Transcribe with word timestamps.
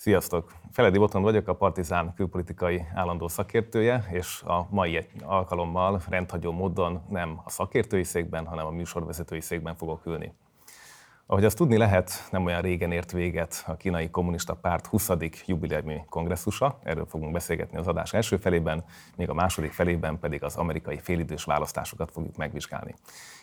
Sziasztok! 0.00 0.52
Feledi 0.70 0.98
Botond 0.98 1.24
vagyok, 1.24 1.48
a 1.48 1.54
Partizán 1.54 2.14
külpolitikai 2.14 2.82
állandó 2.94 3.28
szakértője, 3.28 4.06
és 4.10 4.42
a 4.42 4.66
mai 4.70 5.06
alkalommal 5.22 6.00
rendhagyó 6.08 6.52
módon 6.52 7.02
nem 7.08 7.40
a 7.44 7.50
szakértői 7.50 8.04
székben, 8.04 8.46
hanem 8.46 8.66
a 8.66 8.70
műsorvezetői 8.70 9.40
székben 9.40 9.74
fogok 9.74 10.06
ülni. 10.06 10.32
Ahogy 11.30 11.44
azt 11.44 11.56
tudni 11.56 11.76
lehet, 11.76 12.28
nem 12.30 12.44
olyan 12.44 12.60
régen 12.60 12.92
ért 12.92 13.12
véget 13.12 13.64
a 13.66 13.76
kínai 13.76 14.10
kommunista 14.10 14.54
párt 14.54 14.86
20. 14.86 15.10
jubileumi 15.46 16.04
kongresszusa, 16.08 16.78
erről 16.82 17.06
fogunk 17.06 17.32
beszélgetni 17.32 17.78
az 17.78 17.86
adás 17.86 18.12
első 18.12 18.36
felében, 18.36 18.84
még 19.16 19.28
a 19.28 19.34
második 19.34 19.72
felében 19.72 20.18
pedig 20.18 20.42
az 20.44 20.56
amerikai 20.56 20.98
félidős 20.98 21.44
választásokat 21.44 22.10
fogjuk 22.10 22.36
megvizsgálni. 22.36 22.94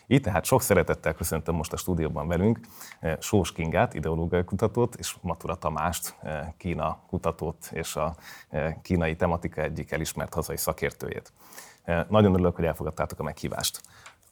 Így 0.06 0.20
tehát 0.20 0.44
sok 0.44 0.62
szeretettel 0.62 1.14
köszöntöm 1.14 1.54
most 1.54 1.72
a 1.72 1.76
stúdióban 1.76 2.28
velünk 2.28 2.60
eh, 3.00 3.16
Sós 3.20 3.52
Kingát, 3.52 3.94
ideológiai 3.94 4.44
kutatót, 4.44 4.94
és 4.94 5.16
Matura 5.20 5.54
Tamást, 5.54 6.16
eh, 6.22 6.48
Kína 6.56 7.00
kutatót 7.06 7.68
és 7.72 7.96
a 7.96 8.14
eh, 8.48 8.74
kínai 8.82 9.16
tematika 9.16 9.60
egyik 9.60 9.92
elismert 9.92 10.34
hazai 10.34 10.56
szakértőjét. 10.56 11.32
Nagyon 12.08 12.32
örülök, 12.32 12.56
hogy 12.56 12.64
elfogadtátok 12.64 13.20
a 13.20 13.22
meghívást. 13.22 13.80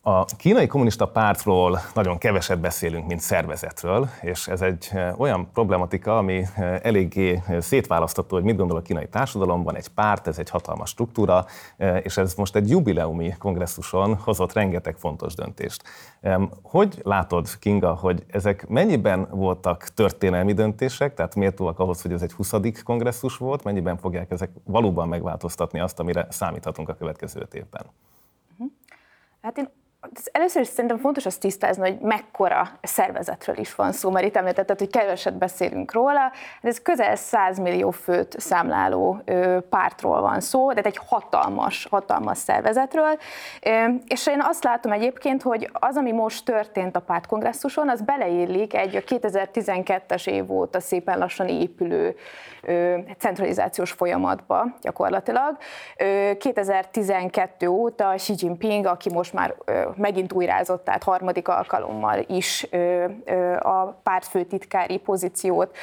A 0.09 0.24
kínai 0.24 0.66
kommunista 0.66 1.09
pártról 1.09 1.78
nagyon 1.95 2.19
keveset 2.19 2.60
beszélünk, 2.60 3.06
mint 3.06 3.20
szervezetről, 3.20 4.09
és 4.20 4.48
ez 4.48 4.62
egy 4.62 4.88
eh, 4.92 5.20
olyan 5.20 5.48
problematika, 5.52 6.19
ami 6.19 6.42
eh, 6.55 6.80
eléggé 6.82 7.42
eh, 7.46 7.60
szétválasztható, 7.60 8.37
hogy 8.37 8.45
mit 8.45 8.56
gondol 8.56 8.77
a 8.77 8.82
kínai 8.82 9.09
társadalomban, 9.09 9.77
egy 9.77 9.88
párt, 9.88 10.27
ez 10.27 10.38
egy 10.38 10.51
hatalmas 10.51 10.91
struktúra, 10.91 11.45
és 12.02 12.16
ez 12.16 12.34
most 12.34 12.56
egy 12.56 12.70
jubileumi 12.70 13.34
kongresszuson 13.38 14.16
hozott 14.16 14.52
rengeteg 14.52 14.96
fontos 14.96 15.34
döntést. 15.34 15.82
Hogy 16.62 17.01
látod, 17.02 17.59
Kinga, 17.59 17.95
hogy 17.95 18.24
ezek 18.30 18.68
mennyiben 18.68 19.29
voltak 19.30 19.88
történelmi 19.88 20.52
döntések, 20.52 21.15
tehát 21.15 21.34
méltóak 21.34 21.79
ahhoz, 21.79 22.02
hogy 22.02 22.12
ez 22.12 22.23
egy 22.23 22.32
20. 22.32 22.52
kongresszus 22.84 23.37
volt, 23.37 23.65
mennyiben 23.65 23.96
fogják 23.96 24.30
ezek 24.30 24.51
valóban 24.65 25.09
megváltoztatni 25.09 25.80
azt, 25.80 26.01
amire 26.01 26.27
számíthatunk 26.30 26.88
a 26.88 26.95
következő 26.95 27.49
évben? 27.52 27.87
Hát 29.40 29.59
én 29.59 29.68
Először 30.32 30.62
is 30.62 30.68
szerintem 30.68 30.99
fontos 30.99 31.26
azt 31.26 31.40
tisztázni, 31.40 31.82
hogy 31.82 31.99
mekkora 32.01 32.68
szervezetről 32.82 33.59
is 33.59 33.74
van 33.74 33.93
szó, 33.93 34.10
mert 34.10 34.26
itt 34.26 34.37
említetted, 34.37 34.79
hogy 34.79 34.90
keveset 34.90 35.38
beszélünk 35.38 35.93
róla, 35.93 36.32
de 36.60 36.68
ez 36.68 36.82
közel 36.82 37.16
100 37.16 37.59
millió 37.59 37.90
főt 37.90 38.40
számláló 38.40 39.23
pártról 39.71 40.21
van 40.21 40.40
szó, 40.40 40.73
de 40.73 40.80
egy 40.82 41.01
hatalmas, 41.07 41.87
hatalmas 41.90 42.38
szervezetről. 42.38 43.18
És 44.07 44.27
én 44.27 44.40
azt 44.43 44.65
látom 44.65 44.93
egyébként, 44.93 45.43
hogy 45.43 45.71
az, 45.73 45.96
ami 45.96 46.12
most 46.12 46.45
történt 46.45 46.96
a 46.96 47.01
pártkongresszuson, 47.01 47.88
az 47.88 48.01
beleillik 48.01 48.74
egy 48.74 48.96
a 48.96 49.01
2012-es 49.01 50.29
év 50.29 50.52
óta 50.52 50.80
szépen 50.80 51.18
lassan 51.18 51.49
épülő 51.49 52.16
centralizációs 53.18 53.90
folyamatba 53.90 54.66
gyakorlatilag. 54.80 55.57
2012 56.38 57.68
óta 57.68 58.12
Xi 58.16 58.34
Jinping, 58.37 58.87
aki 58.87 59.10
most 59.10 59.32
már 59.32 59.54
megint 59.97 60.33
újrázott, 60.33 60.85
tehát 60.85 61.02
harmadik 61.02 61.49
alkalommal 61.49 62.25
is 62.29 62.66
a 63.59 63.85
pártfőtitkári 63.85 64.99
pozíciót 64.99 65.77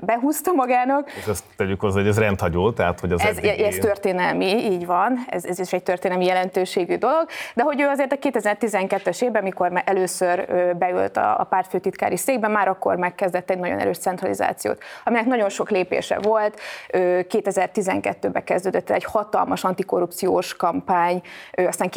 behúzta 0.00 0.52
magának. 0.52 1.10
És 1.16 1.26
ezt 1.26 1.44
tegyük 1.56 1.80
hozzá, 1.80 1.98
hogy 2.00 2.08
ez 2.08 2.18
rendhagyó, 2.18 2.72
tehát 2.72 3.00
hogy 3.00 3.12
az 3.12 3.20
ez, 3.20 3.36
eddigi... 3.36 3.64
ez 3.64 3.74
történelmi, 3.74 4.46
így 4.46 4.86
van, 4.86 5.24
ez, 5.28 5.44
ez 5.44 5.58
is 5.58 5.72
egy 5.72 5.82
történelmi 5.82 6.24
jelentőségű 6.24 6.96
dolog, 6.96 7.26
de 7.54 7.62
hogy 7.62 7.80
ő 7.80 7.86
azért 7.86 8.12
a 8.12 8.16
2012-es 8.16 9.22
évben, 9.22 9.42
mikor 9.42 9.82
először 9.84 10.46
beült 10.76 11.16
a, 11.16 11.40
a 11.40 11.44
pártfőtitkári 11.44 12.16
székbe, 12.16 12.48
már 12.48 12.68
akkor 12.68 12.96
megkezdett 12.96 13.50
egy 13.50 13.58
nagyon 13.58 13.78
erős 13.78 13.98
centralizációt, 13.98 14.82
aminek 15.04 15.26
nagyon 15.26 15.48
sok 15.48 15.70
lépése 15.70 16.18
volt. 16.18 16.60
2012-ben 16.88 18.44
kezdődött 18.44 18.90
egy 18.90 19.04
hatalmas 19.04 19.64
antikorrupciós 19.64 20.56
kampány, 20.56 21.22
aztán 21.52 21.88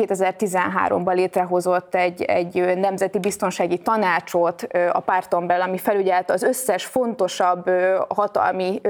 2013-ban 0.41 1.13
létrehozott 1.13 1.95
egy, 1.95 2.21
egy 2.21 2.77
nemzeti 2.77 3.19
biztonsági 3.19 3.77
tanácsot 3.77 4.67
a 4.91 4.99
párton 4.99 5.47
belül, 5.47 5.63
ami 5.63 5.77
felügyelte 5.77 6.33
az 6.33 6.43
összes 6.43 6.85
fontosabb 6.85 7.69
hatalmi 8.07 8.81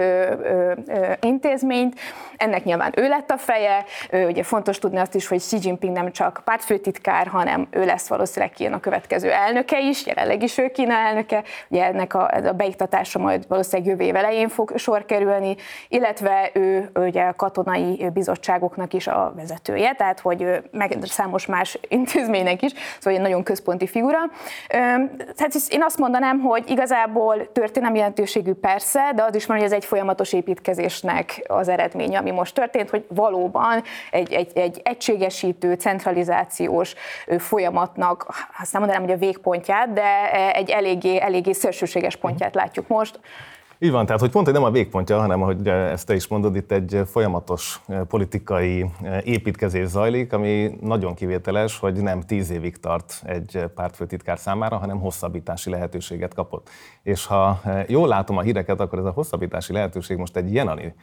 intézményt. 1.22 2.00
Ennek 2.38 2.64
nyilván 2.64 2.92
ő 2.96 3.08
lett 3.08 3.32
a 3.32 3.38
feje. 3.38 3.86
Ugye 4.12 4.44
fontos 4.44 4.80
tudni 4.80 4.98
azt 4.98 5.16
is, 5.16 5.28
hogy 5.28 5.38
Xi 5.38 5.58
Jinping 5.62 5.94
nem 5.94 6.12
csak 6.12 6.42
pártfőtitkár, 6.44 7.28
hanem 7.28 7.68
ő 7.72 7.86
lesz 7.86 8.08
valószínűleg 8.08 8.54
Kína 8.54 8.80
következő 8.80 9.32
elnöke 9.32 9.80
is, 9.80 10.06
jelenleg 10.06 10.44
is 10.44 10.58
ő 10.58 10.68
Kína 10.68 10.94
elnöke. 10.94 11.44
Ugye 11.70 11.86
ennek 11.86 12.14
a, 12.14 12.30
a 12.48 12.52
beiktatása 12.52 13.20
majd 13.20 13.48
valószínűleg 13.48 13.92
jövő 13.92 14.04
év 14.04 14.16
elején 14.16 14.50
fog 14.50 14.78
sor 14.78 15.06
kerülni, 15.06 15.56
illetve 15.88 16.50
ő 16.54 16.90
ugye 16.96 17.24
a 17.24 17.36
katonai 17.36 18.10
bizottságoknak 18.14 18.94
is 18.94 19.08
a 19.08 19.34
vezetője, 19.36 19.94
tehát 19.94 20.20
hogy 20.20 20.62
meg 20.72 20.92
számos 21.32 21.46
más 21.46 21.80
intézménynek 21.88 22.62
is, 22.62 22.72
szóval 23.00 23.20
egy 23.20 23.26
nagyon 23.26 23.44
központi 23.44 23.88
figura. 23.88 24.20
Tehát 24.68 25.54
én 25.70 25.84
azt 25.84 25.98
mondanám, 25.98 26.40
hogy 26.40 26.70
igazából 26.70 27.52
történelmi 27.52 27.98
jelentőségű 27.98 28.54
persze, 28.54 29.12
de 29.16 29.24
az 29.24 29.36
is 29.36 29.46
van, 29.46 29.58
hogy 29.58 29.66
ez 29.66 29.72
egy 29.72 29.86
folyamatos 29.86 30.34
építkezésnek 30.34 31.44
az 31.48 31.68
eredménye, 31.68 32.18
ami 32.18 32.32
most 32.32 32.56
történt, 32.56 32.90
hogy 32.90 33.06
valóban 33.08 33.84
egy, 34.12 34.34
egy, 34.34 34.52
egy 34.54 34.82
egységesítő, 34.84 35.74
centralizációs 35.74 36.94
folyamatnak, 37.38 38.26
azt 38.62 38.72
nem 38.72 38.82
mondanám, 38.82 39.06
hogy 39.06 39.16
a 39.16 39.26
végpontját, 39.26 39.94
de 39.94 40.32
egy 40.54 40.70
eléggé, 40.70 41.20
eléggé 41.20 41.52
szélsőséges 41.52 42.16
pontját 42.16 42.56
látjuk 42.56 42.88
most. 42.88 43.20
Így 43.84 43.92
van, 43.92 44.06
tehát 44.06 44.22
hogy 44.22 44.30
pont, 44.30 44.46
hogy 44.46 44.54
nem 44.54 44.64
a 44.64 44.72
végpontja, 44.72 45.20
hanem 45.20 45.42
ahogy 45.42 45.68
ezt 45.68 46.06
te 46.06 46.16
is 46.16 46.28
mondod, 46.28 46.56
itt 46.56 46.72
egy 46.72 47.02
folyamatos 47.06 47.82
eh, 47.88 48.02
politikai 48.04 48.86
eh, 49.02 49.28
építkezés 49.28 49.88
zajlik, 49.88 50.34
ami 50.34 50.78
nagyon 50.82 51.14
kivételes, 51.14 51.80
hogy 51.80 52.02
nem 52.02 52.22
tíz 52.22 52.50
évig 52.50 52.80
tart 52.80 53.22
egy 53.26 53.66
pártfőtitkár 53.76 54.40
számára, 54.40 54.78
hanem 54.78 55.00
hosszabbítási 55.00 55.70
lehetőséget 55.70 56.34
kapott. 56.34 56.70
És 57.04 57.26
ha 57.26 57.60
eh, 57.64 57.84
jól 57.88 58.08
látom 58.08 58.38
a 58.38 58.42
híreket, 58.42 58.80
akkor 58.80 59.00
ez 59.00 59.06
a 59.06 59.12
hosszabbítási 59.12 59.74
lehetőség 59.74 60.18
most 60.18 60.36
egy 60.36 60.54
jenani 60.54 60.94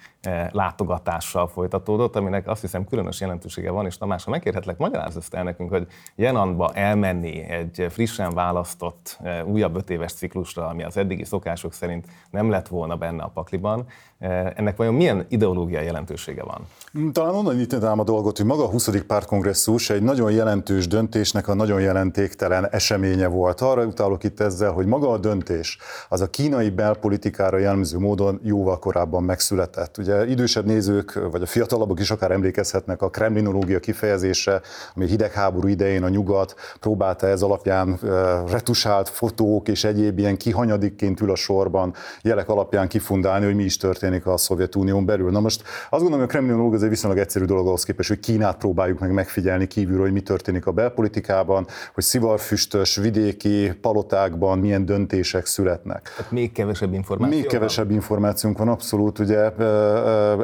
látogatással 0.51 1.49
folytatódott, 1.49 2.17
aminek 2.17 2.49
azt 2.49 2.61
hiszem 2.61 2.85
különös 2.85 3.21
jelentősége 3.21 3.71
van, 3.71 3.87
és 3.87 3.99
Tamás, 3.99 4.25
ha 4.25 4.31
megkérhetlek, 4.31 4.79
magyarázz 4.79 5.17
ezt 5.17 5.35
el 5.35 5.43
nekünk, 5.43 5.71
hogy 5.71 5.87
Jenanba 6.15 6.71
elmenni 6.75 7.41
egy 7.41 7.87
frissen 7.91 8.35
választott 8.35 9.19
újabb 9.45 9.77
öt 9.77 9.91
éves 9.91 10.13
ciklusra, 10.13 10.69
ami 10.69 10.83
az 10.83 10.97
eddigi 10.97 11.25
szokások 11.25 11.73
szerint 11.73 12.07
nem 12.31 12.51
lett 12.51 12.68
volna 12.69 12.97
benne 12.97 13.23
a 13.23 13.29
pakliban, 13.29 13.87
ennek 14.19 14.77
vajon 14.77 14.95
milyen 14.95 15.27
ideológiai 15.29 15.85
jelentősége 15.85 16.43
van? 16.43 16.67
Talán 17.13 17.35
onnan 17.35 17.55
nyitnám 17.55 17.99
a 17.99 18.05
dolgot, 18.05 18.37
hogy 18.37 18.47
maga 18.47 18.65
a 18.65 18.69
20. 18.69 18.91
pártkongresszus 19.07 19.91
egy 19.91 20.03
nagyon 20.03 20.31
jelentős 20.31 20.87
döntésnek 20.87 21.49
a 21.49 21.55
nagyon 21.55 21.81
jelentéktelen 21.81 22.69
eseménye 22.71 23.27
volt. 23.27 23.61
Arra 23.61 23.85
utalok 23.85 24.25
itt 24.25 24.41
ezzel, 24.41 24.71
hogy 24.71 24.87
maga 24.87 25.11
a 25.11 25.19
döntés 25.19 25.79
az 26.09 26.21
a 26.21 26.31
kínai 26.31 26.71
belpolitikára 26.71 27.59
jellemző 27.59 27.99
módon 27.99 28.41
jóval 28.43 28.79
korábban 28.79 29.23
megszületett. 29.23 29.99
Ugye 29.99 30.27
idősebb 30.27 30.65
nézők, 30.65 31.31
vagy 31.31 31.43
a 31.43 31.47
fiatalabbak 31.47 32.01
is 32.01 32.11
akár 32.11 32.31
emlékezhetnek 32.31 33.03
a 33.03 33.11
kremlinológia 33.11 33.79
kifejezése, 33.79 34.61
ami 34.95 35.07
hidegháború 35.07 35.69
idején 35.69 36.03
a 36.03 36.09
nyugat 36.09 36.55
próbálta 36.81 37.27
ez 37.27 37.43
alapján 37.43 37.99
eh, 38.03 38.09
retusált 38.51 39.09
fotók 39.09 39.69
és 39.69 39.85
egyéb 39.85 40.19
ilyen 40.19 40.37
kihanyadikként 40.37 41.21
ül 41.21 41.31
a 41.31 41.37
sorban 41.37 41.95
jelek 42.23 42.49
alapján 42.49 42.89
kifundálni, 42.89 43.45
hogy 43.45 43.55
mi 43.55 43.65
is 43.65 43.77
történt 43.77 44.07
történik 44.09 44.27
a 44.27 44.37
Szovjetunión 44.37 45.05
belül. 45.05 45.31
Na 45.31 45.41
most 45.41 45.63
azt 45.91 46.03
gondolom, 46.03 46.19
hogy 46.19 46.29
a 46.29 46.31
kremlinológ 46.31 46.75
ez 46.75 46.83
egy 46.83 46.89
viszonylag 46.89 47.19
egyszerű 47.19 47.45
dolog 47.45 47.67
ahhoz 47.67 47.83
képest, 47.83 48.09
hogy 48.09 48.21
Kínát 48.21 48.57
próbáljuk 48.57 48.99
meg 48.99 49.13
megfigyelni 49.13 49.67
kívülről, 49.67 50.03
hogy 50.03 50.13
mi 50.13 50.21
történik 50.21 50.67
a 50.67 50.73
belpolitikában, 50.73 51.67
hogy 51.95 52.05
szivarfüstös 52.05 52.97
vidéki 52.97 53.73
palotákban 53.81 54.59
milyen 54.59 54.85
döntések 54.85 55.47
születnek. 55.47 56.13
Tehát 56.17 56.33
még 56.33 56.53
kevesebb 56.53 56.93
információ 56.93 57.39
Még 57.39 57.47
kevesebb 57.47 57.91
információnk 57.91 58.59
van, 58.59 58.69
abszolút, 58.69 59.19
ugye 59.19 59.45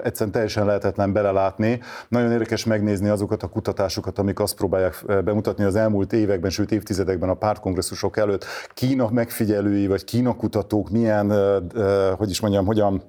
egyszerűen 0.02 0.32
teljesen 0.32 0.66
lehetetlen 0.66 1.12
belelátni. 1.12 1.80
Nagyon 2.08 2.32
érdekes 2.32 2.64
megnézni 2.64 3.08
azokat 3.08 3.42
a 3.42 3.46
kutatásokat, 3.46 4.18
amik 4.18 4.40
azt 4.40 4.54
próbálják 4.54 5.04
bemutatni 5.24 5.64
az 5.64 5.76
elmúlt 5.76 6.12
években, 6.12 6.50
sőt 6.50 6.72
évtizedekben 6.72 7.28
a 7.28 7.34
pártkongresszusok 7.34 8.16
előtt. 8.16 8.44
Kína 8.74 9.08
megfigyelői 9.10 9.86
vagy 9.86 10.04
Kína 10.04 10.36
kutatók 10.36 10.90
milyen, 10.90 11.32
hogy 12.16 12.30
is 12.30 12.40
mondjam, 12.40 12.66
hogyan 12.66 13.02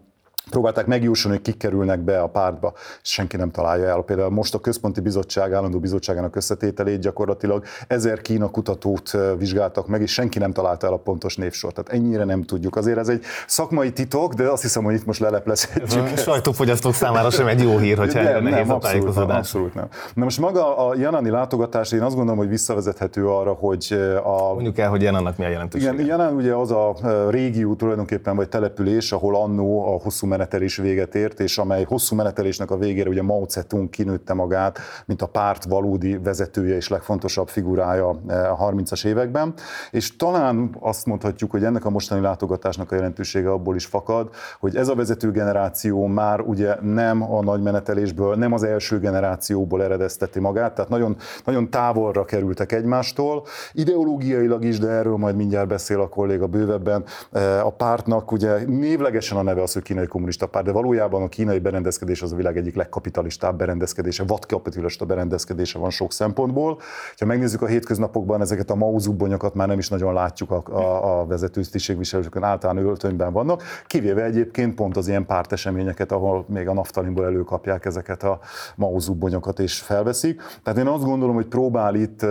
próbálták 0.49 0.85
megjósolni, 0.85 1.37
hogy 1.37 1.45
kik 1.45 1.57
kerülnek 1.57 1.99
be 1.99 2.19
a 2.19 2.27
pártba, 2.27 2.73
senki 3.01 3.37
nem 3.37 3.51
találja 3.51 3.87
el. 3.87 4.01
Például 4.01 4.29
most 4.29 4.53
a 4.53 4.59
Központi 4.59 5.01
Bizottság, 5.01 5.53
állandó 5.53 5.79
bizottságának 5.79 6.35
összetételét 6.35 6.99
gyakorlatilag 6.99 7.63
ezer 7.87 8.21
Kína 8.21 8.49
kutatót 8.49 9.17
vizsgáltak 9.37 9.87
meg, 9.87 10.01
és 10.01 10.11
senki 10.11 10.39
nem 10.39 10.51
találta 10.51 10.87
el 10.87 10.93
a 10.93 10.97
pontos 10.97 11.35
névsort. 11.35 11.75
Tehát 11.75 12.01
ennyire 12.01 12.23
nem 12.23 12.43
tudjuk. 12.43 12.75
Azért 12.75 12.97
ez 12.97 13.07
egy 13.07 13.23
szakmai 13.47 13.91
titok, 13.91 14.33
de 14.33 14.49
azt 14.49 14.61
hiszem, 14.61 14.83
hogy 14.83 14.93
itt 14.93 15.05
most 15.05 15.19
leleplezhetjük. 15.19 16.03
A 16.03 16.17
sajtófogyasztók 16.29 16.93
számára 16.93 17.29
sem 17.29 17.47
egy 17.47 17.61
jó 17.61 17.77
hír, 17.77 17.97
hogyha 17.97 18.19
erre 18.19 18.39
nehéz 18.39 18.69
a 18.69 18.77
tájékozódás. 18.77 19.37
Abszolút 19.37 19.73
nem. 19.73 19.87
Na 20.13 20.23
most 20.23 20.39
maga 20.39 20.87
a 20.87 20.95
Janani 20.95 21.29
látogatás, 21.29 21.91
én 21.91 22.01
azt 22.01 22.15
gondolom, 22.15 22.39
hogy 22.39 22.49
visszavezethető 22.49 23.27
arra, 23.27 23.53
hogy 23.53 23.97
a... 24.23 24.53
Mondjuk 24.53 24.77
el, 24.77 24.89
hogy 24.89 25.01
Janannak 25.01 25.37
mi 25.37 25.45
a 25.45 25.49
jelentősége. 25.49 25.93
Igen, 25.93 26.05
Janan 26.05 26.33
ugye 26.33 26.53
az 26.53 26.71
a 26.71 26.95
régió 27.29 27.75
tulajdonképpen, 27.75 28.35
vagy 28.35 28.49
település, 28.49 29.11
ahol 29.11 29.35
annó 29.35 29.95
a 29.95 29.99
hosszú 30.03 30.27
menetelés 30.35 30.77
véget 30.77 31.15
ért, 31.15 31.39
és 31.39 31.57
amely 31.57 31.83
hosszú 31.83 32.15
menetelésnek 32.15 32.71
a 32.71 32.77
végére 32.77 33.09
ugye 33.09 33.21
Mao 33.21 33.45
Zedong 33.49 33.89
kinőtte 33.89 34.33
magát, 34.33 34.79
mint 35.05 35.21
a 35.21 35.25
párt 35.25 35.63
valódi 35.63 36.17
vezetője 36.17 36.75
és 36.75 36.87
legfontosabb 36.89 37.47
figurája 37.47 38.21
eh, 38.27 38.61
a 38.61 38.71
30-as 38.71 39.05
években. 39.05 39.53
És 39.91 40.15
talán 40.15 40.75
azt 40.79 41.05
mondhatjuk, 41.05 41.51
hogy 41.51 41.63
ennek 41.63 41.85
a 41.85 41.89
mostani 41.89 42.21
látogatásnak 42.21 42.91
a 42.91 42.95
jelentősége 42.95 43.49
abból 43.51 43.75
is 43.75 43.85
fakad, 43.85 44.29
hogy 44.59 44.75
ez 44.75 44.87
a 44.87 44.95
vezető 44.95 45.31
generáció 45.31 46.05
már 46.05 46.39
ugye 46.39 46.75
nem 46.81 47.33
a 47.33 47.41
nagy 47.41 47.61
menetelésből, 47.61 48.35
nem 48.35 48.53
az 48.53 48.63
első 48.63 48.99
generációból 48.99 49.83
eredezteti 49.83 50.39
magát, 50.39 50.73
tehát 50.75 50.89
nagyon, 50.89 51.17
nagyon 51.45 51.69
távolra 51.69 52.25
kerültek 52.25 52.71
egymástól, 52.71 53.43
ideológiailag 53.73 54.63
is, 54.63 54.79
de 54.79 54.87
erről 54.87 55.17
majd 55.17 55.35
mindjárt 55.35 55.67
beszél 55.67 56.01
a 56.01 56.09
kolléga 56.09 56.47
bővebben. 56.47 57.03
Eh, 57.31 57.65
a 57.65 57.69
pártnak 57.69 58.31
ugye 58.31 58.65
névlegesen 58.65 59.37
a 59.37 59.41
neve 59.41 59.61
az, 59.61 59.73
hogy 59.73 59.83
kínai 59.83 60.07
kommunista 60.25 60.47
párt, 60.47 60.65
de 60.65 60.71
valójában 60.71 61.21
a 61.21 61.27
kínai 61.27 61.59
berendezkedés 61.59 62.21
az 62.21 62.31
a 62.31 62.35
világ 62.35 62.57
egyik 62.57 62.75
legkapitalistább 62.75 63.57
berendezkedése, 63.57 64.23
vadkapitalista 64.23 65.05
berendezkedése 65.05 65.79
van 65.79 65.89
sok 65.89 66.11
szempontból. 66.11 66.79
Ha 67.17 67.25
megnézzük 67.25 67.61
a 67.61 67.65
hétköznapokban 67.65 68.41
ezeket 68.41 68.69
a 68.69 68.75
mauzubonyokat 68.75 69.53
már 69.53 69.67
nem 69.67 69.77
is 69.77 69.89
nagyon 69.89 70.13
látjuk 70.13 70.51
a, 70.51 70.63
a, 70.69 71.19
a 71.19 71.25
vezető 71.25 71.61
tisztségviselőkön, 71.61 72.43
általán 72.43 72.77
öltönyben 72.77 73.33
vannak, 73.33 73.63
kivéve 73.87 74.23
egyébként 74.23 74.75
pont 74.75 74.97
az 74.97 75.07
ilyen 75.07 75.25
párteseményeket, 75.25 76.11
ahol 76.11 76.45
még 76.47 76.67
a 76.67 76.73
naftalinból 76.73 77.25
előkapják 77.25 77.85
ezeket 77.85 78.23
a 78.23 78.39
mauzubonyokat 78.75 79.59
és 79.59 79.79
felveszik. 79.79 80.41
Tehát 80.63 80.79
én 80.79 80.87
azt 80.87 81.03
gondolom, 81.03 81.35
hogy 81.35 81.47
próbál 81.47 81.95
itt 81.95 82.25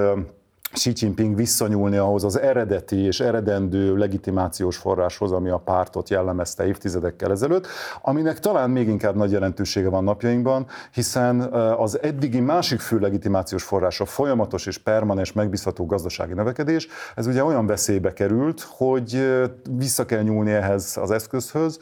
Xi 0.75 0.93
Jinping 0.95 1.37
visszanyúlni 1.37 1.97
ahhoz 1.97 2.25
az 2.25 2.39
eredeti 2.39 2.97
és 2.97 3.21
eredendő 3.21 3.97
legitimációs 3.97 4.77
forráshoz, 4.77 5.33
ami 5.33 5.49
a 5.49 5.59
pártot 5.59 6.11
jellemezte 6.11 6.67
évtizedekkel 6.67 7.31
ezelőtt, 7.31 7.67
aminek 8.03 8.39
talán 8.39 8.71
még 8.71 8.89
inkább 8.89 9.17
nagy 9.17 9.31
jelentősége 9.31 9.89
van 9.89 10.05
napjainkban, 10.05 10.67
hiszen 10.93 11.41
az 11.79 12.03
eddigi 12.03 12.41
másik 12.41 12.81
fő 12.81 12.99
legitimációs 12.99 13.63
forrás 13.63 14.01
a 14.01 14.05
folyamatos 14.05 14.67
és 14.67 14.79
permanens 14.79 15.33
megbízható 15.33 15.87
gazdasági 15.87 16.33
növekedés, 16.33 16.89
ez 17.15 17.27
ugye 17.27 17.45
olyan 17.45 17.67
veszélybe 17.67 18.13
került, 18.13 18.61
hogy 18.61 19.33
vissza 19.71 20.05
kell 20.05 20.23
nyúlni 20.23 20.51
ehhez 20.51 20.97
az 21.01 21.11
eszközhöz, 21.11 21.79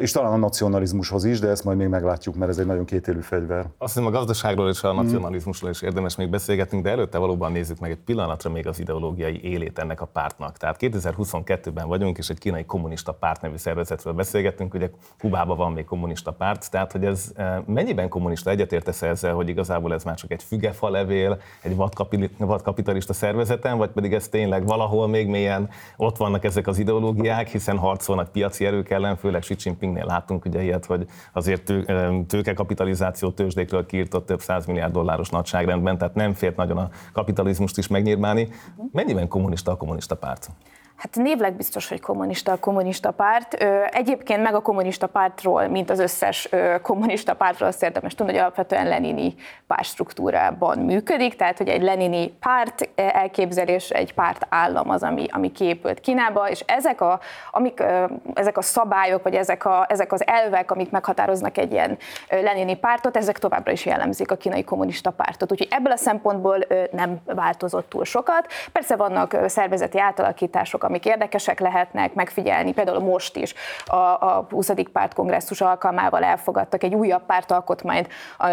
és 0.00 0.12
talán 0.12 0.32
a 0.32 0.36
nacionalizmushoz 0.36 1.24
is, 1.24 1.40
de 1.40 1.48
ezt 1.48 1.64
majd 1.64 1.78
még 1.78 1.88
meglátjuk, 1.88 2.34
mert 2.34 2.50
ez 2.50 2.58
egy 2.58 2.66
nagyon 2.66 2.84
kétélű 2.84 3.20
fegyver. 3.20 3.66
Azt 3.78 3.94
hiszem 3.94 4.08
a 4.08 4.10
gazdaságról 4.10 4.68
és 4.68 4.82
a 4.82 4.92
nacionalizmusról 4.92 5.70
is 5.70 5.82
érdemes 5.82 6.16
még 6.16 6.30
beszélgetni, 6.30 6.80
de 6.80 6.90
előtte 6.90 7.18
valóban 7.18 7.52
nézzük 7.52 7.78
meg 7.78 7.90
egy 7.90 7.98
pillanatra 8.08 8.50
még 8.50 8.66
az 8.66 8.80
ideológiai 8.80 9.40
élét 9.42 9.78
ennek 9.78 10.00
a 10.00 10.06
pártnak. 10.06 10.56
Tehát 10.56 10.76
2022-ben 10.80 11.88
vagyunk, 11.88 12.18
és 12.18 12.28
egy 12.28 12.38
kínai 12.38 12.64
kommunista 12.64 13.12
párt 13.12 13.40
nevű 13.40 13.56
szervezetről 13.56 14.12
beszélgetünk, 14.12 14.74
ugye 14.74 14.90
Kubában 15.18 15.56
van 15.56 15.72
még 15.72 15.84
kommunista 15.84 16.32
párt, 16.32 16.70
tehát 16.70 16.92
hogy 16.92 17.04
ez 17.04 17.32
e, 17.36 17.62
mennyiben 17.66 18.08
kommunista 18.08 18.50
egyetértesz 18.50 19.02
ezzel, 19.02 19.34
hogy 19.34 19.48
igazából 19.48 19.92
ez 19.94 20.04
már 20.04 20.14
csak 20.14 20.30
egy 20.32 20.42
fügefa 20.42 20.88
levél, 20.90 21.40
egy 21.62 21.76
vadkapitalista 22.38 23.12
szervezeten, 23.12 23.78
vagy 23.78 23.90
pedig 23.90 24.12
ez 24.12 24.28
tényleg 24.28 24.66
valahol 24.66 25.08
még 25.08 25.28
mélyen 25.28 25.68
ott 25.96 26.16
vannak 26.16 26.44
ezek 26.44 26.66
az 26.66 26.78
ideológiák, 26.78 27.48
hiszen 27.48 27.78
harcolnak 27.78 28.32
piaci 28.32 28.66
erők 28.66 28.90
ellen, 28.90 29.16
főleg 29.16 29.40
Xi 29.40 29.54
Jinpingnél 29.58 30.04
látunk 30.04 30.44
ugye 30.44 30.62
ilyet, 30.62 30.86
hogy 30.86 31.06
azért 31.32 31.62
tő, 31.62 31.84
e, 31.86 32.24
tőkekapitalizáció 32.26 33.30
tőzsdékről 33.30 33.86
kiirtott 33.86 34.26
több 34.26 34.42
milliárd 34.66 34.92
dolláros 34.92 35.28
nagyságrendben, 35.28 35.98
tehát 35.98 36.14
nem 36.14 36.32
fért 36.32 36.56
nagyon 36.56 36.78
a 36.78 36.90
kapitalizmust 37.12 37.78
is 37.78 37.87
megnyírmálni. 37.88 38.48
Mennyiben 38.92 39.28
kommunista 39.28 39.72
a 39.72 39.76
kommunista 39.76 40.16
párt? 40.16 40.50
Hát 40.98 41.16
névleg 41.16 41.52
biztos, 41.52 41.88
hogy 41.88 42.00
kommunista 42.00 42.52
a 42.52 42.58
kommunista 42.58 43.10
párt. 43.10 43.54
Egyébként 43.90 44.42
meg 44.42 44.54
a 44.54 44.60
kommunista 44.60 45.06
pártról, 45.06 45.66
mint 45.66 45.90
az 45.90 45.98
összes 45.98 46.48
kommunista 46.82 47.34
pártról 47.34 47.68
azt 47.68 47.82
érdemes 47.82 48.14
tudni, 48.14 48.32
hogy 48.32 48.40
alapvetően 48.40 48.88
lenini 48.88 49.34
pártstruktúrában 49.66 50.78
működik, 50.78 51.36
tehát 51.36 51.58
hogy 51.58 51.68
egy 51.68 51.82
lenini 51.82 52.28
párt 52.28 52.88
elképzelés, 52.94 53.90
egy 53.90 54.14
párt 54.14 54.46
állam 54.48 54.90
az, 54.90 55.02
ami, 55.02 55.26
ami 55.30 55.52
képült 55.52 56.00
Kínába, 56.00 56.48
és 56.48 56.60
ezek 56.66 57.00
a, 57.00 57.20
amik, 57.50 57.82
ezek 58.34 58.58
a 58.58 58.62
szabályok, 58.62 59.22
vagy 59.22 59.34
ezek, 59.34 59.64
a, 59.64 59.86
ezek 59.88 60.12
az 60.12 60.26
elvek, 60.26 60.70
amik 60.70 60.90
meghatároznak 60.90 61.58
egy 61.58 61.72
ilyen 61.72 61.98
lenini 62.28 62.76
pártot, 62.76 63.16
ezek 63.16 63.38
továbbra 63.38 63.72
is 63.72 63.86
jellemzik 63.86 64.30
a 64.30 64.36
kínai 64.36 64.64
kommunista 64.64 65.10
pártot. 65.10 65.52
Úgyhogy 65.52 65.68
ebből 65.70 65.92
a 65.92 65.96
szempontból 65.96 66.58
nem 66.90 67.16
változott 67.24 67.88
túl 67.88 68.04
sokat. 68.04 68.46
Persze 68.72 68.96
vannak 68.96 69.36
szervezeti 69.46 69.98
átalakítások, 69.98 70.86
amik 70.88 71.04
érdekesek 71.04 71.60
lehetnek 71.60 72.14
megfigyelni, 72.14 72.72
például 72.72 73.00
most 73.00 73.36
is 73.36 73.54
a, 73.86 73.96
a 73.96 74.46
20. 74.50 74.70
pártkongresszus 74.92 75.60
alkalmával 75.60 76.24
elfogadtak 76.24 76.82
egy 76.82 76.94
újabb 76.94 77.22
pártalkotmányt, 77.26 78.08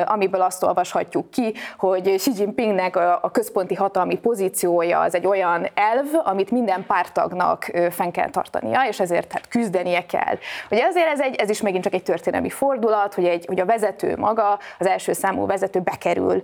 amiből 0.06 0.42
azt 0.42 0.64
olvashatjuk 0.64 1.30
ki, 1.30 1.54
hogy 1.78 2.16
Xi 2.16 2.32
Jinpingnek 2.38 2.96
a 2.96 3.30
központi 3.32 3.76
hatalmi 3.76 4.18
pozíciója 4.18 5.00
az 5.00 5.16
egy 5.16 5.28
olyan 5.28 5.68
elv, 5.74 6.06
amit 6.24 6.52
minden 6.52 6.86
pártagnak 6.86 7.64
fenn 7.90 8.12
kell 8.12 8.30
tartania, 8.30 8.82
és 8.88 9.00
ezért 9.00 9.32
hát 9.32 9.48
küzdenie 9.48 10.06
kell. 10.06 10.38
Ugye 10.70 10.86
azért 10.86 11.08
ez, 11.08 11.20
egy, 11.20 11.36
ez 11.36 11.50
is 11.50 11.62
megint 11.62 11.84
csak 11.84 11.94
egy 11.94 12.04
történelmi 12.04 12.50
fordulat, 12.50 13.14
hogy, 13.14 13.26
egy, 13.26 13.46
hogy 13.46 13.60
a 13.60 13.66
vezető 13.66 14.16
maga, 14.18 14.60
az 14.80 14.88
első 14.88 15.14
számú 15.14 15.46
vezető 15.46 15.80
bekerül 15.80 16.44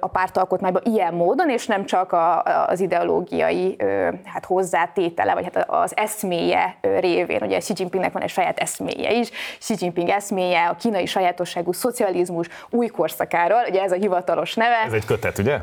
a 0.00 0.08
pártalkotmányba 0.08 0.80
ilyen 0.82 1.14
módon, 1.14 1.50
és 1.50 1.66
nem 1.66 1.84
csak 1.84 2.12
a, 2.12 2.42
az 2.42 2.80
ideológiai 2.80 3.76
hát 4.24 4.44
hozzátétel 4.44 5.23
hitele, 5.24 5.34
vagy 5.34 5.50
hát 5.54 5.70
az 5.70 5.96
eszméje 5.96 6.76
révén, 6.80 7.42
ugye 7.42 7.58
Xi 7.58 7.72
Jinpingnek 7.76 8.12
van 8.12 8.22
egy 8.22 8.28
saját 8.28 8.58
eszméje 8.58 9.12
is, 9.12 9.30
Xi 9.58 9.74
Jinping 9.78 10.08
eszméje 10.08 10.66
a 10.66 10.76
kínai 10.76 11.06
sajátosságú 11.06 11.72
szocializmus 11.72 12.48
új 12.70 12.86
korszakáról, 12.86 13.64
ugye 13.68 13.82
ez 13.82 13.92
a 13.92 13.94
hivatalos 13.94 14.54
neve. 14.54 14.82
Ez 14.86 14.92
egy 14.92 15.04
kötet, 15.04 15.38
ugye? 15.38 15.58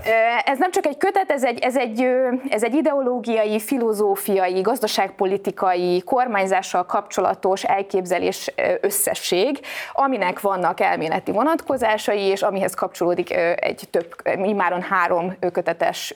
Ez 0.46 0.58
nem 0.58 0.72
csak 0.72 0.86
egy 0.86 0.98
kötet, 0.98 1.32
ez 1.32 1.44
egy, 1.44 1.60
ez 1.60 1.78
egy, 1.78 2.08
ez 2.50 2.64
egy 2.64 2.74
ideológiai, 2.74 3.60
filozófiai, 3.60 4.62
gazdaságpolitikai, 4.62 6.02
kormányzással 6.02 6.86
kapcsolatos 6.86 7.64
elképzelés 7.64 8.54
összesség, 8.82 9.60
aminek 9.94 10.40
vannak 10.40 10.80
elméleti 10.80 11.32
vonatkozásai, 11.32 12.22
és 12.22 12.42
amihez 12.42 12.74
kapcsolódik 12.74 13.34
egy 13.60 13.84
több, 13.90 14.16
imáron 14.44 14.82
három 14.82 15.36
kötetes 15.52 16.16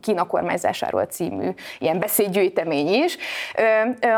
Kína 0.00 0.26
kormányzásáról 0.26 1.04
című 1.04 1.48
ilyen 1.78 1.98
beszédgyűjtemény, 1.98 2.75
eredmény 2.76 3.02
is. 3.04 3.16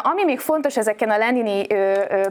Ami 0.02 0.24
még 0.24 0.38
fontos 0.38 0.76
ezeken 0.76 1.10
a 1.10 1.18
Lenini 1.18 1.66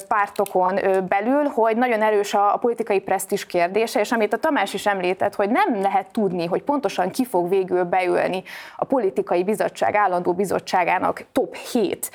pártokon 0.07 0.79
belül, 1.07 1.43
hogy 1.43 1.77
nagyon 1.77 2.01
erős 2.01 2.33
a 2.33 2.57
politikai 2.61 2.99
presztis 2.99 3.45
kérdése, 3.45 3.99
és 3.99 4.11
amit 4.11 4.33
a 4.33 4.37
Tamás 4.37 4.73
is 4.73 4.85
említett, 4.85 5.35
hogy 5.35 5.49
nem 5.49 5.81
lehet 5.81 6.11
tudni, 6.11 6.45
hogy 6.45 6.63
pontosan 6.63 7.09
ki 7.09 7.25
fog 7.25 7.49
végül 7.49 7.83
beülni 7.83 8.43
a 8.75 8.85
politikai 8.85 9.43
bizottság, 9.43 9.95
állandó 9.95 10.33
bizottságának 10.33 11.23
top 11.31 11.55
7 11.55 12.11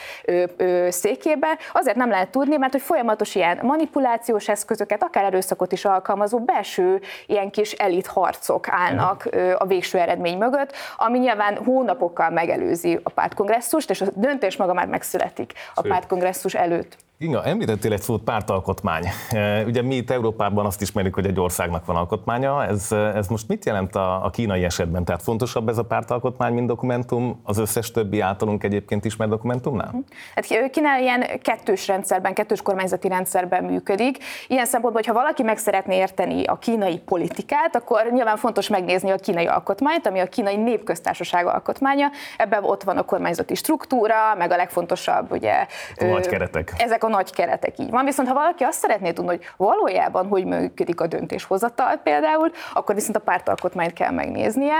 székébe, 0.88 1.58
azért 1.72 1.96
nem 1.96 2.10
lehet 2.10 2.30
tudni, 2.30 2.56
mert 2.56 2.72
hogy 2.72 2.82
folyamatos 2.82 3.34
ilyen 3.34 3.58
manipulációs 3.62 4.48
eszközöket, 4.48 5.02
akár 5.02 5.24
erőszakot 5.24 5.72
is 5.72 5.84
alkalmazó 5.84 6.38
belső 6.38 7.00
ilyen 7.26 7.50
kis 7.50 7.72
elit 7.72 8.06
harcok 8.06 8.68
állnak 8.68 9.28
a 9.58 9.66
végső 9.66 9.98
eredmény 9.98 10.38
mögött, 10.38 10.72
ami 10.96 11.18
nyilván 11.18 11.56
hónapokkal 11.56 12.30
megelőzi 12.30 13.00
a 13.02 13.10
pártkongresszust, 13.10 13.90
és 13.90 14.00
a 14.02 14.12
döntés 14.14 14.56
maga 14.56 14.72
már 14.72 14.86
megszületik 14.86 15.52
a 15.74 15.80
pártkongresszus 15.80 16.54
előtt. 16.54 16.96
Inga, 17.22 17.44
említettél 17.44 17.92
egy 17.92 18.00
szót 18.00 18.22
pártalkotmány. 18.22 19.02
E, 19.30 19.64
ugye 19.64 19.82
mi 19.82 19.94
itt 19.94 20.10
Európában 20.10 20.66
azt 20.66 20.80
ismerjük, 20.80 21.14
hogy 21.14 21.26
egy 21.26 21.40
országnak 21.40 21.84
van 21.84 21.96
alkotmánya. 21.96 22.64
Ez, 22.64 22.92
ez 22.92 23.26
most 23.26 23.48
mit 23.48 23.64
jelent 23.64 23.96
a, 23.96 24.24
a 24.24 24.30
kínai 24.30 24.64
esetben? 24.64 25.04
Tehát 25.04 25.22
fontosabb 25.22 25.68
ez 25.68 25.78
a 25.78 25.82
pártalkotmány, 25.82 26.52
mint 26.52 26.66
dokumentum 26.66 27.40
az 27.44 27.58
összes 27.58 27.90
többi 27.90 28.20
általunk 28.20 28.64
egyébként 28.64 29.04
ismert 29.04 29.30
dokumentumnál? 29.30 29.88
Mhm. 29.92 29.98
Hát 30.34 30.70
Kína 30.70 30.96
ilyen 30.98 31.24
kettős 31.42 31.86
rendszerben, 31.86 32.34
kettős 32.34 32.62
kormányzati 32.62 33.08
rendszerben 33.08 33.64
működik. 33.64 34.18
Ilyen 34.48 34.64
szempontból, 34.64 35.02
hogyha 35.02 35.20
valaki 35.20 35.42
meg 35.42 35.58
szeretné 35.58 35.96
érteni 35.96 36.44
a 36.44 36.58
kínai 36.58 36.98
politikát, 36.98 37.76
akkor 37.76 38.10
nyilván 38.12 38.36
fontos 38.36 38.68
megnézni 38.68 39.10
a 39.10 39.16
kínai 39.16 39.46
alkotmányt, 39.46 40.06
ami 40.06 40.20
a 40.20 40.26
kínai 40.26 40.56
népköztársaság 40.56 41.46
alkotmánya. 41.46 42.10
Ebben 42.36 42.64
ott 42.64 42.82
van 42.82 42.96
a 42.96 43.02
kormányzati 43.02 43.54
struktúra, 43.54 44.34
meg 44.38 44.50
a 44.50 44.56
legfontosabb, 44.56 45.32
ugye, 45.32 45.66
a 45.98 46.04
nagy 46.04 46.26
keretek. 46.26 46.72
Ezek 46.76 47.04
a 47.04 47.08
nagy 47.12 47.32
keretek 47.32 47.78
így 47.78 47.90
van, 47.90 48.04
viszont 48.04 48.28
ha 48.28 48.34
valaki 48.34 48.64
azt 48.64 48.78
szeretné 48.78 49.12
tudni, 49.12 49.30
hogy 49.30 49.44
valójában 49.56 50.26
hogy 50.26 50.44
működik 50.44 51.00
a 51.00 51.06
döntéshozatal 51.06 51.96
például, 51.96 52.50
akkor 52.74 52.94
viszont 52.94 53.16
a 53.16 53.20
pártalkotmányt 53.20 53.92
kell 53.92 54.10
megnéznie, 54.10 54.76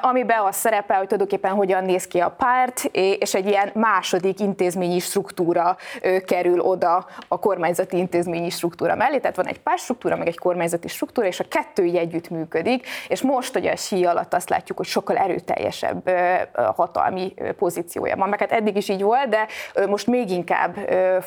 amiben 0.00 0.40
az 0.40 0.56
szerepel, 0.56 0.96
hogy 0.98 1.06
tulajdonképpen 1.06 1.54
hogyan 1.54 1.84
néz 1.84 2.06
ki 2.06 2.20
a 2.20 2.30
párt, 2.30 2.84
és 2.92 3.34
egy 3.34 3.46
ilyen 3.46 3.70
második 3.74 4.40
intézményi 4.40 4.98
struktúra 4.98 5.76
kerül 6.26 6.60
oda 6.60 7.06
a 7.28 7.38
kormányzati 7.38 7.96
intézményi 7.96 8.50
struktúra 8.50 8.94
mellé, 8.94 9.18
tehát 9.18 9.36
van 9.36 9.46
egy 9.46 9.60
pártstruktúra, 9.60 10.16
meg 10.16 10.26
egy 10.26 10.38
kormányzati 10.38 10.88
struktúra, 10.88 11.26
és 11.26 11.40
a 11.40 11.44
kettő 11.48 11.84
így 11.84 11.96
együtt 11.96 12.30
működik, 12.30 12.86
és 13.08 13.22
most 13.22 13.56
ugye 13.56 13.72
a 13.72 13.76
sí 13.76 14.04
alatt 14.04 14.34
azt 14.34 14.48
látjuk, 14.48 14.78
hogy 14.78 14.86
sokkal 14.86 15.16
erőteljesebb 15.16 16.10
hatalmi 16.76 17.34
pozíciója 17.58 18.16
van, 18.16 18.28
meg 18.28 18.38
hát 18.38 18.52
eddig 18.52 18.76
is 18.76 18.88
így 18.88 19.02
volt, 19.02 19.28
de 19.28 19.46
most 19.86 20.06
még 20.06 20.30
inkább 20.30 20.76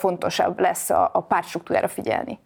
fontosabb 0.06 0.60
lesz 0.60 0.90
a, 0.90 1.10
a 1.14 1.22
pártstruktúrára 1.22 1.88
figyelni. 1.88 2.40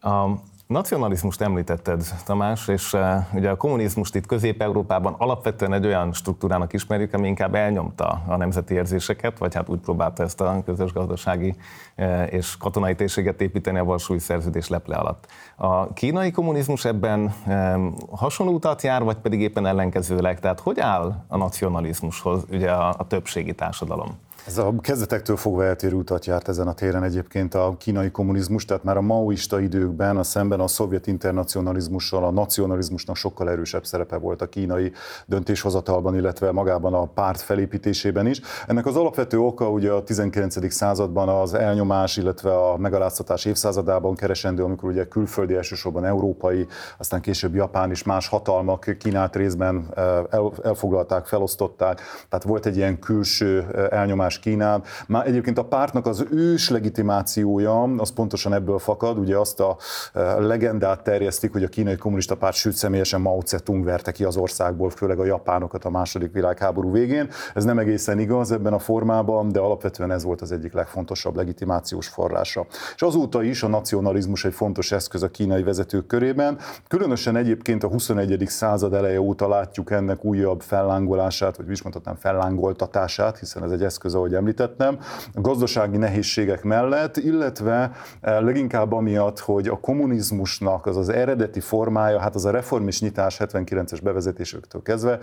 A 0.00 0.26
nacionalizmust 0.66 1.40
említetted, 1.40 2.02
Tamás, 2.24 2.68
és 2.68 2.92
uh, 2.92 3.00
ugye 3.34 3.50
a 3.50 3.56
kommunizmust 3.56 4.14
itt 4.14 4.26
Közép-Európában 4.26 5.14
alapvetően 5.18 5.72
egy 5.72 5.86
olyan 5.86 6.12
struktúrának 6.12 6.72
ismerjük, 6.72 7.14
ami 7.14 7.28
inkább 7.28 7.54
elnyomta 7.54 8.22
a 8.26 8.36
nemzeti 8.36 8.74
érzéseket, 8.74 9.38
vagy 9.38 9.54
hát 9.54 9.68
úgy 9.68 9.78
próbálta 9.78 10.22
ezt 10.22 10.40
a 10.40 10.62
közös 10.64 10.92
gazdasági 10.92 11.54
uh, 11.96 12.32
és 12.32 12.56
katonai 12.56 12.94
térséget 12.94 13.40
építeni 13.40 13.78
a 13.78 13.84
Varsói 13.84 14.18
Szerződés 14.18 14.68
leple 14.68 14.96
alatt. 14.96 15.26
A 15.56 15.92
kínai 15.92 16.30
kommunizmus 16.30 16.84
ebben 16.84 17.34
um, 17.46 17.94
hasonló 18.10 18.52
utat 18.52 18.82
jár, 18.82 19.02
vagy 19.02 19.16
pedig 19.16 19.40
éppen 19.40 19.66
ellenkezőleg? 19.66 20.40
Tehát 20.40 20.60
hogy 20.60 20.80
áll 20.80 21.24
a 21.28 21.36
nacionalizmushoz 21.36 22.44
ugye 22.50 22.70
a, 22.70 22.94
a 22.98 23.06
többségi 23.06 23.54
társadalom? 23.54 24.25
Ez 24.46 24.58
a 24.58 24.74
kezdetektől 24.80 25.36
fogva 25.36 25.64
eltérő 25.64 25.94
utat 25.94 26.26
járt 26.26 26.48
ezen 26.48 26.68
a 26.68 26.74
téren 26.74 27.02
egyébként 27.02 27.54
a 27.54 27.74
kínai 27.78 28.10
kommunizmus, 28.10 28.64
tehát 28.64 28.84
már 28.84 28.96
a 28.96 29.00
maoista 29.00 29.60
időkben 29.60 30.16
a 30.16 30.22
szemben 30.22 30.60
a 30.60 30.66
szovjet 30.66 31.06
internacionalizmussal, 31.06 32.24
a 32.24 32.30
nacionalizmusnak 32.30 33.16
sokkal 33.16 33.50
erősebb 33.50 33.84
szerepe 33.84 34.16
volt 34.16 34.42
a 34.42 34.46
kínai 34.48 34.92
döntéshozatalban, 35.26 36.16
illetve 36.16 36.52
magában 36.52 36.94
a 36.94 37.04
párt 37.04 37.40
felépítésében 37.40 38.26
is. 38.26 38.40
Ennek 38.66 38.86
az 38.86 38.96
alapvető 38.96 39.38
oka 39.38 39.70
ugye 39.70 39.90
a 39.90 40.02
19. 40.02 40.72
században 40.72 41.28
az 41.28 41.54
elnyomás, 41.54 42.16
illetve 42.16 42.56
a 42.56 42.76
megaláztatás 42.76 43.44
évszázadában 43.44 44.14
keresendő, 44.14 44.62
amikor 44.62 44.90
ugye 44.90 45.08
külföldi, 45.08 45.54
elsősorban 45.54 46.04
európai, 46.04 46.66
aztán 46.98 47.20
később 47.20 47.54
Japán 47.54 47.90
és 47.90 48.02
más 48.02 48.28
hatalmak 48.28 48.96
Kínát 48.98 49.36
részben 49.36 49.86
eh, 49.94 50.18
elfoglalták, 50.62 51.26
felosztották, 51.26 52.00
tehát 52.28 52.44
volt 52.44 52.66
egy 52.66 52.76
ilyen 52.76 52.98
külső 52.98 53.66
eh, 53.74 53.98
elnyomás 53.98 54.34
más 54.36 54.38
Kínán. 54.38 54.82
Már 55.06 55.26
egyébként 55.26 55.58
a 55.58 55.64
pártnak 55.64 56.06
az 56.06 56.26
ős 56.30 56.70
legitimációja, 56.70 57.82
az 57.82 58.12
pontosan 58.12 58.54
ebből 58.54 58.78
fakad, 58.78 59.18
ugye 59.18 59.36
azt 59.36 59.60
a 59.60 59.76
e, 60.12 60.40
legendát 60.40 61.02
terjesztik, 61.02 61.52
hogy 61.52 61.64
a 61.64 61.68
kínai 61.68 61.96
kommunista 61.96 62.36
párt 62.36 62.54
sőt 62.54 62.74
személyesen 62.74 63.20
Mao 63.20 63.42
Tse-tung 63.42 63.84
verte 63.84 64.12
ki 64.12 64.24
az 64.24 64.36
országból, 64.36 64.90
főleg 64.90 65.18
a 65.18 65.24
japánokat 65.24 65.84
a 65.84 65.90
második 65.90 66.32
világháború 66.32 66.92
végén. 66.92 67.28
Ez 67.54 67.64
nem 67.64 67.78
egészen 67.78 68.18
igaz 68.18 68.52
ebben 68.52 68.72
a 68.72 68.78
formában, 68.78 69.48
de 69.48 69.58
alapvetően 69.58 70.10
ez 70.10 70.24
volt 70.24 70.40
az 70.40 70.52
egyik 70.52 70.72
legfontosabb 70.72 71.36
legitimációs 71.36 72.08
forrása. 72.08 72.66
És 72.94 73.02
azóta 73.02 73.42
is 73.42 73.62
a 73.62 73.68
nacionalizmus 73.68 74.44
egy 74.44 74.54
fontos 74.54 74.92
eszköz 74.92 75.22
a 75.22 75.28
kínai 75.28 75.62
vezetők 75.62 76.06
körében. 76.06 76.58
Különösen 76.88 77.36
egyébként 77.36 77.82
a 77.82 77.88
21. 77.88 78.44
század 78.46 78.94
eleje 78.94 79.20
óta 79.20 79.48
látjuk 79.48 79.90
ennek 79.90 80.24
újabb 80.24 80.60
fellángolását, 80.60 81.56
vagy 81.56 81.70
is 81.70 81.82
mondhatnám 81.82 82.14
fellángoltatását, 82.14 83.38
hiszen 83.38 83.62
ez 83.62 83.70
egy 83.70 83.82
eszköz, 83.82 84.14
ahogy 84.26 84.38
említettem, 84.38 84.98
a 85.34 85.40
gazdasági 85.40 85.96
nehézségek 85.96 86.62
mellett, 86.62 87.16
illetve 87.16 87.92
eh, 88.20 88.40
leginkább 88.40 88.92
amiatt, 88.92 89.38
hogy 89.38 89.68
a 89.68 89.80
kommunizmusnak 89.80 90.86
az 90.86 90.96
az 90.96 91.08
eredeti 91.08 91.60
formája, 91.60 92.18
hát 92.18 92.34
az 92.34 92.44
a 92.44 92.50
reformis 92.50 93.00
nyitás 93.00 93.36
79-es 93.38 93.98
bevezetésüktől 94.02 94.82
kezdve 94.82 95.18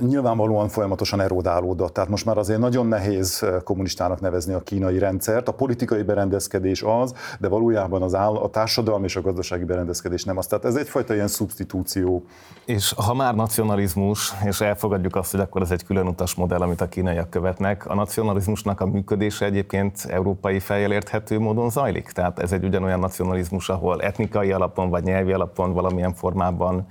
Nyilvánvalóan 0.00 0.68
folyamatosan 0.68 1.20
erodálódott, 1.20 1.92
tehát 1.92 2.10
most 2.10 2.24
már 2.24 2.38
azért 2.38 2.58
nagyon 2.58 2.86
nehéz 2.86 3.44
kommunistának 3.64 4.20
nevezni 4.20 4.52
a 4.52 4.60
kínai 4.60 4.98
rendszert. 4.98 5.48
A 5.48 5.52
politikai 5.52 6.02
berendezkedés 6.02 6.82
az, 6.82 7.14
de 7.40 7.48
valójában 7.48 8.02
az 8.02 8.14
áll, 8.14 8.36
a 8.36 8.48
társadalmi 8.48 9.04
és 9.04 9.16
a 9.16 9.20
gazdasági 9.20 9.64
berendezkedés 9.64 10.24
nem 10.24 10.36
az. 10.36 10.46
Tehát 10.46 10.64
ez 10.64 10.74
egyfajta 10.74 11.14
ilyen 11.14 11.28
szubstitúció. 11.28 12.24
És 12.64 12.92
ha 12.96 13.14
már 13.14 13.34
nacionalizmus, 13.34 14.32
és 14.44 14.60
elfogadjuk 14.60 15.16
azt, 15.16 15.30
hogy 15.30 15.40
akkor 15.40 15.62
ez 15.62 15.70
egy 15.70 15.84
külön 15.84 16.06
utas 16.06 16.34
modell, 16.34 16.60
amit 16.60 16.80
a 16.80 16.88
kínaiak 16.88 17.30
követnek, 17.30 17.86
a 17.86 17.94
nacionalizmusnak 17.94 18.80
a 18.80 18.86
működése 18.86 19.44
egyébként 19.44 20.06
európai 20.08 20.58
fejjel 20.58 20.92
érthető 20.92 21.38
módon 21.38 21.70
zajlik? 21.70 22.10
Tehát 22.10 22.38
ez 22.38 22.52
egy 22.52 22.64
ugyanolyan 22.64 22.98
nacionalizmus, 22.98 23.68
ahol 23.68 24.02
etnikai 24.02 24.52
alapon 24.52 24.90
vagy 24.90 25.02
nyelvi 25.02 25.32
alapon 25.32 25.72
valamilyen 25.72 26.14
formában 26.14 26.86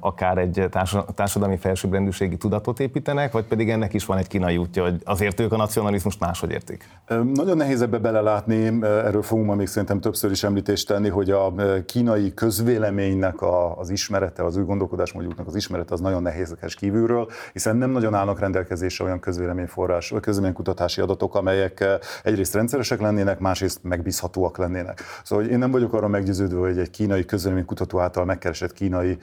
akár 0.00 0.38
egy 0.38 0.68
társadalmi 1.14 1.56
felsőbbrendűségi 1.56 2.36
tudatot 2.36 2.80
építenek, 2.80 3.32
vagy 3.32 3.44
pedig 3.44 3.70
ennek 3.70 3.94
is 3.94 4.06
van 4.06 4.18
egy 4.18 4.26
kínai 4.26 4.56
útja, 4.56 4.82
hogy 4.82 5.00
azért 5.04 5.40
ők 5.40 5.52
a 5.52 5.56
nacionalizmust 5.56 6.20
máshogy 6.20 6.50
értik? 6.50 6.88
Nagyon 7.34 7.56
nehéz 7.56 7.82
ebbe 7.82 7.98
belelátni, 7.98 8.84
erről 8.86 9.22
fogunk 9.22 9.46
ma 9.46 9.54
még 9.54 9.66
szerintem 9.66 10.00
többször 10.00 10.30
is 10.30 10.42
említést 10.42 10.86
tenni, 10.86 11.08
hogy 11.08 11.30
a 11.30 11.52
kínai 11.86 12.34
közvéleménynek 12.34 13.42
a, 13.42 13.78
az 13.78 13.90
ismerete, 13.90 14.44
az 14.44 14.56
új 14.56 14.64
gondolkodásmódjuknak 14.64 15.46
az 15.46 15.54
ismerete 15.54 15.92
az 15.94 16.00
nagyon 16.00 16.22
nehézekes 16.22 16.74
kívülről, 16.74 17.28
hiszen 17.52 17.76
nem 17.76 17.90
nagyon 17.90 18.14
állnak 18.14 18.40
rendelkezésre 18.40 19.04
olyan 19.04 19.20
közvéleményforrás, 19.20 20.10
vagy 20.10 20.20
közvéleménykutatási 20.20 21.00
adatok, 21.00 21.34
amelyek 21.34 21.84
egyrészt 22.22 22.54
rendszeresek 22.54 23.00
lennének, 23.00 23.38
másrészt 23.38 23.82
megbízhatóak 23.82 24.58
lennének. 24.58 25.02
Szóval 25.24 25.44
én 25.44 25.58
nem 25.58 25.70
vagyok 25.70 25.92
arra 25.92 26.08
meggyőződve, 26.08 26.58
hogy 26.58 26.78
egy 26.78 26.90
kínai 26.90 27.24
közvéleménykutató 27.24 27.98
által 27.98 28.24
megkeresett 28.24 28.72
kínai 28.72 29.18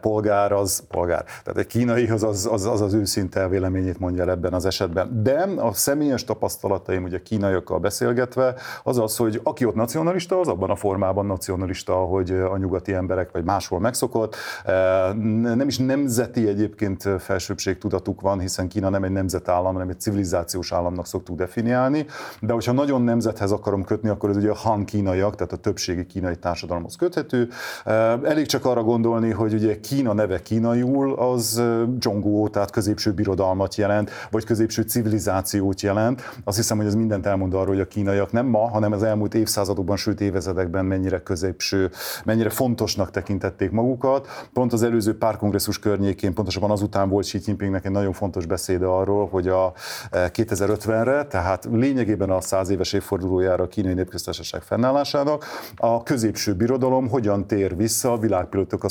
polgár 0.00 0.52
az 0.52 0.82
polgár. 0.88 1.24
Tehát 1.24 1.58
egy 1.58 1.66
kínai 1.66 2.08
az 2.08 2.22
az, 2.22 2.48
az, 2.66 2.82
az, 2.82 2.94
őszinte 2.94 3.48
véleményét 3.48 3.98
mondja 3.98 4.22
el 4.22 4.30
ebben 4.30 4.52
az 4.52 4.64
esetben. 4.64 5.22
De 5.22 5.48
a 5.56 5.72
személyes 5.72 6.24
tapasztalataim, 6.24 7.04
ugye 7.04 7.22
kínaiakkal 7.22 7.78
beszélgetve, 7.78 8.54
az 8.82 8.98
az, 8.98 9.16
hogy 9.16 9.40
aki 9.42 9.64
ott 9.64 9.74
nacionalista, 9.74 10.40
az 10.40 10.48
abban 10.48 10.70
a 10.70 10.76
formában 10.76 11.26
nacionalista, 11.26 11.94
hogy 11.94 12.30
a 12.30 12.56
nyugati 12.56 12.92
emberek 12.92 13.30
vagy 13.32 13.44
máshol 13.44 13.80
megszokott. 13.80 14.36
Eh, 14.64 15.14
nem 15.54 15.68
is 15.68 15.78
nemzeti 15.78 16.48
egyébként 16.48 17.08
felsőbbség 17.18 17.78
tudatuk 17.78 18.20
van, 18.20 18.40
hiszen 18.40 18.68
Kína 18.68 18.88
nem 18.88 19.04
egy 19.04 19.10
nemzetállam, 19.10 19.72
hanem 19.72 19.88
egy 19.88 20.00
civilizációs 20.00 20.72
államnak 20.72 21.06
szoktuk 21.06 21.36
definiálni. 21.36 22.06
De 22.40 22.52
hogyha 22.52 22.72
nagyon 22.72 23.02
nemzethez 23.02 23.52
akarom 23.52 23.84
kötni, 23.84 24.08
akkor 24.08 24.30
ez 24.30 24.36
ugye 24.36 24.50
a 24.50 24.54
Han 24.54 24.84
kínaiak, 24.84 25.34
tehát 25.34 25.52
a 25.52 25.56
többségi 25.56 26.06
kínai 26.06 26.36
társadalomhoz 26.36 26.96
köthető. 26.96 27.48
Eh, 27.84 28.12
elég 28.22 28.46
csak 28.46 28.64
arra 28.64 28.82
gondolni, 28.82 29.30
hogy 29.30 29.54
ugye 29.54 29.65
ugye 29.66 29.80
Kína 29.80 30.12
neve 30.12 30.42
kínaiul, 30.42 31.14
az 31.14 31.62
Zhongguo, 32.00 32.48
tehát 32.48 32.70
középső 32.70 33.12
birodalmat 33.12 33.74
jelent, 33.74 34.10
vagy 34.30 34.44
középső 34.44 34.82
civilizációt 34.82 35.80
jelent. 35.80 36.22
Azt 36.44 36.56
hiszem, 36.56 36.76
hogy 36.76 36.86
ez 36.86 36.94
mindent 36.94 37.26
elmond 37.26 37.54
arról, 37.54 37.66
hogy 37.66 37.80
a 37.80 37.86
kínaiak 37.86 38.32
nem 38.32 38.46
ma, 38.46 38.68
hanem 38.68 38.92
az 38.92 39.02
elmúlt 39.02 39.34
évszázadokban, 39.34 39.96
sőt 39.96 40.20
évezredekben 40.20 40.84
mennyire 40.84 41.22
középső, 41.22 41.90
mennyire 42.24 42.50
fontosnak 42.50 43.10
tekintették 43.10 43.70
magukat. 43.70 44.48
Pont 44.52 44.72
az 44.72 44.82
előző 44.82 45.18
párkongresszus 45.18 45.78
környékén, 45.78 46.34
pontosabban 46.34 46.70
azután 46.70 47.08
volt 47.08 47.24
Xi 47.24 47.40
Jinpingnek 47.44 47.84
egy 47.84 47.92
nagyon 47.92 48.12
fontos 48.12 48.46
beszéde 48.46 48.86
arról, 48.86 49.28
hogy 49.28 49.48
a 49.48 49.72
2050-re, 50.10 51.24
tehát 51.24 51.68
lényegében 51.72 52.30
a 52.30 52.40
száz 52.40 52.70
éves 52.70 52.92
évfordulójára 52.92 53.64
a 53.64 53.68
kínai 53.68 53.94
népköztársaság 53.94 54.62
fennállásának, 54.62 55.44
a 55.76 56.02
középső 56.02 56.54
birodalom 56.54 57.08
hogyan 57.08 57.46
tér 57.46 57.76
vissza 57.76 58.12
a 58.12 58.18
világpolitika, 58.18 58.88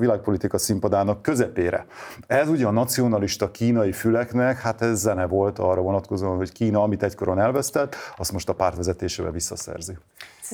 világpolitika 0.00 0.58
színpadának 0.58 1.22
közepére. 1.22 1.86
Ez 2.26 2.48
ugye 2.48 2.66
a 2.66 2.70
nacionalista 2.70 3.50
kínai 3.50 3.92
füleknek, 3.92 4.60
hát 4.60 4.82
ez 4.82 5.00
zene 5.00 5.26
volt 5.26 5.58
arra 5.58 5.80
vonatkozóan, 5.80 6.36
hogy 6.36 6.52
Kína, 6.52 6.82
amit 6.82 7.02
egykoron 7.02 7.38
elvesztett, 7.38 7.96
azt 8.16 8.32
most 8.32 8.48
a 8.48 8.54
pártvezetésével 8.54 9.32
visszaszerzi 9.32 9.96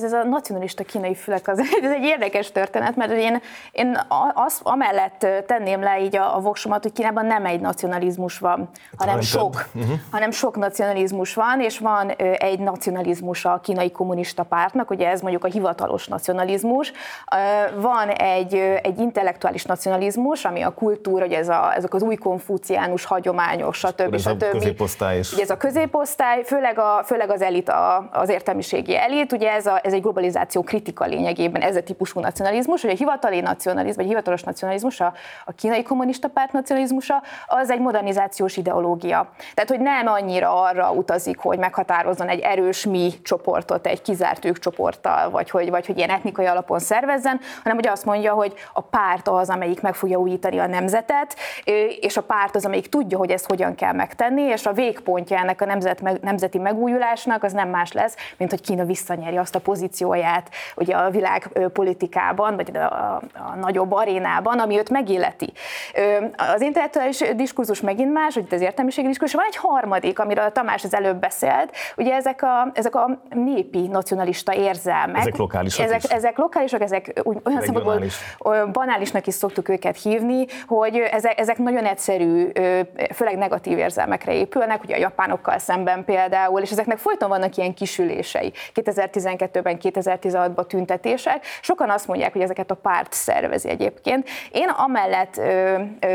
ez 0.03 0.13
a 0.13 0.23
nacionalista 0.23 0.83
kínai 0.83 1.15
fülek, 1.15 1.47
az, 1.47 1.59
ez 1.81 1.91
egy 1.91 2.03
érdekes 2.03 2.51
történet, 2.51 2.95
mert 2.95 3.11
én, 3.11 3.41
én 3.71 3.99
azt 4.33 4.61
amellett 4.63 5.27
tenném 5.45 5.81
le 5.81 6.01
így 6.01 6.15
a, 6.15 6.35
a 6.35 6.39
voksomat, 6.39 6.83
hogy 6.83 6.91
Kínában 6.91 7.25
nem 7.25 7.45
egy 7.45 7.59
nacionalizmus 7.59 8.37
van, 8.37 8.69
hanem 8.97 9.21
sok, 9.21 9.65
uh-huh. 9.73 9.91
hanem 10.11 10.31
sok 10.31 10.57
nacionalizmus 10.57 11.33
van, 11.33 11.61
és 11.61 11.79
van 11.79 12.09
egy 12.37 12.59
nacionalizmus 12.59 13.45
a 13.45 13.59
kínai 13.63 13.91
kommunista 13.91 14.43
pártnak, 14.43 14.89
ugye 14.89 15.09
ez 15.09 15.21
mondjuk 15.21 15.43
a 15.43 15.47
hivatalos 15.47 16.07
nacionalizmus, 16.07 16.91
van 17.75 18.09
egy, 18.09 18.53
egy 18.83 18.99
intellektuális 18.99 19.65
nacionalizmus, 19.65 20.45
ami 20.45 20.61
a 20.61 20.73
kultúra, 20.73 21.23
hogy 21.23 21.33
ez 21.33 21.49
a, 21.49 21.73
ezek 21.75 21.93
az 21.93 22.01
új 22.01 22.15
konfuciánus 22.15 23.05
hagyományok, 23.05 23.73
stb. 23.73 24.13
Ez 24.13 24.21
stb. 24.21 24.43
a 24.43 24.49
középosztály 24.49 25.17
is. 25.17 25.33
Ugye 25.33 25.41
ez 25.41 25.49
a 25.49 25.57
középosztály, 25.57 26.43
főleg, 26.43 26.79
a, 26.79 27.03
főleg 27.05 27.29
az 27.29 27.41
elit, 27.41 27.69
a, 27.69 28.09
az 28.11 28.29
értelmiségi 28.29 28.97
elit, 28.97 29.31
ugye 29.31 29.51
ez, 29.51 29.65
a, 29.65 29.79
ez 29.87 29.93
egy 29.93 30.01
globalizáció 30.01 30.63
kritika 30.63 31.05
lényegében, 31.05 31.61
ez 31.61 31.75
a 31.75 31.83
típusú 31.83 32.19
nacionalizmus, 32.19 32.81
hogy 32.81 32.91
a 32.91 32.95
hivatali 32.95 33.39
nacionalizmus, 33.39 33.95
vagy 33.95 34.05
hivatalos 34.05 34.43
nacionalizmus, 34.43 34.99
a, 34.99 35.13
a 35.45 35.51
kínai 35.51 35.83
kommunista 35.83 36.27
párt 36.27 36.51
nacionalizmusa, 36.51 37.23
az 37.47 37.69
egy 37.69 37.79
modernizációs 37.79 38.57
ideológia. 38.57 39.29
Tehát, 39.53 39.69
hogy 39.69 39.79
nem 39.79 40.07
annyira 40.07 40.61
arra 40.63 40.91
utazik, 40.91 41.37
hogy 41.37 41.57
meghatározzon 41.57 42.27
egy 42.27 42.39
erős 42.39 42.85
mi 42.85 43.13
csoportot, 43.23 43.87
egy 43.87 44.01
kizárt 44.01 44.45
ők 44.45 44.59
csoporttal, 44.59 45.29
vagy 45.29 45.49
hogy, 45.49 45.69
vagy 45.69 45.85
hogy 45.85 45.97
ilyen 45.97 46.09
etnikai 46.09 46.45
alapon 46.45 46.79
szervezzen, 46.79 47.39
hanem 47.63 47.77
hogy 47.77 47.87
azt 47.87 48.05
mondja, 48.05 48.33
hogy 48.33 48.53
a 48.73 48.81
párt 48.81 49.27
az, 49.27 49.49
amelyik 49.49 49.81
meg 49.81 49.95
fogja 49.95 50.17
újítani 50.17 50.57
a 50.57 50.67
nemzetet, 50.67 51.35
és 51.99 52.17
a 52.17 52.21
párt 52.21 52.55
az, 52.55 52.65
amelyik 52.65 52.89
tudja, 52.89 53.17
hogy 53.17 53.31
ezt 53.31 53.49
hogyan 53.49 53.75
kell 53.75 53.93
megtenni, 53.93 54.41
és 54.41 54.65
a 54.65 54.73
végpontja 54.73 55.37
ennek 55.37 55.61
a 55.61 55.65
nemzet, 55.65 56.21
nemzeti 56.21 56.57
megújulásnak 56.57 57.43
az 57.43 57.53
nem 57.53 57.69
más 57.69 57.91
lesz, 57.91 58.15
mint 58.37 58.49
hogy 58.49 58.61
Kína 58.61 58.85
visszanyeri 58.85 59.37
azt 59.37 59.55
a 59.55 59.59
pozícióját 59.77 60.49
ugye 60.75 60.95
a 60.95 61.09
világpolitikában, 61.09 62.55
vagy 62.55 62.77
a, 62.77 62.79
a, 62.79 63.21
a 63.33 63.55
nagyobb 63.55 63.91
arénában, 63.91 64.59
ami 64.59 64.77
őt 64.77 64.89
megilleti. 64.89 65.53
Az 66.55 66.61
intellektuális 66.61 67.23
diskurzus 67.35 67.81
megint 67.81 68.13
más, 68.13 68.33
hogy 68.33 68.45
az 68.51 68.61
értelmiségi 68.61 69.07
diskurzus, 69.07 69.35
van 69.35 69.45
egy 69.47 69.55
harmadik, 69.55 70.19
amiről 70.19 70.43
a 70.43 70.51
Tamás 70.51 70.83
az 70.83 70.93
előbb 70.93 71.19
beszélt, 71.19 71.71
ugye 71.97 72.13
ezek 72.13 72.43
a, 72.43 72.71
ezek 72.73 72.95
a 72.95 73.21
népi 73.29 73.87
nacionalista 73.87 74.53
érzelmek. 74.53 75.21
Ezek 75.21 75.35
lokálisak 75.35 75.85
ezek, 75.85 76.03
is. 76.03 76.09
ezek 76.09 76.37
lokálisak, 76.37 76.81
ezek 76.81 77.21
olyan 77.43 77.61
szempontból 77.61 78.01
banálisnak 78.71 79.27
is 79.27 79.33
szoktuk 79.33 79.69
őket 79.69 80.01
hívni, 80.01 80.45
hogy 80.67 80.95
ezek, 80.95 81.39
ezek 81.39 81.57
nagyon 81.57 81.85
egyszerű, 81.85 82.51
főleg 83.13 83.37
negatív 83.37 83.77
érzelmekre 83.77 84.33
épülnek, 84.33 84.83
ugye 84.83 84.95
a 84.95 84.99
japánokkal 84.99 85.57
szemben 85.57 86.05
például, 86.05 86.61
és 86.61 86.71
ezeknek 86.71 86.97
folyton 86.97 87.29
vannak 87.29 87.57
ilyen 87.57 87.73
kisülései. 87.73 88.51
2012-ben, 88.73 89.66
2016-ban 89.75 90.67
tüntetések. 90.67 91.45
Sokan 91.61 91.89
azt 91.89 92.07
mondják, 92.07 92.31
hogy 92.31 92.41
ezeket 92.41 92.71
a 92.71 92.75
párt 92.75 93.13
szervezi 93.13 93.69
egyébként. 93.69 94.29
Én 94.51 94.69
amellett 94.69 95.37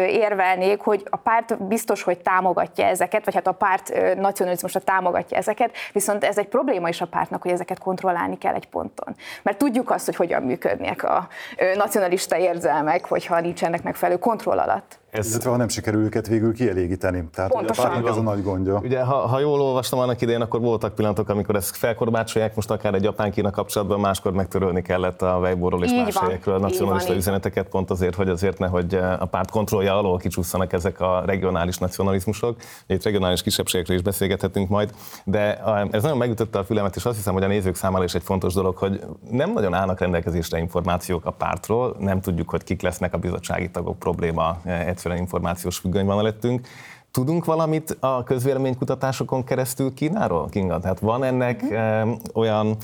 érvelnék, 0.07 0.81
hogy 0.81 1.07
a 1.11 1.17
párt 1.17 1.63
biztos, 1.63 2.03
hogy 2.03 2.19
támogatja 2.19 2.85
ezeket, 2.85 3.25
vagy 3.25 3.35
hát 3.35 3.47
a 3.47 3.53
párt 3.53 4.17
nacionalizmusra 4.17 4.81
támogatja 4.81 5.37
ezeket, 5.37 5.77
viszont 5.93 6.25
ez 6.25 6.39
egy 6.39 6.49
probléma 6.49 6.89
is 6.89 7.01
a 7.01 7.07
pártnak, 7.07 7.43
hogy 7.43 7.51
ezeket 7.51 7.79
kontrollálni 7.79 8.39
kell 8.39 8.55
egy 8.55 8.69
ponton. 8.69 9.15
Mert 9.43 9.59
tudjuk 9.59 9.91
azt, 9.91 10.05
hogy 10.05 10.17
hogyan 10.17 10.43
működnek 10.43 11.03
a 11.03 11.29
nacionalista 11.77 12.39
érzelmek, 12.39 13.07
hogyha 13.07 13.41
nincsenek 13.41 13.83
megfelelő 13.83 14.19
kontroll 14.19 14.59
alatt. 14.59 15.01
Ez... 15.13 15.29
Illetve 15.29 15.51
ha 15.51 15.57
nem 15.57 15.69
sikerül 15.69 16.05
őket 16.05 16.27
végül 16.27 16.53
kielégíteni. 16.53 17.25
Tehát 17.33 17.51
Pontosan. 17.51 17.97
ugye 17.97 18.09
a 18.09 18.11
ez 18.11 18.17
a 18.17 18.23
nagy 18.23 18.43
gondja. 18.43 18.81
Ugye, 18.83 19.03
ha, 19.03 19.15
ha 19.15 19.39
jól 19.39 19.61
olvastam 19.61 19.99
annak 19.99 20.21
idején, 20.21 20.41
akkor 20.41 20.61
voltak 20.61 20.95
pillanatok, 20.95 21.29
amikor 21.29 21.57
ezt 21.57 21.77
felkorbácsolják, 21.77 22.55
most 22.55 22.71
akár 22.71 22.95
egy 22.95 23.03
japán-kína 23.03 23.51
kapcsolatban, 23.51 24.01
máskor 24.01 24.33
megtörölni 24.33 24.83
kellett 24.83 25.23
a 25.23 25.39
Weibo-ról 25.39 25.85
és 25.85 25.91
Így 25.91 26.05
más 26.05 26.15
van. 26.15 26.25
helyekről 26.25 26.59
nacionalista 26.59 27.07
van, 27.07 27.17
így 27.17 27.23
üzeneteket, 27.23 27.69
pont 27.69 27.91
azért, 27.91 28.15
hogy 28.15 28.29
azért 28.29 28.59
ne, 28.59 28.67
hogy 28.67 28.95
a 29.19 29.25
párt 29.25 29.51
kontrollja 29.51 29.99
alól 29.99 30.19
kicsusszanak 30.19 30.73
ezek 30.73 31.01
a 31.01 31.23
regionális 31.27 31.79
nacionalizmusok. 31.79 32.57
Itt 32.87 33.03
regionális 33.03 33.43
kisebbségekről 33.43 33.97
is 33.97 34.03
beszélgethetünk 34.03 34.69
majd, 34.69 34.91
de 35.25 35.61
ez 35.91 36.03
nagyon 36.03 36.19
megütötte 36.19 36.59
a 36.59 36.65
fülemet, 36.65 36.97
és 36.97 37.05
azt 37.05 37.17
hiszem, 37.17 37.33
hogy 37.33 37.43
a 37.43 37.47
nézők 37.47 37.75
számára 37.75 38.05
is 38.05 38.15
egy 38.15 38.23
fontos 38.23 38.55
dolog, 38.55 38.77
hogy 38.77 39.01
nem 39.31 39.53
nagyon 39.53 39.75
állnak 39.75 40.01
rendelkezésre 40.01 40.59
információk 40.59 41.27
a 41.27 41.31
pártról, 41.31 41.97
nem 41.99 42.21
tudjuk, 42.21 42.51
hogy 42.51 42.65
kik 42.65 42.83
lesznek 42.83 43.15
a 43.15 43.19
bizottsági 43.19 43.71
tagok 43.71 43.99
probléma 43.99 44.61
egyszerűen 45.03 45.21
információs 45.23 45.79
függöny 45.79 46.07
van 46.07 46.19
előttünk. 46.19 46.69
Tudunk 47.11 47.45
valamit 47.45 47.97
a 48.01 48.23
közvéleménykutatásokon 48.23 49.45
keresztül 49.45 49.95
Kínáról, 49.95 50.49
Kinga? 50.49 50.79
Tehát 50.79 51.01
van 51.01 51.25
ennek 51.25 51.63
mm. 51.65 52.13
olyan 52.35 52.77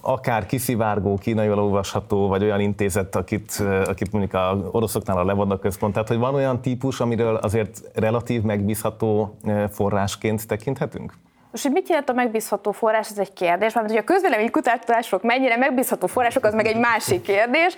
akár 0.00 0.46
kiszivárgó, 0.46 1.16
kínai 1.18 1.50
olvasható, 1.50 2.28
vagy 2.28 2.42
olyan 2.42 2.60
intézet, 2.60 3.16
akit, 3.16 3.62
akit 3.84 4.12
mondjuk 4.12 4.34
a 4.34 4.68
oroszoknál 4.70 5.18
a 5.18 5.24
Levada 5.24 5.58
központ, 5.58 5.92
tehát 5.92 6.08
hogy 6.08 6.18
van 6.18 6.34
olyan 6.34 6.60
típus, 6.60 7.00
amiről 7.00 7.34
azért 7.34 7.90
relatív 7.94 8.42
megbízható 8.42 9.38
forrásként 9.70 10.46
tekinthetünk? 10.46 11.12
Most, 11.52 11.64
hogy 11.64 11.72
mit 11.72 11.88
jelent 11.88 12.08
a 12.08 12.12
megbízható 12.12 12.72
forrás, 12.72 13.10
ez 13.10 13.18
egy 13.18 13.32
kérdés, 13.32 13.74
mert 13.74 13.88
hogy 13.88 13.96
a 13.96 14.04
közvéleménykutatások 14.04 15.22
mennyire 15.22 15.56
megbízható 15.56 16.06
források, 16.06 16.44
az 16.44 16.54
meg 16.54 16.66
egy 16.66 16.76
másik 16.76 17.22
kérdés. 17.22 17.74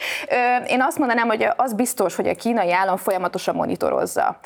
Én 0.67 0.83
azt 0.83 0.99
mondanám, 0.99 1.27
hogy 1.27 1.49
az 1.57 1.73
biztos, 1.73 2.17
hogy 2.17 2.29
a 2.29 2.35
kínai 2.35 2.73
állam 2.73 2.97
folyamatosan 2.97 3.55
monitorozza 3.55 4.39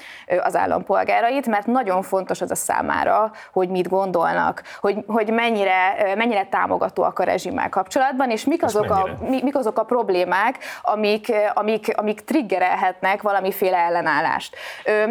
az 0.42 0.56
állampolgárait, 0.56 1.47
mert 1.47 1.66
nagyon 1.66 2.02
fontos 2.02 2.40
az 2.40 2.50
a 2.50 2.54
számára, 2.54 3.30
hogy 3.52 3.68
mit 3.68 3.88
gondolnak, 3.88 4.62
hogy, 4.80 4.97
hogy 5.06 5.30
mennyire, 5.32 6.14
mennyire 6.16 6.44
támogatóak 6.44 7.18
a 7.18 7.25
rezsimmel 7.25 7.68
kapcsolatban, 7.68 8.30
és 8.30 8.44
mik 8.44 8.62
azok, 8.62 8.90
a, 8.90 9.08
mik 9.20 9.56
azok 9.56 9.78
a 9.78 9.85
problémák, 9.85 10.58
amik, 10.82 11.32
amik, 11.54 11.92
amik 11.97 12.20
triggerelhetnek 12.20 13.23
valamiféle 13.23 13.76
ellenállást. 13.76 14.56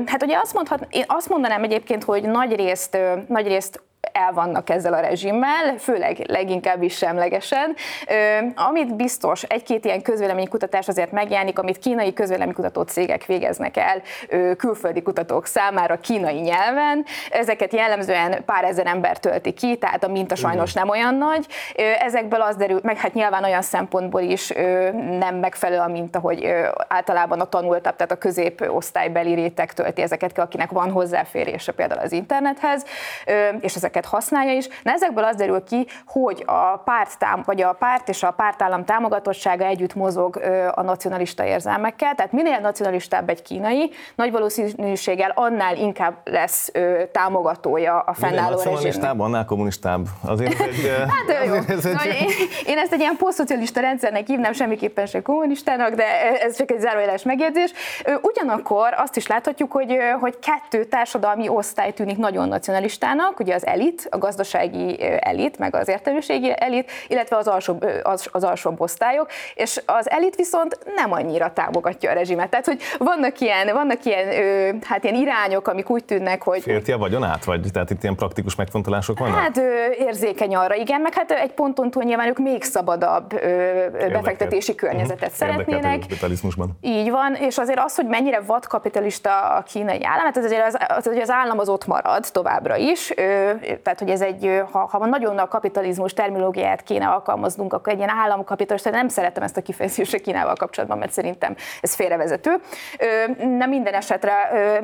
Hát 0.06 0.24
ugye 0.24 0.38
azt, 0.38 0.54
mondhat, 0.54 0.88
én 0.90 1.04
azt 1.08 1.30
mondanám 1.30 1.64
egyébként, 1.64 2.04
hogy 2.04 2.24
nagy 2.24 2.56
részt, 2.56 2.98
nagy 3.28 3.48
részt 3.48 3.86
el 4.12 4.32
vannak 4.34 4.70
ezzel 4.70 4.94
a 4.94 5.00
rezsimmel, 5.00 5.78
főleg 5.78 6.24
leginkább 6.28 6.82
is 6.82 6.98
semlegesen. 6.98 7.76
Amit 8.56 8.96
biztos, 8.96 9.44
egy-két 9.44 9.86
ilyen 9.86 10.02
közvéleménykutatás 10.02 10.88
azért 10.88 11.12
megjelenik, 11.12 11.60
amit 11.60 11.80
kínai 11.80 12.14
közvéleménykutató 12.14 12.82
cégek 12.82 13.26
végeznek 13.26 13.78
el 13.78 14.02
külföldi 14.56 15.02
kutatók 15.02 15.46
számára 15.46 16.00
kínai 16.00 16.40
nyelven. 16.40 17.06
Ezeket 17.32 17.74
jellemzően 17.74 18.46
pár 18.46 18.64
ezer 18.64 18.88
ember 18.88 19.18
tölti 19.18 19.54
ki, 19.54 19.78
tehát 19.78 20.04
a 20.04 20.08
minta 20.08 20.36
sajnos 20.36 20.74
nem 20.74 20.90
olyan 20.90 21.16
nagy. 21.16 21.46
Ezekből 22.00 22.42
az 22.42 22.56
derül, 22.56 22.80
meg 22.84 22.98
hát 22.98 23.14
nyilván 23.14 23.44
olyan 23.44 23.62
szempontból 23.62 24.22
is 24.22 24.48
nem 25.20 25.36
megfelelő 25.36 25.82
a 25.82 25.88
minta, 25.88 26.20
hogy 26.20 26.54
általában 26.88 27.40
a 27.40 27.46
tanultabb, 27.46 27.96
tehát 27.96 28.12
a 28.12 28.18
középosztálybeli 28.18 29.34
réteg 29.34 29.74
tölti 29.74 30.02
ezeket, 30.02 30.40
akinek 30.40 30.72
van 30.72 30.92
hozzáférése 30.92 31.72
például 31.72 32.02
az 32.02 32.12
internethez, 32.12 32.86
és 33.60 33.76
ezeket 33.76 34.06
használja 34.08 34.54
is. 34.54 34.68
Na 34.84 34.92
ezekből 34.92 35.24
az 35.24 35.36
derül 35.36 35.64
ki, 35.64 35.88
hogy 36.06 36.44
a 36.46 36.78
párt, 36.78 37.20
tám, 37.20 37.42
vagy 37.46 37.62
a 37.62 37.74
párt 37.74 38.10
és 38.10 38.24
a 38.24 38.32
pártállam 38.32 38.86
támogatottsága 38.86 39.66
együtt 39.66 39.96
mozog 39.96 40.42
a 40.74 40.82
nacionalista 40.82 41.46
érzelmekkel, 41.46 42.16
tehát 42.16 42.32
minél 42.32 42.60
nacionalistább 42.60 43.30
egy 43.30 43.42
kínai, 43.42 43.92
nagy 44.16 44.32
valószínűséggel 44.32 45.32
annál 45.36 45.76
inkább 45.76 46.14
lesz 46.24 46.72
támogatója 47.12 48.00
a 48.00 48.14
fennálló 48.14 48.56
nacionalistább, 48.56 49.20
annál 49.20 49.46
kommunistább. 49.46 50.06
Azért 50.26 50.60
egy, 50.60 50.92
hát 51.28 51.46
jó. 51.46 51.54
Ez 51.54 51.86
egy... 51.86 52.06
Én, 52.06 52.28
én 52.66 52.78
ezt 52.78 52.94
egy 52.94 53.00
ilyen 53.00 53.16
posztszocialista 53.18 53.80
rendszernek 53.80 54.28
hívnám, 54.28 54.54
semmiképpen 54.54 55.06
sem 55.06 55.22
kommunistának, 55.22 55.94
de 55.94 56.06
ez 56.42 56.58
csak 56.58 56.72
egy 56.72 56.80
zárójeles 56.80 57.24
megjegyzés. 57.24 57.74
Ugyanakkor 58.22 58.94
azt 58.98 59.18
is 59.18 59.28
láthatjuk, 59.28 59.72
hogy, 59.72 59.98
hogy 60.20 60.40
kettő 60.40 60.86
társadalmi 60.86 61.48
osztály 61.48 61.94
tűnik 61.94 62.18
nagyon 62.18 62.48
nacionalistának, 62.48 63.40
ugye 63.40 63.56
az 63.56 63.66
elit, 63.66 63.87
a 64.10 64.18
gazdasági 64.18 64.98
elit, 65.20 65.58
meg 65.58 65.76
az 65.76 65.88
értelmiségi 65.88 66.54
elit, 66.56 66.92
illetve 67.08 67.36
az 67.36 67.48
alsóbb, 67.48 67.86
az, 68.04 68.28
az 68.32 68.44
alsóbb 68.44 68.82
osztályok, 68.82 69.30
és 69.54 69.82
az 69.86 70.10
elit 70.10 70.36
viszont 70.36 70.78
nem 70.96 71.12
annyira 71.12 71.54
támogatja 71.54 72.12
a 72.12 72.14
rezsimet. 72.14 72.50
Tehát, 72.50 72.66
hogy 72.66 72.82
vannak 72.98 73.40
ilyen, 73.40 73.74
vannak 73.74 74.06
ilyen, 74.06 74.28
hát 74.84 75.04
ilyen 75.04 75.16
irányok, 75.16 75.68
amik 75.68 75.90
úgy 75.90 76.06
tűnnek, 76.06 76.42
hogy... 76.44 76.62
Félti 76.62 76.92
a 76.92 76.98
vagyonát, 76.98 77.46
vagy 77.46 77.72
tehát 77.74 77.90
itt 77.90 78.04
ilyen 78.04 78.16
praktikus 78.16 78.56
megfontolások 78.56 79.20
vannak? 79.20 79.40
Hát 79.40 79.58
érzékeny 80.00 80.56
arra, 80.56 80.76
igen, 80.76 81.02
meg 81.02 81.14
hát 81.14 81.32
egy 81.32 81.52
ponton 81.52 81.92
túl 81.92 82.04
nyilván 82.04 82.28
ők 82.28 82.38
még 82.38 82.64
szabadabb 82.64 83.34
befektetési 84.12 84.76
környezetet 84.76 85.32
uh-huh. 85.32 85.48
szeretnének. 85.48 86.04
Így 86.82 87.10
van, 87.10 87.36
és 87.36 87.58
azért 87.58 87.80
az, 87.80 87.96
hogy 87.96 88.06
mennyire 88.06 88.40
vadkapitalista 88.40 89.56
a 89.56 89.62
kínai 89.62 90.04
állam, 90.04 90.26
hát 90.26 90.38
azért 90.38 90.66
az, 90.66 90.78
az, 90.88 91.08
az, 91.08 91.18
az 91.18 91.30
állam 91.30 91.60
az 91.60 91.70
ott 91.70 91.86
marad 91.86 92.26
továbbra 92.32 92.76
is, 92.76 93.14
tehát 93.84 94.00
hogy 94.00 94.10
ez 94.10 94.22
egy, 94.22 94.62
ha, 94.72 94.88
ha 94.92 95.06
nagyon 95.06 95.38
a 95.38 95.48
kapitalizmus 95.48 96.14
terminológiát 96.14 96.84
kéne 96.84 97.08
alkalmaznunk, 97.08 97.74
akkor 97.74 97.94
egy 97.94 97.98
ilyen 97.98 98.10
államkapitalista, 98.10 98.90
nem 98.90 99.08
szeretem 99.08 99.44
ezt 99.44 99.58
a 99.58 99.62
kifejezést 99.62 100.16
Kínával 100.22 100.56
kapcsolatban, 100.56 100.98
mert 100.98 101.12
szerintem 101.12 101.56
ez 101.82 101.96
félrevezető. 101.96 102.56
Nem 103.38 103.70
minden 103.70 103.94
esetre 103.94 104.34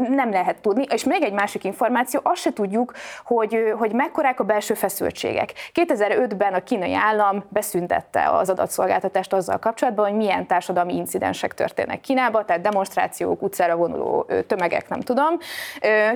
nem 0.09 0.31
lehet 0.31 0.61
tudni, 0.61 0.85
és 0.89 1.03
még 1.03 1.23
egy 1.23 1.33
másik 1.33 1.63
információ, 1.63 2.19
azt 2.23 2.41
se 2.41 2.53
tudjuk, 2.53 2.93
hogy, 3.25 3.73
hogy 3.77 3.93
mekkorák 3.93 4.39
a 4.39 4.43
belső 4.43 4.73
feszültségek. 4.73 5.53
2005-ben 5.73 6.53
a 6.53 6.63
kínai 6.63 6.93
állam 6.93 7.43
beszüntette 7.49 8.29
az 8.29 8.49
adatszolgáltatást 8.49 9.33
azzal 9.33 9.59
kapcsolatban, 9.59 10.05
hogy 10.05 10.15
milyen 10.15 10.47
társadalmi 10.47 10.95
incidensek 10.95 11.53
történnek 11.53 12.01
Kínában, 12.01 12.45
tehát 12.45 12.61
demonstrációk, 12.61 13.41
utcára 13.41 13.75
vonuló 13.75 14.27
tömegek, 14.47 14.89
nem 14.89 14.99
tudom, 14.99 15.37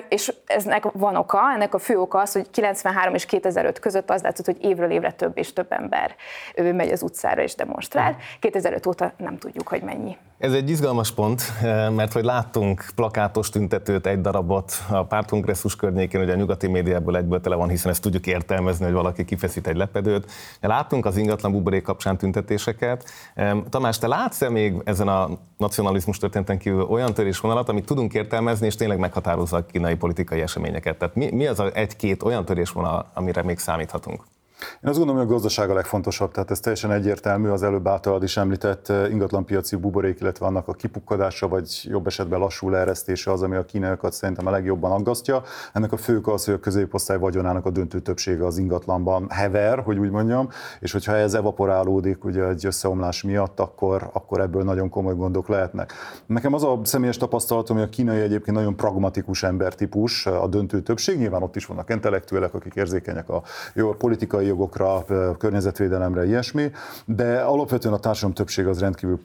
és 0.09 0.33
eznek 0.45 0.83
van 0.93 1.15
oka, 1.15 1.51
ennek 1.53 1.73
a 1.73 1.79
fő 1.79 1.99
oka 1.99 2.19
az, 2.19 2.31
hogy 2.31 2.49
93 2.67 3.13
és 3.13 3.25
2005 3.25 3.79
között 3.79 4.09
az 4.09 4.21
látszott, 4.21 4.45
hogy 4.45 4.57
évről 4.61 4.91
évre 4.91 5.11
több 5.11 5.37
és 5.37 5.53
több 5.53 5.71
ember 5.71 6.15
megy 6.55 6.91
az 6.91 7.01
utcára 7.01 7.41
és 7.41 7.55
demonstrál. 7.55 8.15
2005 8.39 8.85
óta 8.85 9.13
nem 9.17 9.37
tudjuk, 9.37 9.67
hogy 9.67 9.81
mennyi. 9.81 10.17
Ez 10.37 10.53
egy 10.53 10.69
izgalmas 10.69 11.11
pont, 11.11 11.43
mert 11.95 12.13
hogy 12.13 12.23
láttunk 12.23 12.85
plakátos 12.95 13.49
tüntetőt, 13.49 14.05
egy 14.05 14.21
darabot 14.21 14.73
a 14.89 15.03
pártkongresszus 15.03 15.75
környékén, 15.75 16.21
ugye 16.21 16.33
a 16.33 16.35
nyugati 16.35 16.67
médiából 16.67 17.17
egyből 17.17 17.41
tele 17.41 17.55
van, 17.55 17.69
hiszen 17.69 17.91
ezt 17.91 18.01
tudjuk 18.01 18.27
értelmezni, 18.27 18.85
hogy 18.85 18.93
valaki 18.93 19.25
kifeszít 19.25 19.67
egy 19.67 19.75
lepedőt. 19.75 20.31
Láttunk 20.61 21.05
az 21.05 21.17
ingatlan 21.17 21.51
buborék 21.51 21.83
kapcsán 21.83 22.17
tüntetéseket. 22.17 23.09
Tamás, 23.69 23.97
te 23.97 24.07
látsz-e 24.07 24.49
még 24.49 24.75
ezen 24.83 25.07
a 25.07 25.29
nacionalizmus 25.57 26.17
történeten 26.17 26.57
kívül 26.57 26.81
olyan 26.81 27.13
törésvonalat, 27.13 27.69
amit 27.69 27.85
tudunk 27.85 28.13
értelmezni, 28.13 28.65
és 28.65 28.75
tényleg 28.75 28.99
meghatározza 28.99 29.57
a 29.57 29.65
kínai 29.65 29.95
politikai 29.95 30.41
eseményeket? 30.41 30.97
Tehát 30.97 31.15
mi, 31.15 31.29
mi 31.31 31.47
az 31.47 31.59
a 31.59 31.71
egy-két 31.73 32.23
olyan 32.23 32.45
törésvonal, 32.57 33.11
amire 33.13 33.43
még 33.43 33.59
számíthatunk? 33.59 34.23
Én 34.59 34.89
azt 34.89 34.97
gondolom, 34.97 35.21
hogy 35.21 35.31
a 35.31 35.33
gazdaság 35.33 35.69
a 35.69 35.73
legfontosabb, 35.73 36.31
tehát 36.31 36.51
ez 36.51 36.59
teljesen 36.59 36.91
egyértelmű, 36.91 37.49
az 37.49 37.63
előbb 37.63 37.87
általad 37.87 38.23
is 38.23 38.37
említett 38.37 38.89
eh, 38.89 39.11
ingatlanpiaci 39.11 39.75
buborék, 39.75 40.19
illetve 40.19 40.45
annak 40.45 40.67
a 40.67 40.73
kipukkadása, 40.73 41.47
vagy 41.47 41.81
jobb 41.83 42.07
esetben 42.07 42.39
lassú 42.39 42.69
leeresztése 42.69 43.31
az, 43.31 43.41
ami 43.41 43.55
a 43.55 43.65
kínaiakat 43.65 44.13
szerintem 44.13 44.47
a 44.47 44.49
legjobban 44.49 44.91
aggasztja. 44.91 45.43
Ennek 45.73 45.91
a 45.91 45.97
fő 45.97 46.19
az, 46.23 46.45
hogy 46.45 46.53
a 46.53 46.59
középosztály 46.59 47.17
vagyonának 47.17 47.65
a 47.65 47.69
döntő 47.69 47.99
többsége 47.99 48.45
az 48.45 48.57
ingatlanban 48.57 49.29
hever, 49.29 49.79
hogy 49.79 49.97
úgy 49.97 50.09
mondjam, 50.09 50.49
és 50.79 50.91
hogyha 50.91 51.15
ez 51.15 51.33
evaporálódik 51.33 52.23
ugye 52.23 52.43
egy 52.43 52.65
összeomlás 52.65 53.23
miatt, 53.23 53.59
akkor, 53.59 54.09
akkor 54.13 54.39
ebből 54.39 54.63
nagyon 54.63 54.89
komoly 54.89 55.15
gondok 55.15 55.47
lehetnek. 55.47 55.93
Nekem 56.25 56.53
az 56.53 56.63
a 56.63 56.79
személyes 56.83 57.17
tapasztalatom, 57.17 57.77
hogy 57.77 57.85
a 57.85 57.89
kínai 57.89 58.19
egyébként 58.19 58.57
nagyon 58.57 58.75
pragmatikus 58.75 59.43
embertípus, 59.43 60.25
a 60.25 60.47
döntő 60.47 60.81
többség, 60.81 61.17
nyilván 61.17 61.43
ott 61.43 61.55
is 61.55 61.65
vannak 61.65 61.89
intellektuelek, 61.89 62.53
akik 62.53 62.75
érzékenyek 62.75 63.29
a 63.29 63.43
jó 63.73 63.93
politikai 63.93 64.46
jogokra, 64.47 65.05
környezetvédelemre, 65.37 66.25
ilyesmi, 66.25 66.71
de 67.05 67.39
alapvetően 67.39 67.93
a 67.93 67.99
társadalom 67.99 68.35
többség 68.35 68.67
az 68.67 68.79
rendkívül 68.79 69.19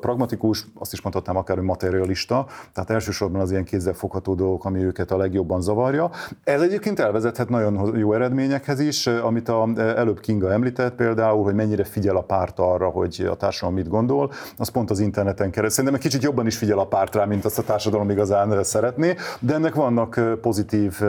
pragmatikus, 0.00 0.66
azt 0.78 0.92
is 0.92 1.02
mondhatnám 1.02 1.36
akár, 1.36 1.56
hogy 1.56 1.66
materialista, 1.66 2.46
tehát 2.72 2.90
elsősorban 2.90 3.40
az 3.40 3.50
ilyen 3.50 3.64
kézzelfogható 3.64 4.34
dolgok, 4.34 4.64
ami 4.64 4.84
őket 4.84 5.10
a 5.10 5.16
legjobban 5.16 5.60
zavarja. 5.60 6.10
Ez 6.44 6.60
egyébként 6.60 6.98
elvezethet 6.98 7.48
nagyon 7.48 7.96
jó 7.96 8.12
eredményekhez 8.12 8.80
is, 8.80 9.06
amit 9.06 9.48
a, 9.48 9.68
előbb 9.76 10.20
Kinga 10.20 10.52
említett 10.52 10.94
például, 10.94 11.42
hogy 11.44 11.54
mennyire 11.54 11.84
figyel 11.84 12.16
a 12.16 12.22
párt 12.22 12.58
arra, 12.58 12.88
hogy 12.88 13.26
a 13.30 13.36
társadalom 13.36 13.74
mit 13.74 13.88
gondol, 13.88 14.32
az 14.58 14.68
pont 14.68 14.90
az 14.90 15.00
interneten 15.00 15.50
keresztül. 15.50 15.70
Szerintem 15.70 15.94
egy 15.94 16.00
kicsit 16.00 16.22
jobban 16.22 16.46
is 16.46 16.56
figyel 16.56 16.78
a 16.78 16.86
párt 16.86 17.14
rá, 17.14 17.24
mint 17.24 17.44
azt 17.44 17.58
a 17.58 17.62
társadalom 17.62 18.10
igazán 18.10 18.62
szeretné, 18.64 19.14
de 19.40 19.54
ennek 19.54 19.74
vannak 19.74 20.20
pozitív 20.40 21.00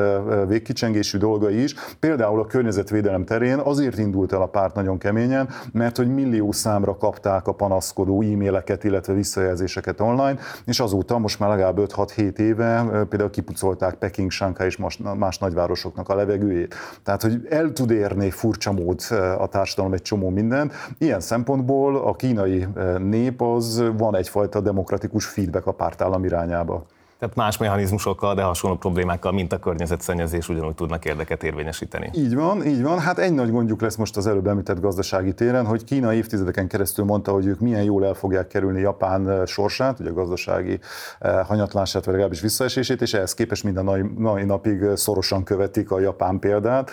végkicsengésű 0.48 1.18
dolgai 1.18 1.64
is. 1.64 1.76
Például 2.00 2.40
a 2.40 2.46
környezetvédelem 2.46 3.26
terén 3.26 3.45
terén 3.46 3.60
azért 3.60 3.98
indult 3.98 4.34
el 4.34 4.42
a 4.42 4.46
párt 4.46 4.76
nagyon 4.76 4.98
keményen, 4.98 5.50
mert 5.72 5.98
hogy 5.98 6.14
millió 6.14 6.52
számra 6.52 6.98
kapták 6.98 7.48
a 7.48 7.52
panaszkodó 7.52 8.22
e-maileket, 8.22 8.84
illetve 8.84 9.14
visszajelzéseket 9.14 10.02
online, 10.02 10.36
és 10.66 10.80
azóta 10.80 11.18
most 11.18 11.40
már 11.40 11.50
legalább 11.50 11.80
5-6-7 11.80 12.38
éve 12.38 12.86
például 13.10 13.30
kipucolták 13.30 13.96
Peking, 13.96 14.32
Shanghai 14.32 14.68
és 14.68 14.78
más, 14.78 15.00
más 15.18 15.38
nagyvárosoknak 15.38 16.10
a 16.10 16.16
levegőjét. 16.16 16.76
Tehát, 17.04 17.22
hogy 17.22 17.48
el 17.50 17.74
tud 17.74 17.92
érni 17.92 18.30
furcsa 18.30 18.72
mód 18.72 19.02
a 19.38 19.48
társadalom 19.48 19.94
egy 19.94 20.02
csomó 20.02 20.30
mindent. 20.30 20.74
Ilyen 20.98 21.20
szempontból 21.20 21.96
a 21.96 22.14
kínai 22.14 22.68
nép 22.98 23.42
az 23.42 23.84
van 23.98 24.16
egyfajta 24.16 24.60
demokratikus 24.60 25.26
feedback 25.26 25.68
a 25.68 25.72
pártállam 25.72 26.24
irányába. 26.24 26.86
Tehát 27.26 27.40
más 27.40 27.58
mechanizmusokkal, 27.58 28.36
de 28.36 28.42
hasonló 28.42 28.78
problémákkal, 28.78 29.32
mint 29.32 29.54
a 29.54 29.60
környezetszennyezés 29.60 30.50
ugyanúgy 30.50 30.76
tudnak 30.76 31.06
érdeket 31.06 31.44
érvényesíteni. 31.44 32.10
Így 32.14 32.36
van, 32.36 32.66
így 32.66 32.82
van. 32.82 33.00
Hát 33.00 33.18
egy 33.18 33.34
nagy 33.34 33.52
gondjuk 33.52 33.82
lesz 33.82 33.96
most 33.96 34.18
az 34.18 34.28
előbb 34.28 34.48
említett 34.48 34.80
gazdasági 34.80 35.34
téren, 35.34 35.66
hogy 35.66 35.84
Kína 35.84 36.14
évtizedeken 36.14 36.68
keresztül 36.68 37.06
mondta, 37.06 37.32
hogy 37.32 37.46
ők 37.46 37.60
milyen 37.60 37.84
jól 37.84 38.06
el 38.06 38.14
fogják 38.14 38.48
kerülni 38.48 38.80
Japán 38.80 39.30
eh, 39.30 39.46
sorsát, 39.46 40.00
ugye 40.00 40.10
a 40.10 40.14
gazdasági 40.14 40.80
eh, 41.20 41.46
hanyatlását, 41.46 42.04
vagy 42.04 42.14
legalábbis 42.14 42.42
visszaesését, 42.42 43.02
és 43.02 43.14
ehhez 43.14 43.34
képest 43.34 43.64
minden 43.64 43.84
mai, 43.84 44.02
mai 44.16 44.44
napig 44.44 44.82
eh, 44.82 44.96
szorosan 44.96 45.44
követik 45.44 45.92
a 45.92 46.00
japán 46.00 46.40
példát. 46.40 46.92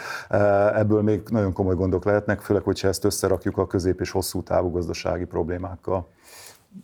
Ebből 0.74 1.02
még 1.02 1.22
nagyon 1.28 1.52
komoly 1.52 1.74
gondok 1.74 2.04
lehetnek, 2.04 2.40
főleg, 2.40 2.62
hogyha 2.62 2.88
ezt 2.88 3.04
összerakjuk 3.04 3.58
a 3.58 3.66
közép- 3.66 4.00
és 4.00 4.10
hosszú 4.10 4.42
távú 4.42 4.70
gazdasági 4.70 5.24
problémákkal. 5.24 6.06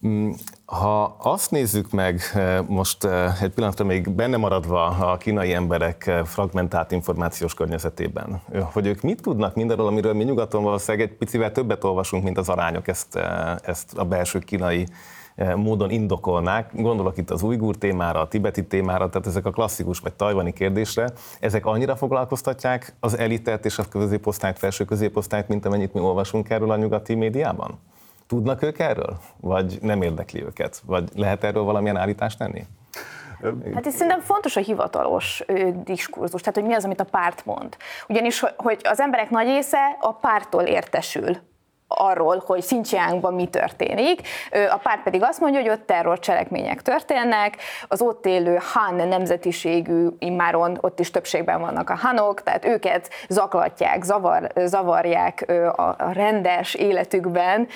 Mm, 0.06 0.30
ha 0.64 1.02
azt 1.18 1.50
nézzük 1.50 1.90
meg 1.90 2.20
eh, 2.34 2.58
most 2.66 3.04
eh, 3.04 3.42
egy 3.42 3.50
pillanatra 3.50 3.84
még 3.84 4.10
benne 4.10 4.36
maradva 4.36 4.86
a 4.86 5.16
kínai 5.16 5.52
emberek 5.52 6.06
eh, 6.06 6.24
fragmentált 6.24 6.92
információs 6.92 7.54
környezetében, 7.54 8.40
hogy 8.72 8.86
ők 8.86 9.00
mit 9.00 9.22
tudnak 9.22 9.54
mindenről, 9.54 9.86
amiről 9.86 10.14
mi 10.14 10.24
nyugaton 10.24 10.62
valószínűleg 10.62 11.08
egy 11.08 11.16
picivel 11.16 11.52
többet 11.52 11.84
olvasunk, 11.84 12.24
mint 12.24 12.38
az 12.38 12.48
arányok 12.48 12.88
ezt, 12.88 13.18
ezt 13.62 13.98
a 13.98 14.04
belső 14.04 14.38
kínai 14.38 14.86
módon 15.56 15.90
indokolnák. 15.90 16.70
Gondolok 16.74 17.16
itt 17.16 17.30
az 17.30 17.42
ujgur 17.42 17.76
témára, 17.76 18.20
a 18.20 18.28
tibeti 18.28 18.66
témára, 18.66 19.08
tehát 19.08 19.26
ezek 19.26 19.46
a 19.46 19.50
klasszikus 19.50 19.98
vagy 19.98 20.12
tajvani 20.12 20.52
kérdésre. 20.52 21.12
Ezek 21.40 21.66
annyira 21.66 21.96
foglalkoztatják 21.96 22.94
az 23.00 23.18
elitet 23.18 23.64
és 23.64 23.78
a 23.78 23.84
középosztályt, 23.88 24.58
felső 24.58 24.84
középosztályt, 24.84 25.48
mint 25.48 25.66
amennyit 25.66 25.92
mi 25.92 26.00
olvasunk 26.00 26.50
erről 26.50 26.70
a 26.70 26.76
nyugati 26.76 27.14
médiában? 27.14 27.78
Tudnak 28.28 28.62
ők 28.62 28.78
erről? 28.78 29.18
Vagy 29.40 29.78
nem 29.80 30.02
érdekli 30.02 30.42
őket? 30.42 30.82
Vagy 30.86 31.08
lehet 31.14 31.44
erről 31.44 31.62
valamilyen 31.62 31.96
állítást 31.96 32.38
tenni? 32.38 32.64
Hát 33.74 33.86
itt 33.86 33.92
szerintem 33.92 34.20
fontos 34.20 34.56
a 34.56 34.60
hivatalos 34.60 35.44
diskurzus, 35.84 36.40
tehát 36.40 36.54
hogy 36.54 36.66
mi 36.66 36.74
az, 36.74 36.84
amit 36.84 37.00
a 37.00 37.04
párt 37.04 37.44
mond. 37.44 37.76
Ugyanis, 38.08 38.44
hogy 38.56 38.80
az 38.82 39.00
emberek 39.00 39.30
nagy 39.30 39.46
része 39.46 39.96
a 40.00 40.12
pártól 40.12 40.62
értesül 40.62 41.36
arról, 41.88 42.42
hogy 42.46 42.60
Xinjiangban 42.60 43.34
mi 43.34 43.46
történik. 43.46 44.20
A 44.50 44.76
párt 44.82 45.02
pedig 45.02 45.22
azt 45.22 45.40
mondja, 45.40 45.60
hogy 45.60 45.70
ott 45.70 45.86
terrorcselekmények 45.86 46.82
történnek, 46.82 47.56
az 47.88 48.02
ott 48.02 48.26
élő 48.26 48.58
Han 48.72 48.94
nemzetiségű 48.94 50.08
immáron, 50.18 50.78
ott 50.80 51.00
is 51.00 51.10
többségben 51.10 51.60
vannak 51.60 51.90
a 51.90 51.96
Hanok, 51.96 52.42
tehát 52.42 52.64
őket 52.64 53.10
zaklatják, 53.28 54.02
zavar, 54.02 54.52
zavarják 54.64 55.52
a 55.76 56.12
rendes 56.12 56.74
életükben 56.74 57.68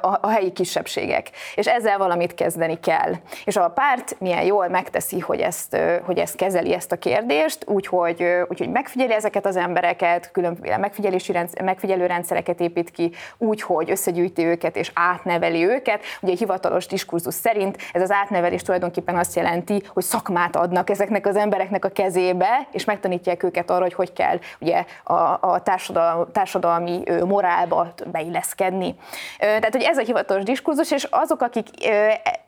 a, 0.00 0.18
a 0.20 0.28
helyi 0.28 0.52
kisebbségek. 0.52 1.30
És 1.54 1.66
ezzel 1.66 1.98
valamit 1.98 2.34
kezdeni 2.34 2.80
kell. 2.80 3.12
És 3.44 3.56
a 3.56 3.68
párt 3.68 4.16
milyen 4.20 4.44
jól 4.44 4.68
megteszi, 4.68 5.20
hogy 5.20 5.40
ezt, 5.40 5.76
hogy 6.04 6.18
ezt 6.18 6.36
kezeli, 6.36 6.72
ezt 6.72 6.92
a 6.92 6.96
kérdést, 6.96 7.64
úgyhogy, 7.66 8.26
úgyhogy 8.48 8.70
megfigyeli 8.70 9.12
ezeket 9.12 9.46
az 9.46 9.56
embereket, 9.56 10.30
különféle 10.30 10.76
megfigyelési 10.76 11.32
rendszer, 11.32 11.62
megfigyelő 11.62 12.06
rendszereket 12.06 12.60
épít 12.60 12.90
ki, 12.90 13.12
úgy, 13.46 13.62
hogy 13.62 13.90
összegyűjti 13.90 14.44
őket 14.44 14.76
és 14.76 14.90
átneveli 14.94 15.64
őket. 15.64 16.02
Ugye 16.20 16.32
a 16.32 16.36
hivatalos 16.36 16.86
diskurzus 16.86 17.34
szerint 17.34 17.76
ez 17.92 18.02
az 18.02 18.10
átnevelés 18.10 18.62
tulajdonképpen 18.62 19.16
azt 19.16 19.36
jelenti, 19.36 19.82
hogy 19.88 20.02
szakmát 20.02 20.56
adnak 20.56 20.90
ezeknek 20.90 21.26
az 21.26 21.36
embereknek 21.36 21.84
a 21.84 21.88
kezébe, 21.88 22.68
és 22.72 22.84
megtanítják 22.84 23.42
őket 23.42 23.70
arra, 23.70 23.82
hogy 23.82 23.94
hogy 23.94 24.12
kell 24.12 24.38
ugye 24.60 24.84
a, 25.04 25.12
a 25.40 25.60
társadalmi, 25.62 26.24
társadalmi 26.32 27.02
morálba 27.24 27.94
beilleszkedni. 28.12 28.94
Tehát, 29.38 29.72
hogy 29.72 29.82
ez 29.82 29.98
a 29.98 30.02
hivatalos 30.02 30.44
diskurzus, 30.44 30.90
és 30.90 31.04
azok, 31.10 31.40
akik 31.40 31.68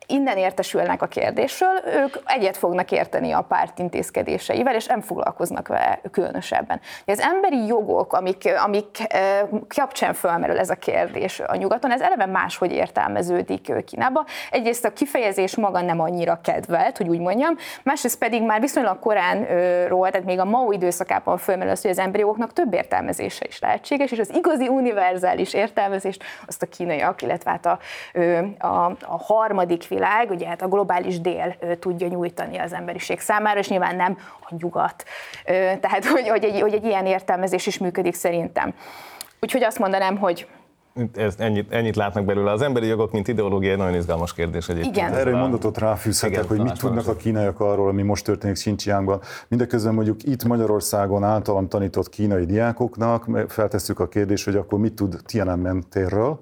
innen 0.09 0.37
értesülnek 0.37 1.03
a 1.03 1.07
kérdésről, 1.07 1.83
ők 1.87 2.17
egyet 2.25 2.57
fognak 2.57 2.91
érteni 2.91 3.33
a 3.33 3.41
párt 3.41 3.79
intézkedéseivel, 3.79 4.75
és 4.75 4.87
nem 4.87 5.01
foglalkoznak 5.01 5.69
vele 5.69 6.01
különösebben. 6.11 6.81
Az 7.07 7.21
emberi 7.21 7.67
jogok, 7.67 8.13
amik, 8.13 8.49
amik 8.65 8.87
kapcsán 9.77 10.15
fölmerül 10.15 10.59
ez 10.59 10.71
a 10.71 10.75
kérdés 10.75 11.41
a 11.41 11.57
nyugaton, 11.57 11.93
ez 11.93 12.01
eleve 12.01 12.27
máshogy 12.27 12.73
értelmeződik 12.73 13.85
Kínába. 13.85 14.25
Egyrészt 14.51 14.85
a 14.85 14.93
kifejezés 14.93 15.57
maga 15.57 15.81
nem 15.81 16.01
annyira 16.01 16.41
kedvelt, 16.43 16.97
hogy 16.97 17.09
úgy 17.09 17.21
mondjam, 17.21 17.57
másrészt 17.83 18.19
pedig 18.19 18.43
már 18.43 18.61
viszonylag 18.61 18.99
koránról, 18.99 20.11
tehát 20.11 20.27
még 20.27 20.39
a 20.39 20.45
Mao 20.45 20.73
időszakában 20.73 21.39
fölmerül 21.39 21.73
az, 21.73 21.83
hogy 21.83 21.91
az 21.91 21.99
emberi 21.99 22.23
jogoknak 22.23 22.53
több 22.53 22.75
értelmezése 22.75 23.45
is 23.49 23.61
lehetséges, 23.61 24.13
és 24.13 24.19
az 24.19 24.35
igazi 24.35 24.69
univerzális 24.69 25.55
értelmezést 25.55 26.25
azt 26.47 26.63
a 26.63 26.67
kínaiak, 26.67 27.23
illetve 27.23 27.51
hát 27.51 27.67
a, 27.67 27.79
a, 28.67 28.85
a 28.87 29.23
harmadik 29.27 29.87
világ, 29.89 29.98
ugye 30.31 30.47
hát 30.47 30.63
a 30.63 30.69
globális 30.69 31.21
dél 31.21 31.57
tudja 31.79 32.09
nyújtani 32.09 32.59
az 32.59 32.73
emberiség 32.73 33.21
számára, 33.21 33.59
és 33.59 33.69
nyilván 33.69 33.97
nem 33.97 34.19
a 34.51 34.55
nyugat. 34.59 35.05
Tehát, 35.81 36.05
hogy, 36.05 36.29
hogy, 36.29 36.45
egy, 36.45 36.61
hogy 36.61 36.75
egy 36.75 36.85
ilyen 36.85 37.07
értelmezés 37.07 37.67
is 37.67 37.79
működik 37.79 38.15
szerintem. 38.15 38.75
Úgyhogy 39.41 39.63
azt 39.63 39.79
mondanám, 39.79 40.17
hogy 40.17 40.47
ez, 41.15 41.35
ennyit, 41.39 41.73
ennyit 41.73 41.97
látnak 41.97 42.25
belőle. 42.25 42.51
Az 42.51 42.63
emberi 42.63 42.87
jogok, 42.87 43.13
mint 43.13 43.29
ideológia, 43.29 43.71
egy 43.71 43.77
nagyon 43.79 43.95
izgalmas 43.95 44.35
kérdés 44.35 44.69
egyébként. 44.69 44.97
Igen. 44.97 45.13
Erre 45.13 45.31
egy 45.31 45.37
mondatot 45.37 45.79
ráfűzhetek, 45.79 46.45
hogy 46.45 46.61
mit 46.61 46.79
tudnak 46.79 47.07
a 47.07 47.17
kínaiak 47.17 47.61
arról, 47.61 47.89
ami 47.89 48.03
most 48.03 48.25
történik 48.25 48.55
Xinjiangban. 48.55 49.21
Mindeközben 49.49 49.95
mondjuk 49.95 50.23
itt 50.23 50.45
Magyarországon 50.45 51.25
általam 51.25 51.69
tanított 51.69 52.09
kínai 52.09 52.45
diákoknak 52.45 53.27
feltesszük 53.49 54.01
a 54.01 54.09
kérdést, 54.09 54.45
hogy 54.45 54.57
akkor 54.57 54.79
mit 54.79 54.93
tud 54.93 55.17
Tiananmen 55.27 55.85
térről, 55.91 56.41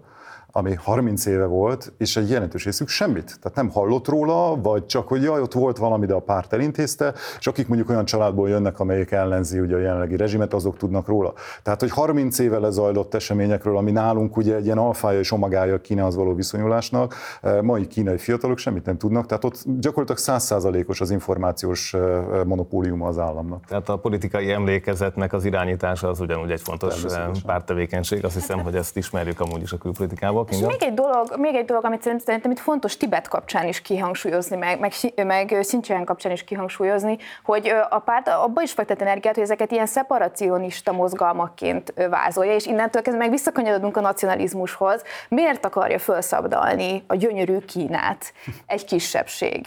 ami 0.56 0.74
30 0.74 1.26
éve 1.26 1.44
volt, 1.44 1.92
és 1.98 2.16
egy 2.16 2.30
jelentős 2.30 2.64
részük 2.64 2.88
semmit. 2.88 3.38
Tehát 3.40 3.56
nem 3.56 3.70
hallott 3.70 4.08
róla, 4.08 4.60
vagy 4.62 4.86
csak, 4.86 5.08
hogy 5.08 5.22
jaj, 5.22 5.40
ott 5.40 5.52
volt 5.52 5.76
valami, 5.76 6.06
de 6.06 6.14
a 6.14 6.20
párt 6.20 6.52
elintézte, 6.52 7.14
és 7.38 7.46
akik 7.46 7.68
mondjuk 7.68 7.90
olyan 7.90 8.04
családból 8.04 8.48
jönnek, 8.48 8.80
amelyik 8.80 9.10
ellenzi 9.10 9.60
ugye 9.60 9.74
a 9.74 9.78
jelenlegi 9.78 10.16
rezsimet, 10.16 10.54
azok 10.54 10.76
tudnak 10.76 11.06
róla. 11.06 11.32
Tehát, 11.62 11.80
hogy 11.80 11.90
30 11.90 12.38
éve 12.38 12.58
lezajlott 12.58 13.14
eseményekről, 13.14 13.76
ami 13.76 13.90
nálunk 13.90 14.36
ugye 14.36 14.54
egy 14.54 14.64
ilyen 14.64 14.78
alfája 14.78 15.18
és 15.18 15.32
omagája 15.32 15.74
a 15.74 15.80
Kínához 15.80 16.16
való 16.16 16.34
viszonyulásnak, 16.34 17.14
eh, 17.40 17.62
mai 17.62 17.86
kínai 17.86 18.18
fiatalok 18.18 18.58
semmit 18.58 18.84
nem 18.84 18.98
tudnak, 18.98 19.26
tehát 19.26 19.44
ott 19.44 19.64
gyakorlatilag 19.64 20.20
százszázalékos 20.20 21.00
az 21.00 21.10
információs 21.10 21.94
eh, 21.94 22.00
monopóliuma 22.44 23.06
az 23.06 23.18
államnak. 23.18 23.64
Tehát 23.64 23.88
a 23.88 23.96
politikai 23.96 24.50
emlékezetnek 24.50 25.32
az 25.32 25.44
irányítása 25.44 26.08
az 26.08 26.20
ugyanúgy 26.20 26.50
egy 26.50 26.60
fontos 26.60 27.04
eh, 27.04 27.26
pártevékenység, 27.46 28.24
azt 28.24 28.34
hiszem, 28.34 28.58
hogy 28.58 28.74
ezt 28.74 28.96
ismerjük 28.96 29.40
amúgy 29.40 29.62
is 29.62 29.72
a 29.72 29.78
külpolitikában. 29.78 30.45
És 30.48 30.58
még 30.58 30.82
egy 30.82 30.94
dolog, 30.94 31.36
még 31.38 31.54
egy 31.54 31.64
dolog, 31.64 31.84
amit 31.84 32.02
szerintem 32.02 32.50
itt 32.50 32.58
fontos 32.58 32.96
Tibet 32.96 33.28
kapcsán 33.28 33.66
is 33.66 33.82
kihangsúlyozni, 33.82 34.56
meg, 34.56 34.80
meg, 34.80 34.92
meg 35.26 35.56
Szincsen 35.62 36.04
kapcsán 36.04 36.32
is 36.32 36.44
kihangsúlyozni, 36.44 37.18
hogy 37.44 37.72
a 37.88 37.98
párt 37.98 38.28
abba 38.28 38.62
is 38.62 38.72
fektet 38.72 39.00
energiát, 39.00 39.34
hogy 39.34 39.42
ezeket 39.42 39.70
ilyen 39.70 39.86
szeparacionista 39.86 40.92
mozgalmakként 40.92 41.92
vázolja, 42.10 42.54
és 42.54 42.66
innentől 42.66 43.02
kezdve 43.02 43.22
meg 43.22 43.32
visszakanyarodunk 43.32 43.96
a 43.96 44.00
nacionalizmushoz. 44.00 45.02
Miért 45.28 45.64
akarja 45.64 45.98
felszabdalni 45.98 47.04
a 47.06 47.14
gyönyörű 47.14 47.58
Kínát 47.58 48.32
egy 48.66 48.84
kisebbség? 48.84 49.66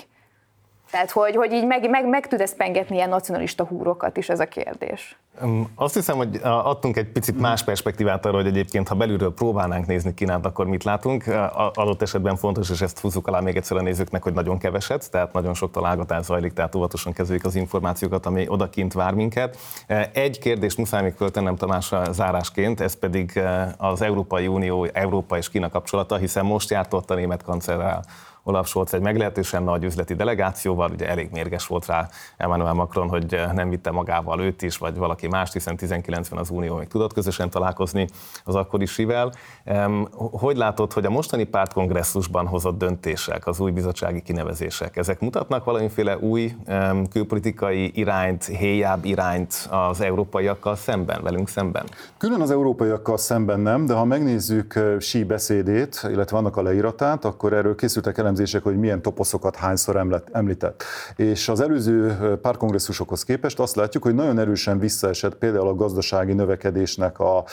Tehát, 0.91 1.11
hogy, 1.11 1.35
hogy 1.35 1.51
így 1.51 1.65
meg, 1.65 1.89
meg, 1.89 2.07
meg 2.07 2.27
tud 2.27 2.41
ezt 2.41 2.55
pengetni 2.55 2.95
ilyen 2.95 3.09
nacionalista 3.09 3.65
húrokat 3.65 4.17
is 4.17 4.29
ez 4.29 4.39
a 4.39 4.45
kérdés. 4.45 5.17
Azt 5.75 5.93
hiszem, 5.93 6.17
hogy 6.17 6.39
adtunk 6.43 6.97
egy 6.97 7.11
picit 7.11 7.39
más 7.39 7.63
perspektívát 7.63 8.25
arra, 8.25 8.35
hogy 8.35 8.45
egyébként, 8.45 8.87
ha 8.87 8.95
belülről 8.95 9.33
próbálnánk 9.33 9.85
nézni 9.85 10.13
Kínát, 10.13 10.45
akkor 10.45 10.67
mit 10.67 10.83
látunk. 10.83 11.23
Adott 11.73 12.01
esetben 12.01 12.35
fontos, 12.35 12.69
és 12.69 12.81
ezt 12.81 12.99
fúzzuk 12.99 13.27
alá 13.27 13.39
még 13.39 13.55
egyszer 13.55 13.77
a 13.77 13.81
nézőknek, 13.81 14.23
hogy 14.23 14.33
nagyon 14.33 14.57
keveset, 14.57 15.11
tehát 15.11 15.33
nagyon 15.33 15.53
sok 15.53 15.71
találgatás 15.71 16.25
zajlik, 16.25 16.53
tehát 16.53 16.75
óvatosan 16.75 17.13
kezeljük 17.13 17.45
az 17.45 17.55
információkat, 17.55 18.25
ami 18.25 18.45
odakint 18.47 18.93
vár 18.93 19.13
minket. 19.13 19.57
Egy 20.13 20.39
kérdést 20.39 20.77
muszáj 20.77 21.01
még 21.01 21.13
föltennem 21.13 21.55
Tamásra 21.55 22.11
zárásként, 22.11 22.81
ez 22.81 22.95
pedig 22.95 23.41
az 23.77 24.01
Európai 24.01 24.47
Unió, 24.47 24.87
Európa 24.93 25.37
és 25.37 25.49
Kína 25.49 25.69
kapcsolata, 25.69 26.15
hiszen 26.15 26.45
most 26.45 26.69
járt 26.69 26.93
a 26.93 27.13
német 27.13 27.43
kancellár 27.43 27.99
Olaf 28.49 28.67
Scholz 28.67 28.93
egy 28.93 29.01
meglehetősen 29.01 29.63
nagy 29.63 29.83
üzleti 29.83 30.13
delegációval, 30.13 30.91
ugye 30.91 31.07
elég 31.09 31.29
mérges 31.31 31.67
volt 31.67 31.85
rá 31.85 32.09
Emmanuel 32.37 32.73
Macron, 32.73 33.09
hogy 33.09 33.33
eh, 33.33 33.51
nem 33.51 33.69
vitte 33.69 33.91
magával 33.91 34.39
őt 34.39 34.61
is, 34.61 34.77
vagy 34.77 34.95
valaki 34.95 35.27
mást, 35.27 35.53
hiszen 35.53 35.75
19-ben 35.79 36.39
az 36.39 36.49
Unió 36.49 36.75
még 36.75 36.87
tudott 36.87 37.13
közösen 37.13 37.49
találkozni 37.49 38.07
az 38.43 38.55
akkori 38.55 38.85
sivel. 38.85 39.31
Hogy 40.31 40.57
látod, 40.57 40.93
hogy 40.93 41.05
a 41.05 41.09
mostani 41.09 41.43
pártkongresszusban 41.43 42.47
hozott 42.47 42.77
döntések, 42.77 43.47
az 43.47 43.59
új 43.59 43.71
bizottsági 43.71 44.21
kinevezések, 44.21 44.97
ezek 44.97 45.19
mutatnak 45.19 45.63
valamiféle 45.63 46.17
új 46.17 46.55
külpolitikai 47.11 47.91
irányt, 47.93 48.45
héjább 48.45 49.05
irányt 49.05 49.69
az 49.69 50.01
európaiakkal 50.01 50.75
szemben, 50.75 51.23
velünk 51.23 51.49
szemben? 51.49 51.85
Külön 52.17 52.41
az 52.41 52.51
európaiakkal 52.51 53.17
szemben 53.17 53.59
nem, 53.59 53.85
de 53.85 53.93
ha 53.93 54.05
megnézzük 54.05 54.75
eh, 54.75 54.99
sí 54.99 55.23
beszédét, 55.23 56.07
illetve 56.11 56.37
annak 56.37 56.57
a 56.57 56.61
leíratát, 56.61 57.25
akkor 57.25 57.53
erről 57.53 57.75
készültek 57.75 58.17
elemzések 58.17 58.38
elemzések, 58.39 58.63
hogy 58.63 58.79
milyen 58.79 59.01
toposzokat 59.01 59.55
hányszor 59.55 60.23
említett. 60.31 60.83
És 61.15 61.49
az 61.49 61.59
előző 61.59 62.17
párkongresszusokhoz 62.41 63.23
képest 63.23 63.59
azt 63.59 63.75
látjuk, 63.75 64.03
hogy 64.03 64.15
nagyon 64.15 64.39
erősen 64.39 64.79
visszaesett 64.79 65.35
például 65.35 65.67
a 65.67 65.75
gazdasági 65.75 66.33
növekedésnek 66.33 67.19
a, 67.19 67.43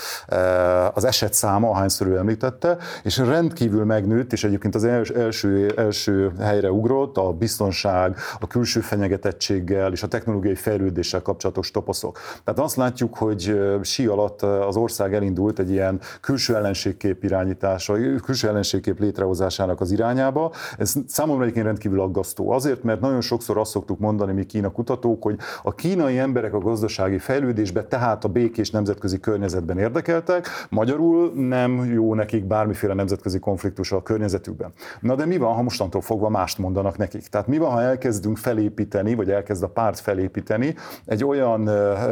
az 0.94 1.04
eset 1.04 1.32
száma, 1.32 1.70
ahányszor 1.70 2.06
ő 2.06 2.16
említette, 2.16 2.76
és 3.02 3.18
rendkívül 3.18 3.84
megnőtt, 3.84 4.32
és 4.32 4.44
egyébként 4.44 4.74
az 4.74 4.84
első, 4.84 5.72
első 5.76 6.32
helyre 6.40 6.70
ugrott 6.70 7.16
a 7.16 7.32
biztonság, 7.32 8.16
a 8.40 8.46
külső 8.46 8.80
fenyegetettséggel 8.80 9.92
és 9.92 10.02
a 10.02 10.06
technológiai 10.06 10.54
fejlődéssel 10.54 11.22
kapcsolatos 11.22 11.70
toposzok. 11.70 12.18
Tehát 12.44 12.60
azt 12.60 12.76
látjuk, 12.76 13.16
hogy 13.16 13.58
sí 13.82 14.06
alatt 14.06 14.42
az 14.42 14.76
ország 14.76 15.14
elindult 15.14 15.58
egy 15.58 15.70
ilyen 15.70 16.00
külső 16.20 16.54
ellenségkép 16.54 17.24
irányítása, 17.24 17.94
külső 18.24 18.48
ellenségkép 18.48 19.00
létrehozásának 19.00 19.80
az 19.80 19.90
irányába, 19.96 20.52
ez 20.78 20.94
számomra 21.06 21.42
egyébként 21.42 21.66
rendkívül 21.66 22.00
aggasztó. 22.00 22.50
Azért, 22.50 22.82
mert 22.82 23.00
nagyon 23.00 23.20
sokszor 23.20 23.58
azt 23.58 23.70
szoktuk 23.70 23.98
mondani 23.98 24.32
mi 24.32 24.44
Kína 24.44 24.70
kutatók, 24.70 25.22
hogy 25.22 25.38
a 25.62 25.74
kínai 25.74 26.18
emberek 26.18 26.54
a 26.54 26.58
gazdasági 26.58 27.18
fejlődésbe, 27.18 27.84
tehát 27.84 28.24
a 28.24 28.28
békés 28.28 28.70
nemzetközi 28.70 29.20
környezetben 29.20 29.78
érdekeltek, 29.78 30.48
magyarul 30.70 31.32
nem 31.34 31.84
jó 31.84 32.14
nekik 32.14 32.44
bármiféle 32.44 32.94
nemzetközi 32.94 33.38
konfliktus 33.38 33.92
a 33.92 34.02
környezetükben. 34.02 34.72
Na 35.00 35.14
de 35.14 35.26
mi 35.26 35.36
van, 35.36 35.54
ha 35.54 35.62
mostantól 35.62 36.00
fogva 36.00 36.28
mást 36.28 36.58
mondanak 36.58 36.96
nekik? 36.96 37.26
Tehát 37.26 37.46
mi 37.46 37.58
van, 37.58 37.70
ha 37.70 37.82
elkezdünk 37.82 38.36
felépíteni, 38.36 39.14
vagy 39.14 39.30
elkezd 39.30 39.62
a 39.62 39.68
párt 39.68 39.98
felépíteni 39.98 40.74
egy 41.04 41.24
olyan 41.24 41.60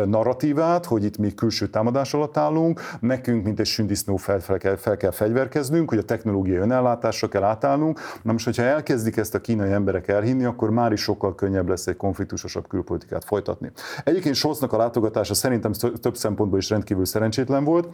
narratívát, 0.07 0.85
hogy 0.85 1.05
itt 1.05 1.19
mi 1.19 1.35
külső 1.35 1.67
támadás 1.67 2.15
alatt 2.15 2.37
állunk, 2.37 2.81
nekünk, 3.01 3.45
mint 3.45 3.61
egy 3.61 3.67
sündisznó 3.67 4.17
fel, 4.17 4.41
fel, 4.41 4.59
kell, 4.59 4.77
fel 4.77 4.97
kell 4.97 5.11
fegyverkeznünk, 5.11 5.89
hogy 5.89 5.99
a 5.99 6.03
technológiai 6.05 6.57
önellátásra 6.57 7.29
kell 7.29 7.43
átállnunk. 7.43 8.01
Na 8.23 8.33
most, 8.33 8.44
hogyha 8.45 8.63
elkezdik 8.63 9.17
ezt 9.17 9.35
a 9.35 9.41
kínai 9.41 9.73
emberek 9.73 10.09
elhinni, 10.09 10.45
akkor 10.45 10.71
már 10.71 10.93
is 10.93 11.01
sokkal 11.01 11.35
könnyebb 11.35 11.69
lesz 11.69 11.87
egy 11.87 11.97
konfliktusosabb 11.97 12.69
külpolitikát 12.69 13.25
folytatni. 13.25 13.71
Egyébként 14.05 14.35
Scholznak 14.35 14.73
a 14.73 14.77
látogatása 14.77 15.35
szerintem 15.35 15.73
több 16.01 16.17
szempontból 16.17 16.59
is 16.59 16.71
rendkívül 16.71 17.05
szerencsétlen 17.05 17.65
volt. 17.65 17.89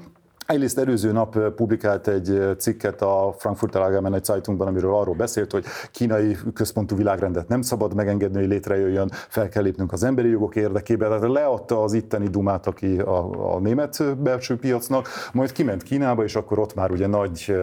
Egyrészt 0.47 0.79
előző 0.79 1.13
nap 1.13 1.39
publikált 1.39 2.09
egy 2.09 2.55
cikket 2.59 3.03
a 3.03 3.35
Frankfurt 3.39 3.75
Allgemeine 3.75 4.19
Zeitungban, 4.23 4.67
amiről 4.67 4.95
arról 4.95 5.15
beszélt, 5.15 5.53
hogy 5.53 5.65
kínai 5.91 6.37
központú 6.55 6.97
világrendet 6.97 7.49
nem 7.49 7.63
szabad 7.63 7.95
megengedni, 7.95 8.39
hogy 8.39 8.49
létrejöjjön, 8.49 9.11
fel 9.13 9.49
kell 9.49 9.63
lépnünk 9.63 9.93
az 9.93 10.03
emberi 10.03 10.29
jogok 10.29 10.57
érdekében. 10.57 11.09
Tehát 11.09 11.33
leadta 11.33 11.83
az 11.83 11.93
itteni 11.93 12.29
dumát, 12.29 12.67
aki 12.67 12.99
a, 12.99 13.55
a 13.55 13.59
német 13.59 14.19
belső 14.19 14.57
piacnak, 14.57 15.09
majd 15.33 15.53
kiment 15.53 15.83
Kínába, 15.83 16.25
és 16.25 16.35
akkor 16.35 16.59
ott 16.59 16.75
már 16.75 16.91
ugye 16.91 17.07
nagy 17.07 17.55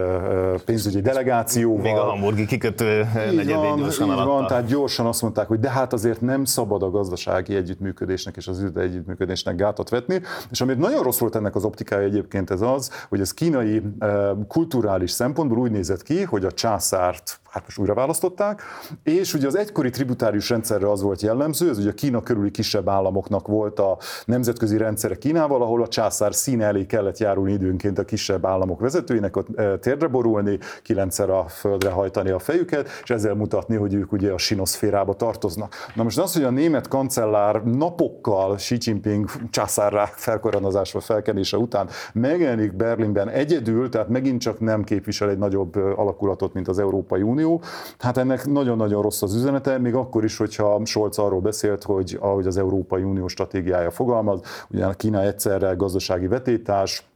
pénzügyi 0.66 1.02
delegációval. 1.02 1.82
Még 1.82 1.96
a 1.96 2.04
hamburgi 2.04 2.46
kikötő 2.46 3.08
negyedén 3.14 3.76
gyorsan 3.76 4.08
így 4.08 4.24
van, 4.24 4.48
tehát 4.48 4.66
gyorsan 4.66 5.06
azt 5.06 5.22
mondták, 5.22 5.48
hogy 5.48 5.60
de 5.60 5.70
hát 5.70 5.94
azért 5.94 6.22
nem 6.22 6.46
szabad 6.46 6.84
a 6.84 6.90
gazdasági 6.90 7.56
együttműködésnek 7.56 8.36
és 8.36 8.48
az 8.48 8.62
üzleti 8.62 8.88
együttműködésnek 8.88 9.56
gátat 9.56 9.90
vetni. 9.90 10.22
És 10.52 10.62
amit 10.62 10.78
nagyon 10.78 11.04
rossz 11.04 11.20
volt 11.20 11.36
ennek 11.36 11.56
az 11.56 11.64
optikája 11.64 12.04
egyébként 12.04 12.50
ez 12.50 12.62
az, 12.74 12.92
hogy 13.10 13.20
ez 13.20 13.34
kínai 13.34 13.82
kulturális 14.48 15.12
szempontból 15.12 15.58
úgy 15.58 15.72
nézett 15.72 16.04
ki, 16.04 16.24
hogy 16.24 16.46
a 16.46 16.52
császárt 16.52 17.40
hát 17.58 17.66
most 17.66 17.80
újra 17.80 17.94
választották, 17.94 18.62
és 19.04 19.34
ugye 19.34 19.48
az 19.48 19.56
egykori 19.56 19.90
tributárius 19.90 20.50
rendszerre 20.50 20.92
az 20.92 21.02
volt 21.02 21.22
jellemző, 21.22 21.70
ez 21.70 21.78
ugye 21.78 21.90
a 21.90 21.94
Kína 21.94 22.24
körüli 22.24 22.52
kisebb 22.52 22.90
államoknak 22.90 23.48
volt 23.48 23.80
a 23.80 23.98
nemzetközi 24.26 24.78
rendszere 24.78 25.18
Kínával, 25.18 25.62
ahol 25.62 25.82
a 25.82 25.88
császár 25.88 26.36
színe 26.36 26.66
elé 26.66 26.86
kellett 26.86 27.18
járulni 27.18 27.52
időnként 27.52 28.00
a 28.00 28.04
kisebb 28.04 28.46
államok 28.46 28.80
vezetőinek, 28.80 29.36
ott 29.38 29.48
térdre 29.82 30.08
borulni, 30.08 30.60
kilencszer 30.84 31.30
a 31.30 31.48
földre 31.48 31.90
hajtani 31.90 32.30
a 32.30 32.40
fejüket, 32.40 32.90
és 33.04 33.10
ezzel 33.10 33.34
mutatni, 33.34 33.76
hogy 33.76 33.94
ők 33.94 34.12
ugye 34.12 34.32
a 34.32 34.38
sinoszférába 34.38 35.14
tartoznak. 35.14 35.74
Na 35.96 36.04
most 36.04 36.20
az, 36.20 36.34
hogy 36.34 36.44
a 36.44 36.50
német 36.50 36.88
kancellár 36.88 37.64
napokkal 37.64 38.56
Xi 38.56 38.78
Jinping 38.80 39.30
császárrá 39.50 40.06
felkoronazásra 40.06 41.00
felkenése 41.00 41.58
után 41.58 41.90
megjelenik 42.14 42.74
Berlinben 42.74 43.30
egyedül, 43.30 43.90
tehát 43.90 44.10
megint 44.10 44.42
csak 44.42 44.60
nem 44.60 44.84
képvisel 44.84 45.30
egy 45.30 45.38
nagyobb 45.38 45.76
alakulatot, 45.76 46.54
mint 46.54 46.68
az 46.68 46.80
Európai 46.80 47.22
Unió, 47.22 47.47
Unió. 47.48 47.62
Hát 47.98 48.18
ennek 48.18 48.46
nagyon-nagyon 48.46 49.02
rossz 49.02 49.22
az 49.22 49.36
üzenete, 49.36 49.78
még 49.78 49.96
akkor 49.96 50.24
is, 50.24 50.38
hogyha 50.38 50.82
Scholz 50.86 51.18
arról 51.18 51.40
beszélt, 51.42 51.84
hogy 51.84 52.18
ahogy 52.22 52.48
az 52.48 52.58
Európai 52.58 53.04
Unió 53.04 53.28
stratégiája 53.28 53.92
fogalmaz, 53.92 54.40
ugye 54.70 54.94
Kína 54.94 55.22
egyszerre 55.22 55.74
gazdasági 55.74 56.28
vetétás, 56.28 57.07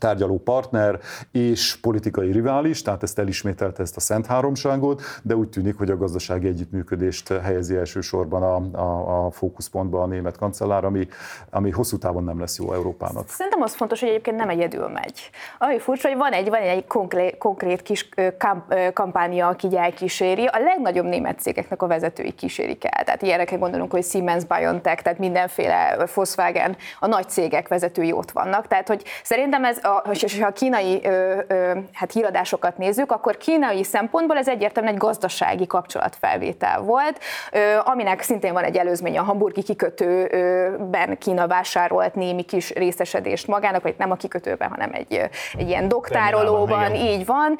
tárgyaló 0.00 0.38
partner 0.38 0.98
és 1.32 1.76
politikai 1.80 2.32
rivális, 2.32 2.82
tehát 2.82 3.02
ezt 3.02 3.18
elismételte 3.18 3.82
ezt 3.82 3.96
a 3.96 4.00
Szent 4.00 4.26
Háromságot, 4.26 5.02
de 5.22 5.36
úgy 5.36 5.48
tűnik, 5.48 5.76
hogy 5.76 5.90
a 5.90 5.96
gazdasági 5.96 6.46
együttműködést 6.46 7.28
helyezi 7.28 7.76
elsősorban 7.76 8.42
a, 8.42 8.78
a, 8.78 9.26
a 9.26 9.30
fókuszpontba 9.30 10.02
a 10.02 10.06
német 10.06 10.36
kancellár, 10.36 10.84
ami, 10.84 11.08
ami 11.50 11.70
hosszú 11.70 11.98
távon 11.98 12.24
nem 12.24 12.40
lesz 12.40 12.58
jó 12.58 12.72
Európának. 12.72 13.28
Szerintem 13.28 13.62
az 13.62 13.74
fontos, 13.74 14.00
hogy 14.00 14.08
egyébként 14.08 14.36
nem 14.36 14.48
egyedül 14.48 14.88
megy. 14.88 15.30
Ami 15.58 15.78
furcsa, 15.78 16.08
hogy 16.08 16.16
van 16.16 16.32
egy, 16.32 16.48
van 16.48 16.60
egy 16.60 16.86
konkrét, 16.86 17.38
konkrét 17.38 17.82
kis 17.82 18.08
kamp, 18.38 18.74
kampánya, 18.92 19.48
aki 19.48 19.76
elkíséri. 19.76 20.46
A 20.46 20.58
legnagyobb 20.58 21.04
német 21.04 21.40
cégeknek 21.40 21.82
a 21.82 21.86
vezetői 21.86 22.32
kísérik 22.32 22.84
el. 22.84 23.04
Tehát 23.04 23.22
ilyenre 23.22 23.44
kell 23.44 23.58
gondolnunk, 23.58 23.90
hogy 23.90 24.04
Siemens, 24.04 24.44
BioNTech, 24.44 25.02
tehát 25.02 25.18
mindenféle 25.18 26.08
Volkswagen, 26.14 26.76
a 27.00 27.06
nagy 27.06 27.28
cégek 27.28 27.68
vezetői 27.68 28.12
ott 28.12 28.30
vannak. 28.30 28.66
Tehát, 28.66 28.88
hogy 28.88 29.04
szerintem 29.22 29.64
ez 29.64 29.78
a, 29.90 30.02
ha 30.40 30.46
a 30.46 30.52
kínai 30.52 31.00
ö, 31.04 31.38
ö, 31.46 31.78
hát 31.92 32.12
híradásokat 32.12 32.78
nézzük, 32.78 33.12
akkor 33.12 33.36
kínai 33.36 33.84
szempontból 33.84 34.36
ez 34.36 34.48
egyértelműen 34.48 34.94
egy 34.94 35.00
gazdasági 35.00 35.66
kapcsolatfelvétel 35.66 36.80
volt, 36.80 37.18
ö, 37.52 37.58
aminek 37.84 38.22
szintén 38.22 38.52
van 38.52 38.64
egy 38.64 38.76
előzmény 38.76 39.18
a 39.18 39.22
hamburgi 39.22 39.62
kikötőben 39.62 41.18
Kína 41.18 41.46
vásárolt 41.46 42.14
némi 42.14 42.42
kis 42.42 42.72
részesedést 42.72 43.46
magának, 43.46 43.82
vagy 43.82 43.94
nem 43.98 44.10
a 44.10 44.14
kikötőben, 44.14 44.68
hanem 44.68 44.90
egy, 44.92 45.20
egy 45.58 45.68
ilyen 45.68 45.88
doktárolóban, 45.88 46.94
így 46.94 47.26
van, 47.26 47.58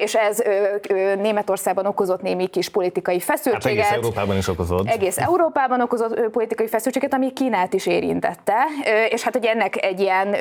és 0.00 0.14
ez 0.14 0.42
Németországban 1.18 1.86
okozott 1.86 2.22
némi 2.22 2.46
kis 2.46 2.68
politikai 2.68 3.20
feszültséget. 3.20 3.84
Hát 3.84 3.92
egész 3.92 4.04
Európában 4.04 4.36
is 4.36 4.48
okozott. 4.48 4.88
Egész 4.88 5.18
Európában 5.18 5.80
okozott 5.80 6.20
politikai 6.20 6.68
feszültséget, 6.68 7.14
ami 7.14 7.32
Kínát 7.32 7.74
is 7.74 7.86
érintette, 7.86 8.56
és 9.08 9.22
hát 9.22 9.36
ugye 9.36 9.50
ennek 9.50 9.84
egy 9.84 10.00
ilyen, 10.00 10.34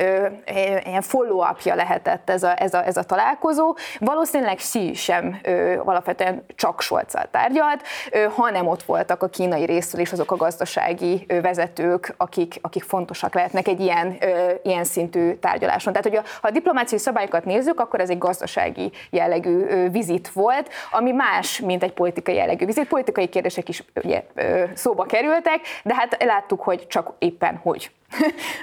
ilyen 0.86 1.02
follow-upja 1.30 1.76
lehetett 1.76 2.30
ez 2.30 2.44
a, 2.44 2.62
ez, 2.62 2.74
a, 2.74 2.86
ez 2.86 2.98
a 2.98 3.04
találkozó. 3.04 3.76
Valószínűleg 4.00 4.56
Xi 4.56 4.94
sem 4.94 5.40
alapvetően 5.86 6.44
csak 6.56 6.82
scholz 6.82 7.16
tárgyalt, 7.32 7.84
hanem 8.36 8.68
ott 8.68 8.84
voltak 8.84 9.24
a 9.24 9.28
kínai 9.28 9.66
részről 9.66 10.02
is 10.02 10.12
azok 10.12 10.32
a 10.32 10.36
gazdasági 10.36 11.26
vezetők, 11.42 12.14
akik, 12.18 12.60
akik 12.62 12.84
fontosak 12.84 13.34
lehetnek 13.34 13.68
egy 13.68 13.80
ilyen, 13.80 14.18
ilyen 14.64 14.84
szintű 14.84 15.34
tárgyaláson. 15.34 15.94
Tehát, 15.94 16.08
hogy 16.08 16.18
a, 16.18 16.24
ha 16.42 16.48
a 16.48 16.52
diplomáciai 16.52 17.00
szabályokat 17.00 17.46
nézzük, 17.46 17.80
akkor 17.80 18.00
ez 18.00 18.10
egy 18.10 18.18
gazdasági 18.18 18.92
jellegű 19.10 19.90
vizit 19.90 20.32
volt, 20.32 20.70
ami 20.92 21.12
más, 21.12 21.60
mint 21.60 21.84
egy 21.84 21.94
politikai 21.94 22.36
jellegű 22.36 22.66
vizit. 22.66 22.88
Politikai 22.88 23.28
kérdések 23.28 23.70
is 23.70 23.84
ugye, 24.04 24.24
szóba 24.74 25.04
kerültek, 25.04 25.60
de 25.84 25.96
hát 25.96 26.24
láttuk, 26.24 26.62
hogy 26.62 26.88
csak 26.88 27.14
éppen 27.20 27.60
hogy. 27.64 27.92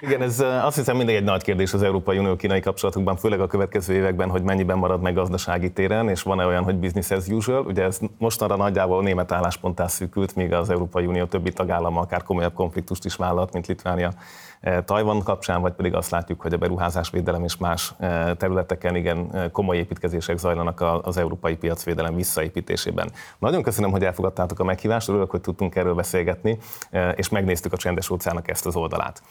Igen, 0.00 0.22
ez 0.22 0.40
azt 0.40 0.76
hiszem 0.76 0.96
mindig 0.96 1.14
egy 1.14 1.24
nagy 1.24 1.42
kérdés 1.42 1.72
az 1.72 1.82
Európai 1.82 2.18
Unió-kínai 2.18 2.60
kapcsolatokban, 2.60 3.16
főleg 3.16 3.40
a 3.40 3.46
következő 3.46 3.94
években, 3.94 4.28
hogy 4.28 4.42
mennyiben 4.42 4.78
marad 4.78 5.00
meg 5.00 5.14
gazdasági 5.14 5.72
téren, 5.72 6.08
és 6.08 6.22
van-e 6.22 6.46
olyan, 6.46 6.64
hogy 6.64 6.76
business 6.76 7.10
as 7.10 7.28
usual. 7.28 7.64
Ugye 7.64 7.82
ez 7.82 7.98
mostanra 8.18 8.56
nagyjából 8.56 9.02
német 9.02 9.32
állásponttá 9.32 9.86
szűkült, 9.86 10.34
míg 10.34 10.52
az 10.52 10.70
Európai 10.70 11.06
Unió 11.06 11.24
többi 11.24 11.52
tagállama 11.52 12.00
akár 12.00 12.22
komolyabb 12.22 12.54
konfliktust 12.54 13.04
is 13.04 13.16
vállalt, 13.16 13.52
mint 13.52 13.66
Litvánia 13.66 14.12
Tajvan 14.84 15.22
kapcsán, 15.22 15.60
vagy 15.60 15.72
pedig 15.72 15.94
azt 15.94 16.10
látjuk, 16.10 16.40
hogy 16.40 16.52
a 16.52 16.56
beruházásvédelem 16.56 17.44
és 17.44 17.56
más 17.56 17.94
területeken 18.36 18.96
igen 18.96 19.50
komoly 19.52 19.76
építkezések 19.76 20.38
zajlanak 20.38 20.84
az 21.02 21.16
európai 21.16 21.56
piacvédelem 21.56 22.14
visszaépítésében. 22.14 23.10
Nagyon 23.38 23.62
köszönöm, 23.62 23.90
hogy 23.90 24.04
elfogadtátok 24.04 24.58
a 24.58 24.64
meghívást, 24.64 25.08
örülök, 25.08 25.30
hogy 25.30 25.40
tudtunk 25.40 25.74
erről 25.76 25.94
beszélgetni, 25.94 26.58
és 27.14 27.28
megnéztük 27.28 27.72
a 27.72 27.76
csendes 27.76 28.10
óceánnak 28.10 28.48
ezt 28.48 28.66
az 28.66 28.76
oldalát. 28.76 29.22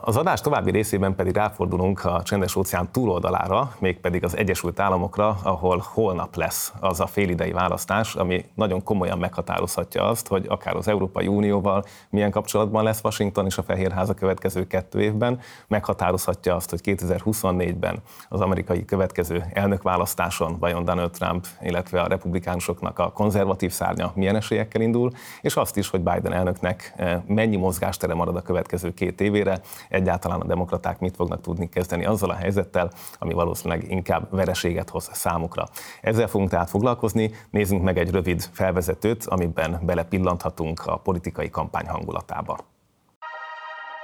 Az 0.00 0.16
adás 0.16 0.40
további 0.40 0.70
részében 0.70 1.14
pedig 1.14 1.34
ráfordulunk 1.34 2.04
a 2.04 2.22
csendes 2.22 2.56
óceán 2.56 2.88
túloldalára, 2.92 3.72
mégpedig 3.78 4.24
az 4.24 4.36
Egyesült 4.36 4.80
Államokra, 4.80 5.38
ahol 5.42 5.84
holnap 5.92 6.36
lesz 6.36 6.72
az 6.80 7.00
a 7.00 7.06
félidei 7.06 7.52
választás, 7.52 8.14
ami 8.14 8.44
nagyon 8.54 8.82
komolyan 8.82 9.18
meghatározhatja 9.18 10.04
azt, 10.04 10.28
hogy 10.28 10.46
akár 10.48 10.76
az 10.76 10.88
Európai 10.88 11.26
Unióval 11.26 11.84
milyen 12.10 12.30
kapcsolatban 12.30 12.84
lesz 12.84 13.00
Washington 13.04 13.46
és 13.46 13.58
a 13.58 13.62
Fehérháza 13.62 14.14
következő 14.14 14.66
kettő 14.66 15.00
évben, 15.00 15.40
meghatározhatja 15.66 16.54
azt, 16.54 16.70
hogy 16.70 16.80
2024-ben 16.84 18.02
az 18.28 18.40
amerikai 18.40 18.84
következő 18.84 19.44
elnökválasztáson 19.52 20.58
vajon 20.58 20.84
Donald 20.84 21.10
Trump, 21.10 21.46
illetve 21.60 22.00
a 22.00 22.06
republikánusoknak 22.06 22.98
a 22.98 23.12
konzervatív 23.12 23.72
szárnya 23.72 24.12
milyen 24.14 24.36
esélyekkel 24.36 24.80
indul, 24.80 25.10
és 25.40 25.56
azt 25.56 25.76
is, 25.76 25.88
hogy 25.88 26.00
Biden 26.00 26.32
elnöknek 26.32 26.92
eh, 26.96 27.20
mennyi 27.26 27.56
mozgástere 27.56 28.14
marad 28.14 28.36
a 28.36 28.42
következő 28.42 28.94
két 28.94 29.20
évére, 29.28 29.60
egyáltalán 29.88 30.40
a 30.40 30.46
demokraták 30.46 30.98
mit 30.98 31.16
fognak 31.16 31.40
tudni 31.40 31.68
kezdeni 31.68 32.04
azzal 32.04 32.30
a 32.30 32.34
helyzettel, 32.34 32.90
ami 33.18 33.32
valószínűleg 33.32 33.90
inkább 33.90 34.28
vereséget 34.30 34.90
hoz 34.90 35.08
számukra. 35.12 35.64
Ezzel 36.00 36.28
fogunk 36.28 36.50
tehát 36.50 36.70
foglalkozni, 36.70 37.30
nézzünk 37.50 37.82
meg 37.82 37.98
egy 37.98 38.10
rövid 38.10 38.48
felvezetőt, 38.52 39.24
amiben 39.24 39.80
belepillanthatunk 39.82 40.86
a 40.86 40.96
politikai 40.96 41.50
kampány 41.50 41.86
hangulatába. 41.86 42.58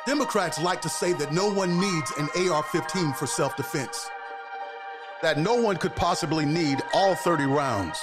Democrats 0.07 0.59
like 0.59 0.81
to 0.81 0.89
say 0.89 1.13
that 1.13 1.31
no 1.33 1.47
one 1.47 1.79
needs 1.79 2.11
an 2.19 2.29
AR-15 2.35 3.15
for 3.17 3.27
self-defense. 3.27 3.99
That 5.23 5.39
no 5.39 5.55
one 5.55 5.77
could 5.77 5.95
possibly 5.95 6.45
need 6.45 6.79
all 6.93 7.15
30 7.15 7.45
rounds. 7.45 7.99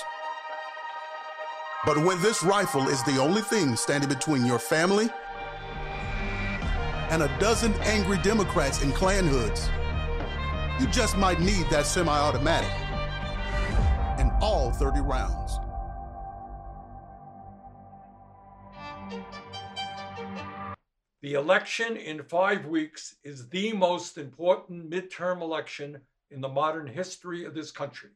But 1.85 1.97
when 1.97 2.19
this 2.21 2.43
rifle 2.43 2.87
is 2.89 3.03
the 3.03 3.19
only 3.19 3.41
thing 3.41 3.75
standing 3.75 4.09
between 4.09 4.45
your 4.45 4.59
family 4.59 5.09
and 7.11 7.23
a 7.23 7.37
dozen 7.39 7.73
angry 7.81 8.17
Democrats 8.19 8.81
in 8.81 8.91
Klan 8.93 9.27
hoods, 9.27 9.69
you 10.79 10.87
just 10.93 11.17
might 11.17 11.41
need 11.41 11.69
that 11.69 11.85
semi 11.85 12.09
automatic 12.09 12.71
and 14.17 14.31
all 14.41 14.71
30 14.71 15.01
rounds. 15.01 15.59
The 21.21 21.33
election 21.33 21.97
in 21.97 22.23
five 22.23 22.65
weeks 22.65 23.15
is 23.25 23.49
the 23.49 23.73
most 23.73 24.17
important 24.17 24.89
midterm 24.89 25.41
election 25.41 25.99
in 26.31 26.39
the 26.39 26.47
modern 26.47 26.87
history 26.87 27.43
of 27.43 27.53
this 27.53 27.71
country. 27.71 28.11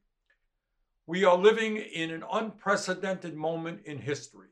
We 1.06 1.26
are 1.26 1.38
living 1.38 1.76
in 1.76 2.12
an 2.12 2.24
unprecedented 2.32 3.36
moment 3.36 3.82
in 3.86 4.00
history 4.00 4.48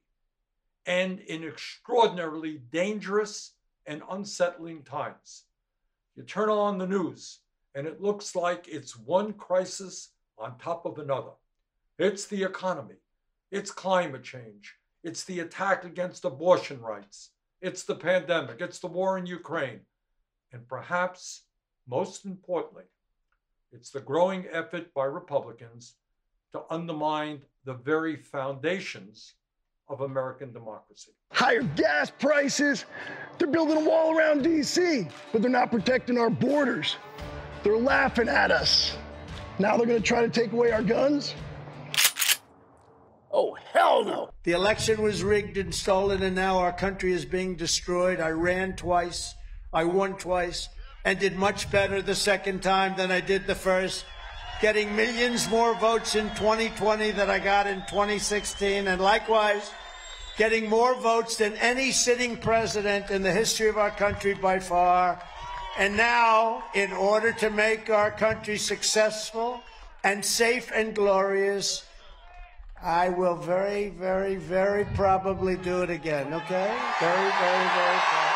and 0.85 1.21
in 1.21 1.45
extraordinarily 1.45 2.59
dangerous 2.71 3.53
and 3.85 4.01
unsettling 4.09 4.83
times. 4.83 5.43
You 6.15 6.23
turn 6.23 6.49
on 6.49 6.77
the 6.77 6.87
news, 6.87 7.39
and 7.75 7.87
it 7.87 8.01
looks 8.01 8.35
like 8.35 8.67
it's 8.67 8.97
one 8.97 9.33
crisis 9.33 10.09
on 10.37 10.57
top 10.57 10.85
of 10.85 10.99
another. 10.99 11.31
It's 11.99 12.25
the 12.25 12.43
economy, 12.43 12.95
it's 13.51 13.71
climate 13.71 14.23
change, 14.23 14.75
it's 15.03 15.23
the 15.23 15.41
attack 15.41 15.85
against 15.85 16.25
abortion 16.25 16.81
rights, 16.81 17.31
it's 17.61 17.83
the 17.83 17.95
pandemic, 17.95 18.61
it's 18.61 18.79
the 18.79 18.87
war 18.87 19.17
in 19.17 19.25
Ukraine, 19.25 19.81
and 20.51 20.67
perhaps 20.67 21.43
most 21.87 22.25
importantly, 22.25 22.85
it's 23.71 23.89
the 23.89 23.99
growing 23.99 24.45
effort 24.51 24.93
by 24.93 25.05
Republicans 25.05 25.95
to 26.51 26.61
undermine 26.69 27.41
the 27.65 27.73
very 27.73 28.15
foundations 28.15 29.33
of 29.89 30.01
American 30.01 30.51
democracy. 30.53 31.11
Higher 31.31 31.63
gas 31.63 32.11
prices. 32.11 32.85
They're 33.37 33.47
building 33.47 33.77
a 33.77 33.89
wall 33.89 34.17
around 34.17 34.43
D.C., 34.43 35.07
but 35.31 35.41
they're 35.41 35.51
not 35.51 35.71
protecting 35.71 36.17
our 36.17 36.29
borders. 36.29 36.97
They're 37.63 37.77
laughing 37.77 38.29
at 38.29 38.51
us. 38.51 38.97
Now 39.59 39.77
they're 39.77 39.85
going 39.85 40.01
to 40.01 40.07
try 40.07 40.21
to 40.21 40.29
take 40.29 40.51
away 40.51 40.71
our 40.71 40.83
guns? 40.83 41.35
Oh, 43.31 43.55
hell 43.73 44.03
no. 44.03 44.29
The 44.43 44.51
election 44.51 45.01
was 45.01 45.23
rigged 45.23 45.57
and 45.57 45.73
stolen, 45.73 46.21
and 46.23 46.35
now 46.35 46.59
our 46.59 46.73
country 46.73 47.13
is 47.13 47.25
being 47.25 47.55
destroyed. 47.55 48.19
I 48.19 48.29
ran 48.29 48.75
twice, 48.75 49.33
I 49.71 49.85
won 49.85 50.17
twice, 50.17 50.69
and 51.03 51.19
did 51.19 51.35
much 51.35 51.71
better 51.71 52.01
the 52.01 52.15
second 52.15 52.61
time 52.61 52.95
than 52.95 53.11
I 53.11 53.21
did 53.21 53.47
the 53.47 53.55
first 53.55 54.05
getting 54.61 54.95
millions 54.95 55.49
more 55.49 55.75
votes 55.75 56.15
in 56.15 56.29
2020 56.35 57.11
than 57.11 57.29
I 57.29 57.39
got 57.39 57.67
in 57.67 57.79
2016, 57.81 58.87
and 58.87 59.01
likewise, 59.01 59.71
getting 60.37 60.69
more 60.69 60.95
votes 60.95 61.37
than 61.37 61.53
any 61.57 61.91
sitting 61.91 62.37
president 62.37 63.09
in 63.09 63.21
the 63.21 63.31
history 63.31 63.69
of 63.69 63.77
our 63.77 63.91
country 63.91 64.33
by 64.33 64.59
far. 64.59 65.21
And 65.77 65.97
now, 65.97 66.63
in 66.73 66.91
order 66.91 67.31
to 67.33 67.49
make 67.49 67.89
our 67.89 68.11
country 68.11 68.57
successful 68.57 69.61
and 70.03 70.23
safe 70.23 70.71
and 70.73 70.95
glorious, 70.95 71.85
I 72.81 73.09
will 73.09 73.35
very, 73.35 73.89
very, 73.89 74.35
very 74.35 74.85
probably 74.93 75.55
do 75.55 75.83
it 75.83 75.89
again, 75.89 76.33
okay? 76.33 76.77
Very, 76.99 77.31
very, 77.31 77.67
very 77.69 77.99
probably. 77.99 78.32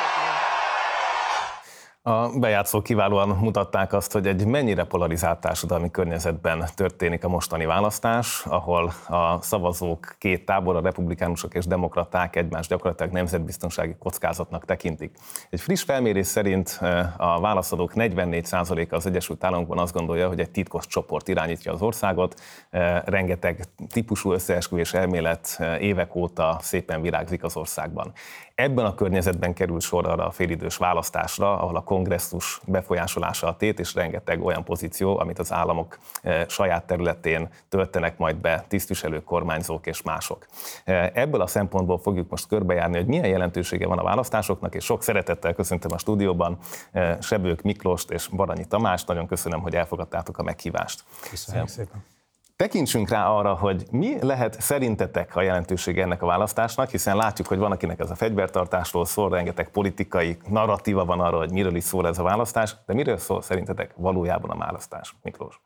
A 2.08 2.30
bejátszók 2.40 2.84
kiválóan 2.84 3.30
mutatták 3.30 3.94
azt, 3.94 4.12
hogy 4.12 4.28
egy 4.28 4.46
mennyire 4.46 4.84
polarizált 4.84 5.40
társadalmi 5.40 5.92
környezetben 5.92 6.66
történik 6.76 7.24
a 7.24 7.28
mostani 7.28 7.66
választás, 7.66 8.46
ahol 8.46 8.94
a 9.08 9.42
szavazók 9.42 10.16
két 10.18 10.46
tábor, 10.46 10.76
a 10.76 10.82
republikánusok 10.82 11.54
és 11.54 11.66
demokraták 11.66 12.36
egymást 12.36 12.70
gyakorlatilag 12.70 13.12
nemzetbiztonsági 13.12 13.96
kockázatnak 14.00 14.66
tekintik. 14.66 15.16
Egy 15.50 15.62
friss 15.62 15.84
felmérés 15.84 16.28
szerint 16.28 16.80
a 17.18 17.40
válaszadók 17.40 17.92
44%-a 17.96 18.96
az 18.96 19.06
Egyesült 19.06 19.44
Államokban 19.44 19.78
azt 19.78 19.94
gondolja, 19.94 20.28
hogy 20.28 20.40
egy 20.40 20.52
titkos 20.52 20.88
csoport 20.88 21.28
irányítja 21.28 21.74
az 21.74 21.82
országot, 21.82 22.40
rengeteg 23.06 23.64
típusú 23.92 24.32
összeesküvés 24.32 24.94
elmélet 24.94 25.62
évek 25.80 26.16
óta 26.16 26.58
szépen 26.62 27.02
virágzik 27.02 27.44
az 27.44 27.58
országban. 27.58 28.14
Ebben 28.58 28.86
a 28.86 28.96
környezetben 28.96 29.54
kerül 29.54 29.80
sor 29.80 30.08
arra 30.08 30.26
a 30.26 30.32
félidős 30.32 30.78
választásra, 30.78 31.60
ahol 31.60 31.76
a 31.76 31.84
kongresszus 31.84 32.60
befolyásolása 32.66 33.48
a 33.48 33.56
tét, 33.56 33.80
és 33.80 33.94
rengeteg 33.94 34.44
olyan 34.44 34.64
pozíció, 34.64 35.20
amit 35.20 35.40
az 35.40 35.52
államok 35.52 35.98
saját 36.48 36.84
területén 36.84 37.50
töltenek 37.70 38.18
majd 38.18 38.36
be 38.36 38.66
tisztviselők, 38.68 39.24
kormányzók 39.24 39.88
és 39.88 40.02
mások. 40.02 40.46
Ebből 41.14 41.42
a 41.42 41.48
szempontból 41.48 41.98
fogjuk 41.98 42.30
most 42.30 42.48
körbejárni, 42.48 42.98
hogy 42.98 43.08
milyen 43.08 43.28
jelentősége 43.28 43.88
van 43.88 43.98
a 43.98 44.04
választásoknak, 44.04 44.76
és 44.76 44.84
sok 44.84 45.04
szeretettel 45.04 45.54
köszöntöm 45.54 45.92
a 45.94 45.98
stúdióban 45.98 46.58
Sebők 47.20 47.62
Miklóst 47.62 48.12
és 48.12 48.28
Baranyi 48.28 48.66
Tamást. 48.66 49.08
Nagyon 49.08 49.28
köszönöm, 49.28 49.62
hogy 49.62 49.76
elfogadtátok 49.76 50.38
a 50.38 50.44
meghívást. 50.44 51.04
Köszönjük 51.30 51.68
szépen. 51.68 52.17
Tekintsünk 52.58 53.10
rá 53.10 53.30
arra, 53.30 53.54
hogy 53.54 53.86
mi 53.92 54.18
lehet 54.22 54.62
szerintetek 54.62 55.36
a 55.36 55.42
jelentősége 55.42 56.02
ennek 56.02 56.22
a 56.22 56.26
választásnak, 56.26 56.90
hiszen 56.90 57.16
látjuk, 57.16 57.48
hogy 57.48 57.58
van, 57.58 57.72
akinek 57.72 58.00
ez 58.00 58.10
a 58.10 58.16
fegyvertartásról 58.16 59.06
szól, 59.06 59.30
rengeteg 59.30 59.70
politikai 59.70 60.38
narratíva 60.50 61.06
van 61.06 61.20
arra, 61.20 61.38
hogy 61.38 61.52
miről 61.52 61.76
is 61.76 61.84
szól 61.84 62.08
ez 62.08 62.20
a 62.20 62.24
választás, 62.24 62.76
de 62.86 62.94
miről 62.94 63.18
szól 63.18 63.42
szerintetek 63.42 63.94
valójában 63.96 64.50
a 64.50 64.58
választás, 64.58 65.16
Miklós? 65.22 65.62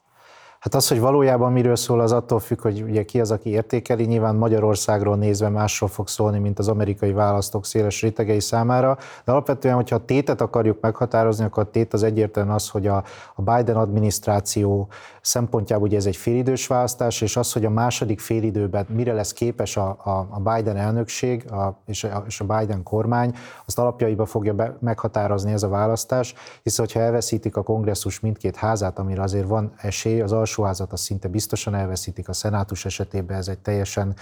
Hát 0.61 0.75
az, 0.75 0.87
hogy 0.87 0.99
valójában 0.99 1.51
miről 1.51 1.75
szól, 1.75 1.99
az 1.99 2.11
attól 2.11 2.39
függ, 2.39 2.61
hogy 2.61 2.81
ugye 2.81 3.03
ki 3.03 3.19
az, 3.19 3.31
aki 3.31 3.49
értékeli. 3.49 4.03
Nyilván 4.03 4.35
Magyarországról 4.35 5.15
nézve 5.15 5.49
másról 5.49 5.89
fog 5.89 6.07
szólni, 6.07 6.39
mint 6.39 6.59
az 6.59 6.67
amerikai 6.67 7.11
választók 7.11 7.65
széles 7.65 8.01
rétegei 8.01 8.39
számára. 8.39 8.97
De 9.25 9.31
alapvetően, 9.31 9.75
hogyha 9.75 9.95
a 9.95 10.05
tétet 10.05 10.41
akarjuk 10.41 10.81
meghatározni, 10.81 11.45
akkor 11.45 11.63
a 11.63 11.69
tét 11.69 11.93
az 11.93 12.03
egyértelműen 12.03 12.55
az, 12.55 12.69
hogy 12.69 12.87
a, 12.87 13.03
Biden 13.35 13.75
adminisztráció 13.75 14.87
szempontjából 15.21 15.87
ugye 15.87 15.97
ez 15.97 16.05
egy 16.05 16.15
félidős 16.15 16.67
választás, 16.67 17.21
és 17.21 17.37
az, 17.37 17.53
hogy 17.53 17.65
a 17.65 17.69
második 17.69 18.19
félidőben 18.19 18.85
mire 18.89 19.13
lesz 19.13 19.33
képes 19.33 19.77
a, 19.77 19.97
a, 20.03 20.27
a 20.29 20.39
Biden 20.39 20.77
elnökség 20.77 21.51
a, 21.51 21.81
és, 21.85 22.03
a, 22.03 22.23
és 22.27 22.39
a 22.39 22.45
Biden 22.45 22.83
kormány, 22.83 23.35
azt 23.65 23.79
alapjaiba 23.79 24.25
fogja 24.25 24.53
be, 24.53 24.77
meghatározni 24.79 25.51
ez 25.51 25.63
a 25.63 25.69
választás, 25.69 26.33
hiszen 26.63 26.85
hogyha 26.85 26.99
elveszítik 26.99 27.55
a 27.55 27.63
kongresszus 27.63 28.19
mindkét 28.19 28.55
házát, 28.55 28.99
amire 28.99 29.21
azért 29.21 29.47
van 29.47 29.73
esély, 29.77 30.21
az 30.21 30.31
alsóházat 30.51 30.91
azt 30.91 31.03
szinte 31.03 31.27
biztosan 31.27 31.75
elveszítik, 31.75 32.29
a 32.29 32.33
szenátus 32.33 32.85
esetében 32.85 33.37
ez 33.37 33.47
egy 33.47 33.59
teljesen 33.59 34.15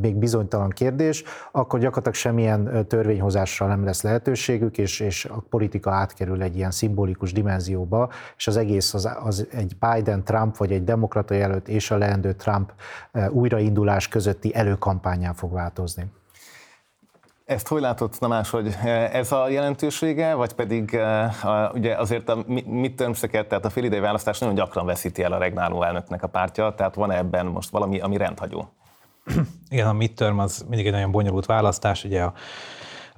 még 0.00 0.16
bizonytalan 0.16 0.70
kérdés, 0.70 1.22
akkor 1.52 1.78
gyakorlatilag 1.78 2.14
semmilyen 2.14 2.86
törvényhozásra 2.88 3.66
nem 3.66 3.84
lesz 3.84 4.02
lehetőségük, 4.02 4.78
és, 4.78 5.00
és 5.00 5.24
a 5.24 5.44
politika 5.50 5.90
átkerül 5.90 6.42
egy 6.42 6.56
ilyen 6.56 6.70
szimbolikus 6.70 7.32
dimenzióba, 7.32 8.10
és 8.36 8.46
az 8.46 8.56
egész 8.56 8.94
az, 8.94 9.08
az 9.22 9.46
egy 9.50 9.76
Biden-Trump, 9.80 10.56
vagy 10.56 10.72
egy 10.72 10.84
demokrata 10.84 11.34
jelölt 11.34 11.68
és 11.68 11.90
a 11.90 11.96
leendő 11.96 12.32
Trump 12.32 12.72
újraindulás 13.30 14.08
közötti 14.08 14.54
előkampányán 14.54 15.34
fog 15.34 15.52
változni. 15.52 16.10
Ezt 17.48 17.68
hogy 17.68 17.80
látod, 17.80 18.14
Tamás, 18.18 18.50
hogy 18.50 18.76
ez 19.12 19.32
a 19.32 19.48
jelentősége, 19.48 20.34
vagy 20.34 20.52
pedig 20.52 21.00
ugye 21.72 21.94
azért 21.96 22.28
a 22.28 22.44
midtermseket, 22.66 23.48
tehát 23.48 23.64
a 23.64 23.70
félidei 23.70 24.00
választás 24.00 24.38
nagyon 24.38 24.54
gyakran 24.54 24.86
veszíti 24.86 25.22
el 25.22 25.32
a 25.32 25.38
regnáló 25.38 25.82
elnöknek 25.82 26.22
a 26.22 26.26
pártja, 26.26 26.74
tehát 26.76 26.94
van 26.94 27.10
ebben 27.10 27.46
most 27.46 27.70
valami, 27.70 28.00
ami 28.00 28.16
rendhagyó? 28.16 28.68
Igen, 29.68 29.86
a 29.86 29.92
midterm 29.92 30.38
az 30.38 30.64
mindig 30.68 30.86
egy 30.86 30.92
nagyon 30.92 31.10
bonyolult 31.10 31.46
választás, 31.46 32.04
ugye 32.04 32.22
a 32.22 32.32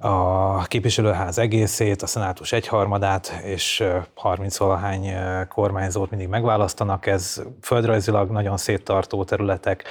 a 0.03 0.63
képviselőház 0.63 1.37
egészét, 1.37 2.01
a 2.01 2.07
szenátus 2.07 2.51
egyharmadát, 2.51 3.41
és 3.43 3.83
30 4.15 4.57
valahány 4.57 5.13
kormányzót 5.47 6.09
mindig 6.09 6.27
megválasztanak. 6.27 7.05
Ez 7.05 7.41
földrajzilag 7.61 8.31
nagyon 8.31 8.57
széttartó 8.57 9.23
területek, 9.23 9.83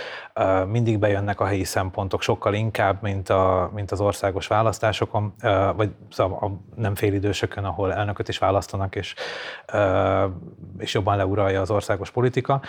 mindig 0.67 0.99
bejönnek 0.99 1.41
a 1.41 1.45
helyi 1.45 1.65
szempontok 1.65 2.23
sokkal 2.23 2.55
inkább, 2.55 3.03
mint, 3.03 3.29
a, 3.29 3.71
mint 3.75 3.91
az 3.91 4.01
országos 4.01 4.47
választásokon, 4.47 5.35
vagy 5.77 5.91
szóval 6.11 6.39
a 6.49 6.81
nem 6.81 6.95
félidősökön, 6.95 7.65
ahol 7.65 7.93
elnököt 7.93 8.29
is 8.29 8.39
választanak, 8.39 8.97
és, 8.97 9.15
és 10.79 10.95
jobban 10.95 11.17
leuralja 11.17 11.61
az 11.61 11.71
országos 11.71 12.11
politika. 12.11 12.61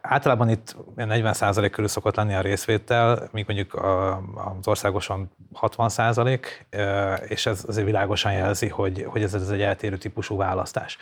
Általában 0.00 0.48
itt 0.48 0.76
40% 0.96 1.68
körül 1.72 1.88
szokott 1.88 2.16
lenni 2.16 2.34
a 2.34 2.40
részvétel, 2.40 3.28
míg 3.32 3.44
mondjuk 3.46 3.74
az 4.58 4.68
országosan 4.68 5.30
60%, 5.60 6.40
és 7.28 7.46
ez 7.46 7.64
azért 7.68 7.86
világosan 7.86 8.32
jelzi, 8.32 8.68
hogy, 8.68 9.04
hogy 9.08 9.22
ez, 9.22 9.34
ez 9.34 9.48
egy 9.48 9.62
eltérő 9.62 9.96
típusú 9.96 10.36
választás. 10.36 10.98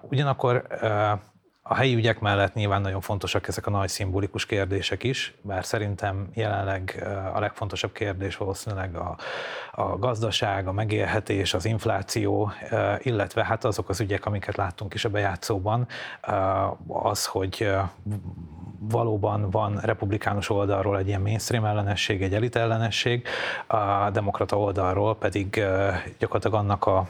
Ugyanakkor 0.00 0.66
a 1.72 1.74
helyi 1.74 1.94
ügyek 1.94 2.20
mellett 2.20 2.54
nyilván 2.54 2.80
nagyon 2.80 3.00
fontosak 3.00 3.48
ezek 3.48 3.66
a 3.66 3.70
nagy 3.70 3.88
szimbolikus 3.88 4.46
kérdések 4.46 5.02
is, 5.02 5.34
bár 5.42 5.64
szerintem 5.64 6.30
jelenleg 6.34 7.08
a 7.34 7.40
legfontosabb 7.40 7.92
kérdés 7.92 8.36
valószínűleg 8.36 8.96
a, 8.96 9.16
a 9.72 9.98
gazdaság, 9.98 10.66
a 10.66 10.72
megélhetés, 10.72 11.54
az 11.54 11.64
infláció, 11.64 12.52
illetve 12.98 13.44
hát 13.44 13.64
azok 13.64 13.88
az 13.88 14.00
ügyek, 14.00 14.26
amiket 14.26 14.56
láttunk 14.56 14.94
is 14.94 15.04
a 15.04 15.08
bejátszóban, 15.08 15.86
az, 16.86 17.26
hogy 17.26 17.70
valóban 18.78 19.50
van 19.50 19.78
republikánus 19.82 20.50
oldalról 20.50 20.98
egy 20.98 21.08
ilyen 21.08 21.20
mainstream 21.20 21.64
ellenesség, 21.64 22.22
egy 22.22 22.34
elit 22.34 22.56
ellenesség, 22.56 23.26
a 23.66 24.10
demokrata 24.10 24.58
oldalról 24.58 25.16
pedig 25.16 25.64
gyakorlatilag 26.18 26.60
annak 26.60 26.86
a 26.86 27.08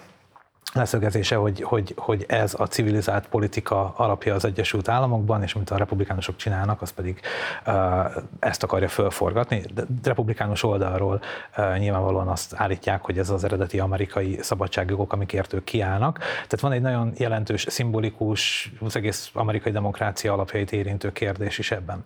leszögezése, 0.73 1.37
hogy, 1.37 1.63
hogy, 1.63 1.95
hogy 1.97 2.25
ez 2.29 2.55
a 2.59 2.67
civilizált 2.67 3.27
politika 3.29 3.93
alapja 3.97 4.35
az 4.35 4.45
Egyesült 4.45 4.89
Államokban, 4.89 5.43
és 5.43 5.55
amit 5.55 5.71
a 5.71 5.77
republikánusok 5.77 6.37
csinálnak, 6.37 6.83
az 6.83 6.91
pedig 6.91 7.21
ezt 8.39 8.63
akarja 8.63 8.89
fölforgatni. 8.89 9.63
De 9.75 9.85
republikánus 10.03 10.63
oldalról 10.63 11.21
nyilvánvalóan 11.79 12.29
azt 12.29 12.55
állítják, 12.57 13.03
hogy 13.03 13.19
ez 13.19 13.31
az 13.31 13.45
eredeti 13.45 13.79
amerikai 13.79 14.39
szabadságjogok, 14.43 15.13
amikért 15.13 15.53
ők 15.53 15.65
kiállnak. 15.65 16.19
Tehát 16.19 16.61
van 16.61 16.73
egy 16.73 16.81
nagyon 16.81 17.13
jelentős, 17.17 17.67
szimbolikus, 17.69 18.73
az 18.81 18.97
egész 18.97 19.31
amerikai 19.33 19.73
demokrácia 19.73 20.33
alapjait 20.33 20.73
érintő 20.73 21.13
kérdés 21.13 21.59
is 21.59 21.71
ebben. 21.71 22.05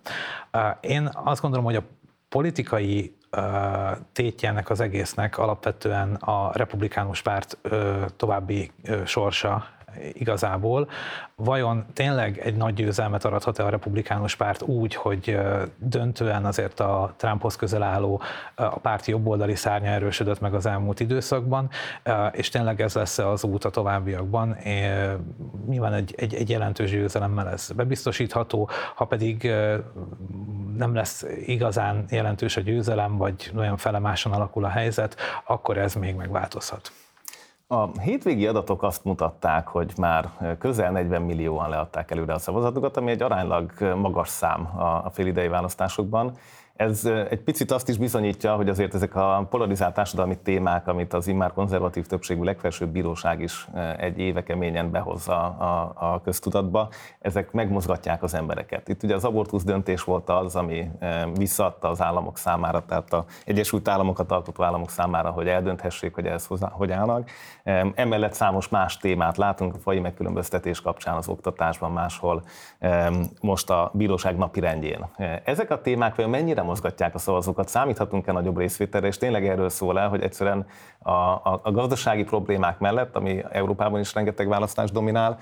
Én 0.79 1.09
azt 1.13 1.41
gondolom, 1.41 1.65
hogy 1.65 1.75
a 1.75 1.83
politikai 2.35 3.15
tétje 4.11 4.49
ennek 4.49 4.69
az 4.69 4.79
egésznek 4.79 5.37
alapvetően 5.37 6.13
a 6.15 6.51
republikánus 6.53 7.21
párt 7.21 7.57
további 8.15 8.71
sorsa 9.05 9.65
igazából. 10.13 10.89
Vajon 11.35 11.85
tényleg 11.93 12.37
egy 12.37 12.55
nagy 12.55 12.73
győzelmet 12.73 13.25
arathat-e 13.25 13.63
a 13.63 13.69
republikánus 13.69 14.35
párt 14.35 14.61
úgy, 14.61 14.95
hogy 14.95 15.39
döntően 15.77 16.45
azért 16.45 16.79
a 16.79 17.13
Trumphoz 17.17 17.55
közel 17.55 17.83
álló 17.83 18.21
a 18.55 18.79
párti 18.79 19.11
jobboldali 19.11 19.55
szárnya 19.55 19.89
erősödött 19.89 20.39
meg 20.39 20.53
az 20.53 20.65
elmúlt 20.65 20.99
időszakban, 20.99 21.69
és 22.31 22.49
tényleg 22.49 22.81
ez 22.81 22.93
lesz 22.95 23.17
az 23.17 23.43
út 23.43 23.65
a 23.65 23.69
továbbiakban. 23.69 24.57
Nyilván 25.67 25.93
egy, 25.93 26.13
egy, 26.17 26.33
egy 26.33 26.49
jelentős 26.49 26.91
győzelemmel 26.91 27.49
ez 27.49 27.71
bebiztosítható, 27.75 28.69
ha 28.95 29.05
pedig 29.05 29.51
nem 30.77 30.95
lesz 30.95 31.25
igazán 31.45 32.05
jelentős 32.09 32.57
a 32.57 32.61
győzelem, 32.61 33.17
vagy 33.17 33.51
olyan 33.57 33.77
felemáson 33.77 34.31
alakul 34.31 34.65
a 34.65 34.69
helyzet, 34.69 35.15
akkor 35.45 35.77
ez 35.77 35.93
még 35.93 36.15
megváltozhat. 36.15 36.91
A 37.67 37.99
hétvégi 37.99 38.47
adatok 38.47 38.83
azt 38.83 39.03
mutatták, 39.03 39.67
hogy 39.67 39.93
már 39.97 40.29
közel 40.59 40.91
40 40.91 41.21
millióan 41.21 41.69
leadták 41.69 42.11
előre 42.11 42.33
a 42.33 42.39
szavazatokat, 42.39 42.97
ami 42.97 43.11
egy 43.11 43.21
aránylag 43.21 43.71
magas 43.95 44.29
szám 44.29 44.65
a 45.05 45.09
félidei 45.09 45.47
választásokban, 45.47 46.37
ez 46.75 47.05
egy 47.29 47.41
picit 47.41 47.71
azt 47.71 47.89
is 47.89 47.97
bizonyítja, 47.97 48.55
hogy 48.55 48.69
azért 48.69 48.93
ezek 48.93 49.15
a 49.15 49.47
polarizált 49.49 49.93
társadalmi 49.93 50.37
témák, 50.37 50.87
amit 50.87 51.13
az 51.13 51.27
immár 51.27 51.53
konzervatív 51.53 52.05
többségű 52.05 52.43
legfelsőbb 52.43 52.89
bíróság 52.89 53.41
is 53.41 53.67
egy 53.97 54.19
éve 54.19 54.43
keményen 54.43 54.91
behozza 54.91 55.43
a, 55.43 55.93
a 55.95 56.21
köztudatba, 56.21 56.89
ezek 57.19 57.51
megmozgatják 57.51 58.23
az 58.23 58.33
embereket. 58.33 58.87
Itt 58.87 59.03
ugye 59.03 59.15
az 59.15 59.23
abortusz 59.23 59.63
döntés 59.63 60.03
volt 60.03 60.29
az, 60.29 60.55
ami 60.55 60.91
visszaadta 61.35 61.89
az 61.89 62.01
államok 62.01 62.37
számára, 62.37 62.85
tehát 62.85 63.13
az 63.13 63.23
Egyesült 63.45 63.87
Államokat 63.87 64.31
alkotó 64.31 64.63
államok 64.63 64.89
számára, 64.89 65.29
hogy 65.29 65.47
eldönthessék, 65.47 66.13
hogy 66.13 66.25
ez 66.25 66.47
hogy 66.71 66.91
állnak. 66.91 67.29
Emellett 67.95 68.33
számos 68.33 68.69
más 68.69 68.97
témát 68.97 69.37
látunk 69.37 69.75
a 69.75 69.79
fai 69.79 69.99
megkülönböztetés 69.99 70.81
kapcsán 70.81 71.15
az 71.15 71.27
oktatásban, 71.27 71.91
máshol 71.91 72.43
most 73.41 73.69
a 73.69 73.91
bíróság 73.93 74.37
napi 74.37 74.59
rendjén. 74.59 75.05
Ezek 75.43 75.71
a 75.71 75.81
témák 75.81 76.27
mennyire 76.27 76.63
mozgatják 76.65 77.15
a 77.15 77.17
szavazókat, 77.17 77.67
számíthatunk-e 77.67 78.31
nagyobb 78.31 78.57
részvételre, 78.57 79.07
és 79.07 79.17
tényleg 79.17 79.47
erről 79.47 79.69
szól 79.69 79.99
el, 79.99 80.09
hogy 80.09 80.21
egyszerűen 80.21 80.65
a, 80.99 81.11
a, 81.11 81.59
a 81.63 81.71
gazdasági 81.71 82.23
problémák 82.23 82.79
mellett, 82.79 83.15
ami 83.15 83.43
Európában 83.49 83.99
is 83.99 84.13
rengeteg 84.13 84.47
választás 84.47 84.91
dominál, 84.91 85.37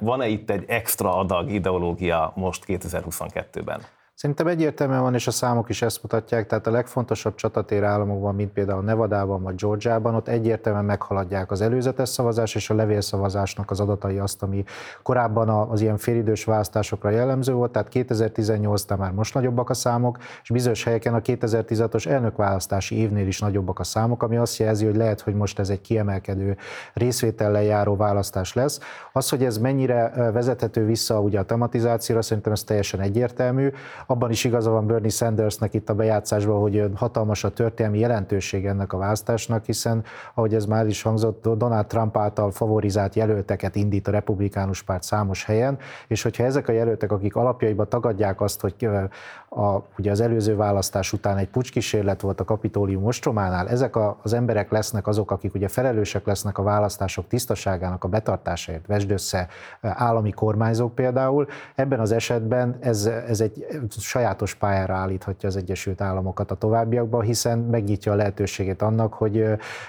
van-e 0.00 0.26
itt 0.26 0.50
egy 0.50 0.64
extra 0.68 1.16
adag 1.16 1.50
ideológia 1.50 2.32
most 2.34 2.64
2022-ben? 2.66 3.80
Szerintem 4.18 4.46
egyértelműen 4.46 5.00
van, 5.00 5.14
és 5.14 5.26
a 5.26 5.30
számok 5.30 5.68
is 5.68 5.82
ezt 5.82 6.02
mutatják, 6.02 6.46
tehát 6.46 6.66
a 6.66 6.70
legfontosabb 6.70 7.34
csatatér 7.34 7.82
államokban, 7.82 8.34
mint 8.34 8.52
például 8.52 8.82
Nevadában 8.82 9.42
vagy 9.42 9.54
Georgiában, 9.54 10.14
ott 10.14 10.28
egyértelműen 10.28 10.84
meghaladják 10.84 11.50
az 11.50 11.60
előzetes 11.60 12.08
szavazás 12.08 12.54
és 12.54 12.70
a 12.70 12.74
levélszavazásnak 12.74 13.70
az 13.70 13.80
adatai 13.80 14.18
azt, 14.18 14.42
ami 14.42 14.64
korábban 15.02 15.48
az 15.48 15.80
ilyen 15.80 15.96
félidős 15.96 16.44
választásokra 16.44 17.10
jellemző 17.10 17.52
volt, 17.52 17.72
tehát 17.72 17.88
2018-tán 17.92 18.98
már 18.98 19.12
most 19.12 19.34
nagyobbak 19.34 19.70
a 19.70 19.74
számok, 19.74 20.18
és 20.42 20.50
bizonyos 20.50 20.84
helyeken 20.84 21.14
a 21.14 21.20
2016-os 21.20 22.06
elnökválasztási 22.06 22.96
évnél 22.96 23.26
is 23.26 23.40
nagyobbak 23.40 23.78
a 23.78 23.84
számok, 23.84 24.22
ami 24.22 24.36
azt 24.36 24.58
jelzi, 24.58 24.84
hogy 24.84 24.96
lehet, 24.96 25.20
hogy 25.20 25.34
most 25.34 25.58
ez 25.58 25.68
egy 25.68 25.80
kiemelkedő 25.80 26.56
részvétellel 26.94 27.62
járó 27.62 27.96
választás 27.96 28.54
lesz. 28.54 28.80
Az, 29.12 29.28
hogy 29.28 29.44
ez 29.44 29.58
mennyire 29.58 30.12
vezethető 30.32 30.84
vissza 30.84 31.20
ugye 31.20 31.38
a 31.38 31.44
tematizációra, 31.44 32.22
szerintem 32.22 32.52
ez 32.52 32.62
teljesen 32.62 33.00
egyértelmű 33.00 33.70
abban 34.10 34.30
is 34.30 34.44
igaza 34.44 34.70
van 34.70 34.86
Bernie 34.86 35.10
Sandersnek 35.10 35.74
itt 35.74 35.88
a 35.88 35.94
bejátszásban, 35.94 36.60
hogy 36.60 36.90
hatalmas 36.94 37.44
a 37.44 37.50
történelmi 37.50 37.98
jelentőség 37.98 38.66
ennek 38.66 38.92
a 38.92 38.98
választásnak, 38.98 39.64
hiszen, 39.64 40.04
ahogy 40.34 40.54
ez 40.54 40.64
már 40.64 40.86
is 40.86 41.02
hangzott, 41.02 41.48
Donald 41.48 41.86
Trump 41.86 42.16
által 42.16 42.50
favorizált 42.50 43.14
jelölteket 43.14 43.76
indít 43.76 44.08
a 44.08 44.10
republikánus 44.10 44.82
párt 44.82 45.02
számos 45.02 45.44
helyen, 45.44 45.78
és 46.06 46.22
hogyha 46.22 46.44
ezek 46.44 46.68
a 46.68 46.72
jelöltek, 46.72 47.12
akik 47.12 47.36
alapjaiban 47.36 47.88
tagadják 47.88 48.40
azt, 48.40 48.60
hogy 48.60 48.88
a, 49.48 49.82
ugye 49.98 50.10
az 50.10 50.20
előző 50.20 50.56
választás 50.56 51.12
után 51.12 51.36
egy 51.36 51.48
pucskísérlet 51.48 52.20
volt 52.20 52.40
a 52.40 52.44
kapitólium 52.44 53.04
ostrománál, 53.04 53.68
ezek 53.68 53.96
a, 53.96 54.18
az 54.22 54.32
emberek 54.32 54.70
lesznek 54.70 55.06
azok, 55.06 55.30
akik 55.30 55.54
ugye 55.54 55.68
felelősek 55.68 56.26
lesznek 56.26 56.58
a 56.58 56.62
választások 56.62 57.26
tisztaságának 57.26 58.04
a 58.04 58.08
betartásáért, 58.08 58.86
vesd 58.86 59.10
össze 59.10 59.48
állami 59.80 60.30
kormányzók 60.30 60.94
például. 60.94 61.46
Ebben 61.74 62.00
az 62.00 62.12
esetben 62.12 62.76
ez, 62.80 63.06
ez 63.06 63.40
egy 63.40 63.66
sajátos 64.00 64.54
pályára 64.54 64.94
állíthatja 64.94 65.48
az 65.48 65.56
Egyesült 65.56 66.00
Államokat 66.00 66.50
a 66.50 66.54
továbbiakban, 66.54 67.22
hiszen 67.22 67.58
megnyitja 67.58 68.12
a 68.12 68.14
lehetőségét 68.14 68.82
annak, 68.82 69.14
hogy 69.14 69.44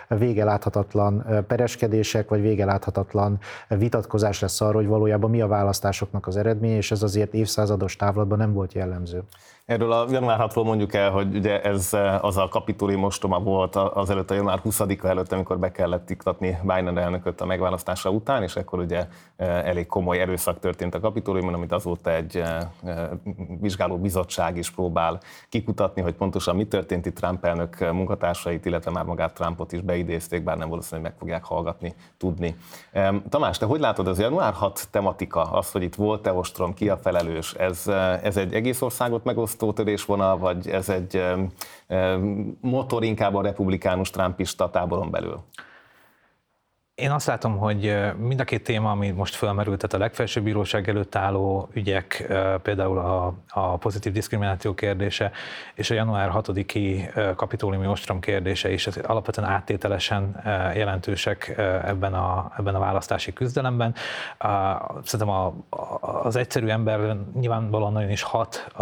vége 0.07 0.43
láthatatlan 0.43 1.25
pereskedések, 1.47 2.29
vagy 2.29 2.41
vége 2.41 2.65
láthatatlan 2.65 3.39
vitatkozás 3.67 4.39
lesz 4.39 4.61
arról, 4.61 4.81
hogy 4.81 4.89
valójában 4.89 5.29
mi 5.29 5.41
a 5.41 5.47
választásoknak 5.47 6.27
az 6.27 6.37
eredménye, 6.37 6.75
és 6.75 6.91
ez 6.91 7.03
azért 7.03 7.33
évszázados 7.33 7.95
távlatban 7.95 8.37
nem 8.37 8.53
volt 8.53 8.73
jellemző. 8.73 9.23
Erről 9.69 9.91
a 9.91 10.05
január 10.09 10.39
6-ról 10.41 10.63
mondjuk 10.63 10.93
el, 10.93 11.11
hogy 11.11 11.35
ugye 11.35 11.61
ez 11.61 11.93
eh, 11.93 12.23
az 12.23 12.37
a 12.37 12.47
kapitólium 12.47 12.99
mostoma 12.99 13.39
volt 13.39 13.75
az 13.75 14.09
előtt 14.09 14.31
a 14.31 14.33
január 14.33 14.61
20-a 14.65 15.07
előtt, 15.07 15.31
amikor 15.31 15.59
be 15.59 15.71
kellett 15.71 16.09
iktatni 16.09 16.57
Biden 16.61 16.97
elnököt 16.97 17.41
a 17.41 17.45
megválasztása 17.45 18.09
után, 18.09 18.43
és 18.43 18.55
akkor 18.55 18.79
ugye 18.79 19.07
eh, 19.35 19.67
elég 19.67 19.87
komoly 19.87 20.19
erőszak 20.19 20.59
történt 20.59 20.95
a 20.95 20.99
kapitóliumon, 20.99 21.53
amit 21.53 21.71
azóta 21.71 22.11
egy 22.11 22.37
eh, 22.37 23.09
vizsgáló 23.59 23.97
bizottság 23.97 24.57
is 24.57 24.71
próbál 24.71 25.19
kikutatni, 25.49 26.01
hogy 26.01 26.13
pontosan 26.13 26.55
mi 26.55 26.67
történt 26.67 27.05
itt 27.05 27.15
Trump 27.15 27.45
elnök 27.45 27.91
munkatársait, 27.91 28.65
illetve 28.65 28.91
már 28.91 29.05
magát 29.05 29.33
Trumpot 29.33 29.71
is 29.71 29.81
beidézték, 29.81 30.43
bár 30.43 30.57
nem 30.57 30.69
valószínű, 30.69 31.01
hogy 31.01 31.09
meg 31.09 31.19
fogják 31.19 31.43
hallgatni, 31.43 31.93
tudni. 32.17 32.55
Tamás, 33.29 33.57
te 33.57 33.65
hogy 33.65 33.79
látod 33.79 34.07
az 34.07 34.19
január 34.19 34.53
6 34.53 34.87
tematika, 34.91 35.41
az, 35.41 35.71
hogy 35.71 35.83
itt 35.83 35.95
volt-e 35.95 36.33
ostrom, 36.33 36.73
ki 36.73 36.89
a 36.89 36.97
felelős, 36.97 37.53
ez, 37.53 37.87
ez 38.23 38.37
egy 38.37 38.53
egész 38.53 38.81
országot 38.81 39.23
megoszt 39.23 39.58
választótörésvonal, 39.59 40.37
vagy 40.37 40.69
ez 40.69 40.89
egy 40.89 41.23
motor 42.61 43.03
inkább 43.03 43.35
a 43.35 43.41
republikánus 43.41 44.09
trumpista 44.09 44.69
táboron 44.69 45.11
belül? 45.11 45.43
Én 46.99 47.11
azt 47.11 47.27
látom, 47.27 47.57
hogy 47.57 47.97
mind 48.17 48.39
a 48.39 48.43
két 48.43 48.63
téma, 48.63 48.91
ami 48.91 49.09
most 49.11 49.35
fölmerült, 49.35 49.77
tehát 49.77 49.93
a 49.95 49.97
legfelsőbb 49.97 50.43
bíróság 50.43 50.89
előtt 50.89 51.15
álló 51.15 51.69
ügyek, 51.73 52.33
például 52.61 52.97
a, 52.97 53.33
a 53.49 53.77
pozitív 53.77 54.11
diszkrimináció 54.11 54.73
kérdése, 54.73 55.31
és 55.73 55.89
a 55.89 55.93
január 55.93 56.31
6-i 56.33 57.09
kapitóliumi 57.35 57.87
ostrom 57.87 58.19
kérdése 58.19 58.71
is 58.71 58.87
alapvetően 58.87 59.49
áttételesen 59.49 60.41
jelentősek 60.75 61.53
ebben 61.85 62.13
a, 62.13 62.51
ebben 62.57 62.75
a 62.75 62.79
választási 62.79 63.33
küzdelemben. 63.33 63.95
Szerintem 65.03 65.35
a, 65.35 65.53
az 66.23 66.35
egyszerű 66.35 66.67
ember 66.67 67.17
nyilvánvalóan 67.39 67.93
nagyon 67.93 68.09
is 68.09 68.21
hat 68.21 68.67
a, 68.75 68.81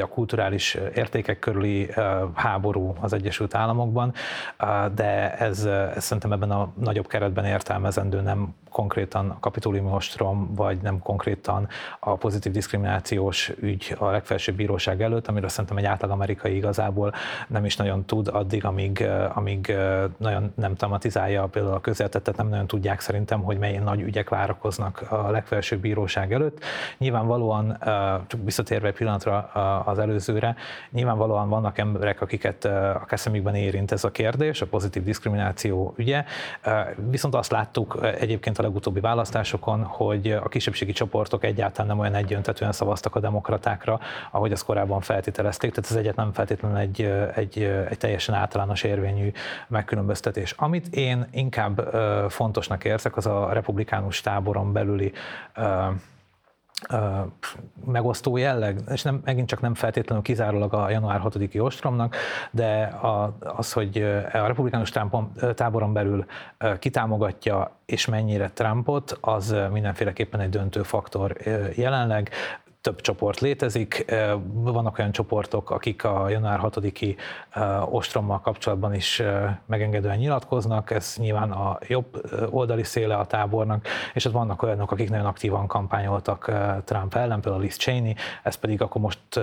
a 0.00 0.08
kulturális 0.08 0.74
értékek 0.94 1.38
körüli 1.38 1.90
háború 2.34 2.94
az 3.00 3.12
Egyesült 3.12 3.54
Államokban, 3.54 4.12
de 4.94 5.34
ez, 5.36 5.64
ez 5.64 6.04
szerintem 6.04 6.32
ebben 6.32 6.50
a 6.50 6.72
nagyobb 6.78 7.06
keretben 7.06 7.33
esetben 7.34 7.44
értelmezendő 7.52 8.20
nem 8.20 8.54
konkrétan 8.74 9.30
a 9.30 9.36
kapitóliumi 9.40 9.90
ostrom, 9.92 10.54
vagy 10.54 10.78
nem 10.82 10.98
konkrétan 10.98 11.68
a 12.00 12.14
pozitív 12.14 12.52
diszkriminációs 12.52 13.52
ügy 13.60 13.96
a 13.98 14.10
legfelsőbb 14.10 14.54
bíróság 14.56 15.02
előtt, 15.02 15.28
amiről 15.28 15.48
szerintem 15.48 15.76
egy 15.76 15.84
átlag 15.84 16.10
amerikai 16.10 16.56
igazából 16.56 17.12
nem 17.48 17.64
is 17.64 17.76
nagyon 17.76 18.04
tud 18.04 18.28
addig, 18.28 18.64
amíg, 18.64 19.06
amíg 19.34 19.76
nagyon 20.16 20.52
nem 20.54 20.74
tematizálja 20.74 21.46
például 21.46 21.74
a 21.74 21.80
közéletet, 21.80 22.22
tehát 22.22 22.40
nem 22.40 22.48
nagyon 22.48 22.66
tudják 22.66 23.00
szerintem, 23.00 23.42
hogy 23.42 23.58
mely 23.58 23.76
nagy 23.76 24.00
ügyek 24.00 24.28
várakoznak 24.28 25.04
a 25.10 25.30
legfelsőbb 25.30 25.80
bíróság 25.80 26.32
előtt. 26.32 26.64
Nyilvánvalóan, 26.98 27.78
csak 28.26 28.40
visszatérve 28.44 28.88
egy 28.88 28.94
pillanatra 28.94 29.38
az 29.84 29.98
előzőre, 29.98 30.56
nyilvánvalóan 30.90 31.48
vannak 31.48 31.78
emberek, 31.78 32.20
akiket 32.20 32.64
a 32.64 33.04
keszemükben 33.06 33.54
érint 33.54 33.92
ez 33.92 34.04
a 34.04 34.10
kérdés, 34.10 34.60
a 34.60 34.66
pozitív 34.66 35.02
diszkrimináció 35.02 35.94
ügye, 35.96 36.24
viszont 36.96 37.23
azt 37.32 37.50
láttuk 37.50 37.98
egyébként 38.18 38.58
a 38.58 38.62
legutóbbi 38.62 39.00
választásokon, 39.00 39.82
hogy 39.82 40.30
a 40.32 40.48
kisebbségi 40.48 40.92
csoportok 40.92 41.44
egyáltalán 41.44 41.86
nem 41.86 41.98
olyan 41.98 42.14
egyöntetően 42.14 42.72
szavaztak 42.72 43.14
a 43.14 43.20
demokratákra, 43.20 44.00
ahogy 44.30 44.52
azt 44.52 44.64
korábban 44.64 45.00
feltételezték, 45.00 45.70
tehát 45.74 45.90
ez 45.90 45.96
egyet 45.96 46.16
nem 46.16 46.32
feltétlenül 46.32 46.78
egy, 46.78 47.00
egy, 47.34 47.62
egy 47.88 47.98
teljesen 47.98 48.34
általános 48.34 48.82
érvényű 48.82 49.32
megkülönböztetés. 49.68 50.54
Amit 50.58 50.86
én 50.86 51.26
inkább 51.30 51.80
fontosnak 52.28 52.84
érzek, 52.84 53.16
az 53.16 53.26
a 53.26 53.52
republikánus 53.52 54.20
táboron 54.20 54.72
belüli 54.72 55.12
megosztó 57.84 58.36
jelleg, 58.36 58.80
és 58.90 59.02
nem, 59.02 59.20
megint 59.24 59.48
csak 59.48 59.60
nem 59.60 59.74
feltétlenül 59.74 60.24
kizárólag 60.24 60.74
a 60.74 60.90
január 60.90 61.20
6-i 61.24 61.62
ostromnak, 61.62 62.16
de 62.50 62.98
az, 63.56 63.72
hogy 63.72 63.98
a 64.32 64.46
republikánus 64.46 64.92
táboron 65.54 65.92
belül 65.92 66.24
kitámogatja 66.78 67.76
és 67.86 68.06
mennyire 68.06 68.50
Trumpot, 68.50 69.18
az 69.20 69.56
mindenféleképpen 69.72 70.40
egy 70.40 70.48
döntő 70.48 70.82
faktor 70.82 71.36
jelenleg 71.74 72.30
több 72.84 73.00
csoport 73.00 73.40
létezik. 73.40 74.04
Vannak 74.52 74.98
olyan 74.98 75.12
csoportok, 75.12 75.70
akik 75.70 76.04
a 76.04 76.28
január 76.28 76.60
6-i 76.62 77.16
ostrommal 77.90 78.40
kapcsolatban 78.40 78.94
is 78.94 79.22
megengedően 79.66 80.18
nyilatkoznak, 80.18 80.90
ez 80.90 81.14
nyilván 81.18 81.50
a 81.50 81.78
jobb 81.86 82.30
oldali 82.50 82.82
széle 82.82 83.16
a 83.16 83.26
tábornak, 83.26 83.86
és 84.14 84.24
ott 84.24 84.32
vannak 84.32 84.62
olyanok, 84.62 84.92
akik 84.92 85.10
nagyon 85.10 85.26
aktívan 85.26 85.66
kampányoltak 85.66 86.50
Trump 86.84 87.14
ellen, 87.14 87.40
például 87.40 87.62
Liz 87.62 87.76
Cheney, 87.76 88.14
ez 88.42 88.54
pedig 88.54 88.82
akkor 88.82 89.00
most 89.00 89.40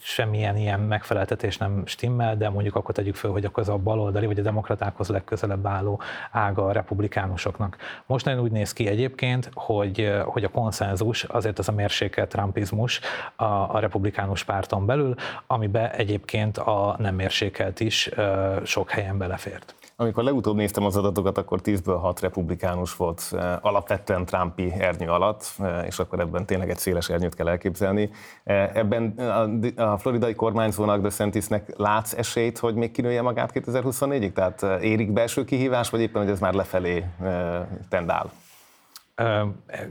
semmilyen 0.00 0.56
ilyen 0.56 0.80
megfeleltetés 0.80 1.56
nem 1.56 1.82
stimmel, 1.86 2.36
de 2.36 2.48
mondjuk 2.48 2.74
akkor 2.74 2.94
tegyük 2.94 3.14
föl, 3.14 3.30
hogy 3.30 3.44
akkor 3.44 3.62
ez 3.62 3.68
a 3.68 3.76
baloldali 3.76 4.26
vagy 4.26 4.38
a 4.38 4.42
demokratákhoz 4.42 5.08
legközelebb 5.08 5.66
álló 5.66 6.00
ága 6.30 6.66
a 6.66 6.72
republikánusoknak. 6.72 7.76
Most 8.06 8.24
nagyon 8.24 8.42
úgy 8.42 8.50
néz 8.50 8.72
ki 8.72 8.86
egyébként, 8.86 9.50
hogy, 9.54 10.20
hogy 10.24 10.44
a 10.44 10.48
konszenzus 10.48 11.24
azért 11.24 11.58
az 11.58 11.68
a 11.68 11.72
mérsékelt 11.72 12.28
trumpizmus 12.28 13.00
a, 13.36 13.44
a 13.44 13.78
republikánus 13.78 14.44
párton 14.44 14.86
belül, 14.86 15.14
amibe 15.46 15.90
egyébként 15.92 16.58
a 16.58 16.96
nem 16.98 17.14
mérsékelt 17.14 17.80
is 17.80 18.10
sok 18.64 18.90
helyen 18.90 19.18
belefért. 19.18 19.74
Amikor 19.98 20.24
legutóbb 20.24 20.56
néztem 20.56 20.84
az 20.84 20.96
adatokat, 20.96 21.38
akkor 21.38 21.60
10-ből 21.64 21.98
6 22.00 22.20
republikánus 22.20 22.96
volt 22.96 23.28
eh, 23.32 23.64
alapvetően 23.64 24.24
Trumpi 24.24 24.72
ernyő 24.78 25.08
alatt, 25.08 25.52
eh, 25.58 25.86
és 25.86 25.98
akkor 25.98 26.20
ebben 26.20 26.46
tényleg 26.46 26.70
egy 26.70 26.78
széles 26.78 27.08
ernyőt 27.08 27.34
kell 27.34 27.48
elképzelni. 27.48 28.10
Eh, 28.44 28.74
ebben 28.74 29.08
a 29.76 29.98
floridai 29.98 30.34
kormányzónak, 30.34 31.00
DeSantisnek 31.00 31.76
látsz 31.76 32.12
esélyt, 32.12 32.58
hogy 32.58 32.74
még 32.74 32.90
kinője 32.90 33.22
magát 33.22 33.50
2024-ig? 33.54 34.32
Tehát 34.32 34.82
érik 34.82 35.12
belső 35.12 35.44
kihívás, 35.44 35.90
vagy 35.90 36.00
éppen, 36.00 36.22
hogy 36.22 36.30
ez 36.30 36.40
már 36.40 36.54
lefelé 36.54 37.04
tendál? 37.88 38.30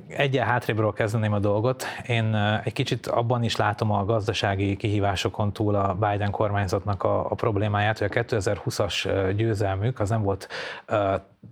Egyen 0.07 0.45
hátrébről 0.45 0.93
kezdeném 0.93 1.33
a 1.33 1.39
dolgot. 1.39 1.83
Én 2.07 2.35
egy 2.63 2.73
kicsit 2.73 3.07
abban 3.07 3.43
is 3.43 3.55
látom 3.55 3.91
a 3.91 4.05
gazdasági 4.05 4.75
kihívásokon 4.75 5.53
túl 5.53 5.75
a 5.75 5.93
Biden 5.93 6.31
kormányzatnak 6.31 7.03
a, 7.03 7.31
a 7.31 7.35
problémáját, 7.35 7.97
hogy 7.97 8.11
a 8.13 8.19
2020-as 8.19 9.33
győzelmük 9.35 9.99
az 9.99 10.09
nem 10.09 10.21
volt 10.21 10.47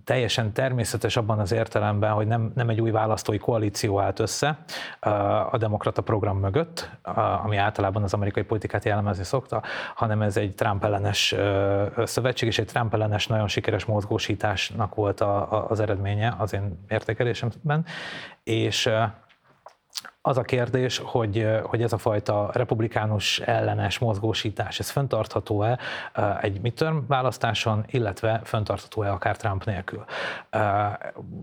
teljesen 0.04 0.52
természetes 0.52 1.16
abban 1.16 1.38
az 1.38 1.52
értelemben, 1.52 2.10
hogy 2.10 2.26
nem, 2.26 2.52
nem 2.54 2.68
egy 2.68 2.80
új 2.80 2.90
választói 2.90 3.38
koalíció 3.38 4.00
állt 4.00 4.18
össze 4.18 4.58
a 5.50 5.56
demokrata 5.58 6.02
program 6.02 6.38
mögött, 6.38 6.90
ami 7.44 7.56
általában 7.56 8.02
az 8.02 8.14
amerikai 8.14 8.42
politikát 8.42 8.84
jellemezni 8.84 9.24
szokta, 9.24 9.62
hanem 9.94 10.22
ez 10.22 10.36
egy 10.36 10.54
Trump 10.54 10.84
ellenes 10.84 11.34
szövetség, 12.04 12.48
és 12.48 12.58
egy 12.58 12.66
Trump 12.66 12.94
ellenes 12.94 13.26
nagyon 13.26 13.48
sikeres 13.48 13.84
mozgósításnak 13.84 14.94
volt 14.94 15.20
a, 15.20 15.68
az 15.70 15.80
eredménye 15.80 16.34
az 16.38 16.52
én 16.52 16.84
értékelésemben. 17.64 17.86
És 18.44 18.88
az 20.26 20.38
a 20.38 20.42
kérdés, 20.42 20.98
hogy, 20.98 21.48
hogy 21.62 21.82
ez 21.82 21.92
a 21.92 21.98
fajta 21.98 22.50
republikánus 22.52 23.40
ellenes 23.40 23.98
mozgósítás, 23.98 24.78
ez 24.78 24.90
föntartható-e 24.90 25.78
egy 26.40 26.60
midterm 26.60 26.98
választáson, 27.06 27.84
illetve 27.86 28.40
föntartható-e 28.44 29.12
akár 29.12 29.36
Trump 29.36 29.64
nélkül. 29.64 30.04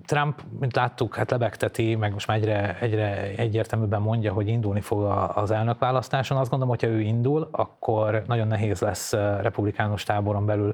Trump, 0.06 0.42
mint 0.60 0.76
láttuk, 0.76 1.16
hát 1.16 1.32
lebegteti, 1.32 1.96
meg 1.96 2.14
most 2.14 2.28
már 2.28 2.38
egyre, 2.38 2.78
egyre 2.80 3.22
egyértelműbben 3.36 4.02
mondja, 4.02 4.34
hogy 4.34 4.48
indulni 4.48 4.82
fog 4.82 5.04
az 5.34 5.52
elnökválasztáson. 5.52 6.38
Azt 6.38 6.50
gondolom, 6.50 6.76
hogyha 6.76 6.96
ő 6.96 7.00
indul, 7.00 7.50
akkor 7.52 8.24
nagyon 8.28 8.48
nehéz 8.48 8.80
lesz 8.80 9.12
republikánus 9.42 10.04
táboron 10.04 10.46
belül 10.46 10.74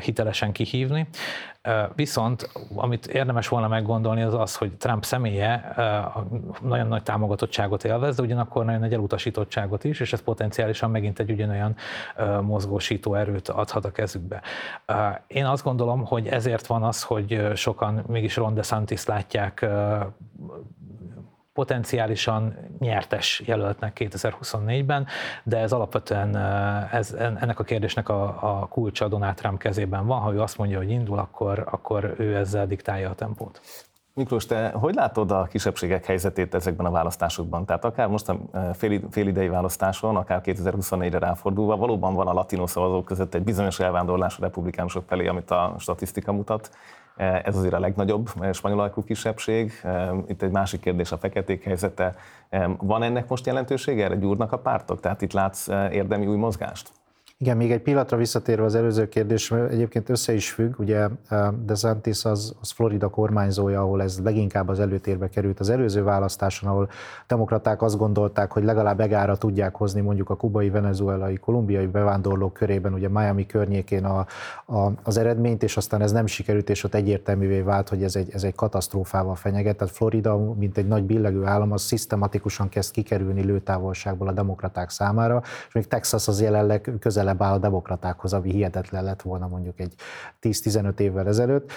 hitelesen 0.00 0.52
kihívni. 0.52 1.08
Viszont 1.94 2.50
amit 2.74 3.06
érdemes 3.06 3.48
volna 3.48 3.68
meggondolni 3.68 4.22
az 4.22 4.34
az, 4.34 4.56
hogy 4.56 4.72
Trump 4.72 5.04
személye 5.04 5.74
nagyon 6.62 6.86
nagy 6.86 7.02
támogatottságot 7.10 7.84
élvez, 7.84 8.16
de 8.16 8.22
ugyanakkor 8.22 8.64
nagyon 8.64 8.80
nagy 8.80 8.92
elutasítottságot 8.92 9.84
is, 9.84 10.00
és 10.00 10.12
ez 10.12 10.22
potenciálisan 10.22 10.90
megint 10.90 11.18
egy 11.18 11.30
ugyanolyan 11.30 11.76
mozgósító 12.42 13.14
erőt 13.14 13.48
adhat 13.48 13.84
a 13.84 13.90
kezükbe. 13.90 14.42
Én 15.26 15.44
azt 15.44 15.64
gondolom, 15.64 16.04
hogy 16.04 16.26
ezért 16.26 16.66
van 16.66 16.82
az, 16.82 17.02
hogy 17.02 17.50
sokan 17.54 18.04
mégis 18.06 18.36
Ron 18.36 18.54
DeSantis 18.54 19.06
látják 19.06 19.66
potenciálisan 21.52 22.56
nyertes 22.78 23.42
jelöltnek 23.46 23.96
2024-ben, 24.00 25.06
de 25.42 25.58
ez 25.58 25.72
alapvetően 25.72 26.36
ez, 26.92 27.12
ennek 27.12 27.58
a 27.58 27.64
kérdésnek 27.64 28.08
a, 28.08 28.22
a 28.60 28.66
kulcsa 28.66 29.08
Donald 29.08 29.34
Trump 29.34 29.58
kezében 29.58 30.06
van. 30.06 30.20
Ha 30.20 30.32
ő 30.32 30.40
azt 30.40 30.58
mondja, 30.58 30.78
hogy 30.78 30.90
indul, 30.90 31.18
akkor, 31.18 31.66
akkor 31.70 32.14
ő 32.18 32.36
ezzel 32.36 32.66
diktálja 32.66 33.10
a 33.10 33.14
tempót. 33.14 33.60
Miklós, 34.14 34.46
te 34.46 34.68
hogy 34.68 34.94
látod 34.94 35.30
a 35.30 35.42
kisebbségek 35.42 36.04
helyzetét 36.04 36.54
ezekben 36.54 36.86
a 36.86 36.90
választásokban? 36.90 37.64
Tehát 37.66 37.84
akár 37.84 38.08
most 38.08 38.28
a 38.28 38.38
fél, 38.72 39.00
félidei 39.10 39.48
választáson, 39.48 40.16
akár 40.16 40.40
2024-re 40.44 41.18
ráfordulva, 41.18 41.76
valóban 41.76 42.14
van 42.14 42.26
a 42.26 42.32
latinó 42.32 42.66
szavazók 42.66 43.04
között 43.04 43.34
egy 43.34 43.42
bizonyos 43.42 43.80
elvándorlás 43.80 44.38
a 44.38 44.40
republikánusok 44.40 45.04
felé, 45.06 45.26
amit 45.26 45.50
a 45.50 45.74
statisztika 45.78 46.32
mutat. 46.32 46.70
Ez 47.16 47.56
azért 47.56 47.74
a 47.74 47.80
legnagyobb 47.80 48.28
spanyol 48.52 48.94
kisebbség. 49.06 49.72
Itt 50.26 50.42
egy 50.42 50.50
másik 50.50 50.80
kérdés 50.80 51.12
a 51.12 51.18
feketék 51.18 51.64
helyzete. 51.64 52.14
Van 52.78 53.02
ennek 53.02 53.28
most 53.28 53.46
jelentősége? 53.46 54.04
Erre 54.04 54.16
gyúrnak 54.16 54.52
a 54.52 54.58
pártok? 54.58 55.00
Tehát 55.00 55.22
itt 55.22 55.32
látsz 55.32 55.68
érdemi 55.68 56.26
új 56.26 56.36
mozgást? 56.36 56.90
Igen, 57.42 57.56
még 57.56 57.72
egy 57.72 57.80
pillanatra 57.80 58.16
visszatérve 58.16 58.64
az 58.64 58.74
előző 58.74 59.08
kérdés, 59.08 59.50
egyébként 59.50 60.08
össze 60.08 60.32
is 60.32 60.50
függ, 60.50 60.78
ugye 60.78 61.08
DeSantis 61.64 62.24
az, 62.24 62.54
az 62.60 62.70
Florida 62.70 63.08
kormányzója, 63.08 63.80
ahol 63.80 64.02
ez 64.02 64.18
leginkább 64.22 64.68
az 64.68 64.80
előtérbe 64.80 65.28
került 65.28 65.60
az 65.60 65.70
előző 65.70 66.02
választáson, 66.02 66.68
ahol 66.68 66.88
demokraták 67.26 67.82
azt 67.82 67.96
gondolták, 67.96 68.52
hogy 68.52 68.64
legalább 68.64 69.00
egára 69.00 69.36
tudják 69.36 69.76
hozni 69.76 70.00
mondjuk 70.00 70.30
a 70.30 70.36
kubai, 70.36 70.70
venezuelai, 70.70 71.36
kolumbiai 71.36 71.86
bevándorlók 71.86 72.52
körében, 72.52 72.92
ugye 72.92 73.08
Miami 73.08 73.46
környékén 73.46 74.04
a, 74.04 74.26
a, 74.66 74.92
az 75.02 75.16
eredményt, 75.16 75.62
és 75.62 75.76
aztán 75.76 76.02
ez 76.02 76.12
nem 76.12 76.26
sikerült, 76.26 76.70
és 76.70 76.84
ott 76.84 76.94
egyértelművé 76.94 77.60
vált, 77.60 77.88
hogy 77.88 78.02
ez 78.02 78.16
egy, 78.16 78.30
ez 78.32 78.42
egy 78.42 78.54
katasztrófával 78.54 79.34
fenyeget. 79.34 79.76
Tehát 79.76 79.94
Florida, 79.94 80.38
mint 80.54 80.76
egy 80.76 80.86
nagy 80.86 81.02
billegő 81.02 81.44
állam, 81.44 81.72
az 81.72 81.82
szisztematikusan 81.82 82.68
kezd 82.68 82.92
kikerülni 82.92 83.42
lőtávolságból 83.42 84.28
a 84.28 84.32
demokraták 84.32 84.90
számára, 84.90 85.42
és 85.68 85.74
még 85.74 85.86
Texas 85.86 86.28
az 86.28 86.40
jelenleg 86.40 86.92
közel 87.00 87.28
közelebb 87.30 87.42
áll 87.42 87.52
a 87.52 87.58
demokratákhoz, 87.58 88.32
ami 88.32 88.50
hihetetlen 88.50 89.04
lett 89.04 89.22
volna 89.22 89.48
mondjuk 89.48 89.80
egy 89.80 89.94
10-15 90.42 90.98
évvel 90.98 91.26
ezelőtt. 91.26 91.72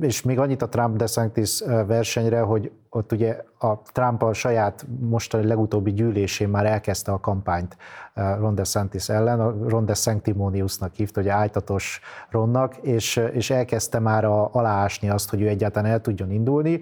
És 0.00 0.22
még 0.22 0.38
annyit 0.38 0.62
a 0.62 0.68
Trump-DeSantis 0.68 1.60
versenyre, 1.86 2.40
hogy 2.40 2.70
ott 2.96 3.12
ugye 3.12 3.44
a 3.58 3.82
Trump 3.82 4.22
a 4.22 4.32
saját 4.32 4.86
mostani 5.00 5.46
legutóbbi 5.46 5.92
gyűlésén 5.92 6.48
már 6.48 6.66
elkezdte 6.66 7.12
a 7.12 7.20
kampányt 7.20 7.76
Ron 8.14 8.54
DeSantis 8.54 9.08
ellen, 9.08 9.40
a 9.40 9.54
Ron 9.68 9.84
DeSanctimoniusnak 9.84 10.94
hívta, 10.94 11.20
hogy 11.20 11.28
ájtatos 11.28 12.00
Ronnak, 12.30 12.76
és, 12.76 13.16
és 13.32 13.50
elkezdte 13.50 13.98
már 13.98 14.24
a, 14.24 14.48
aláásni 14.52 15.10
azt, 15.10 15.30
hogy 15.30 15.40
ő 15.40 15.48
egyáltalán 15.48 15.90
el 15.90 16.00
tudjon 16.00 16.30
indulni. 16.30 16.80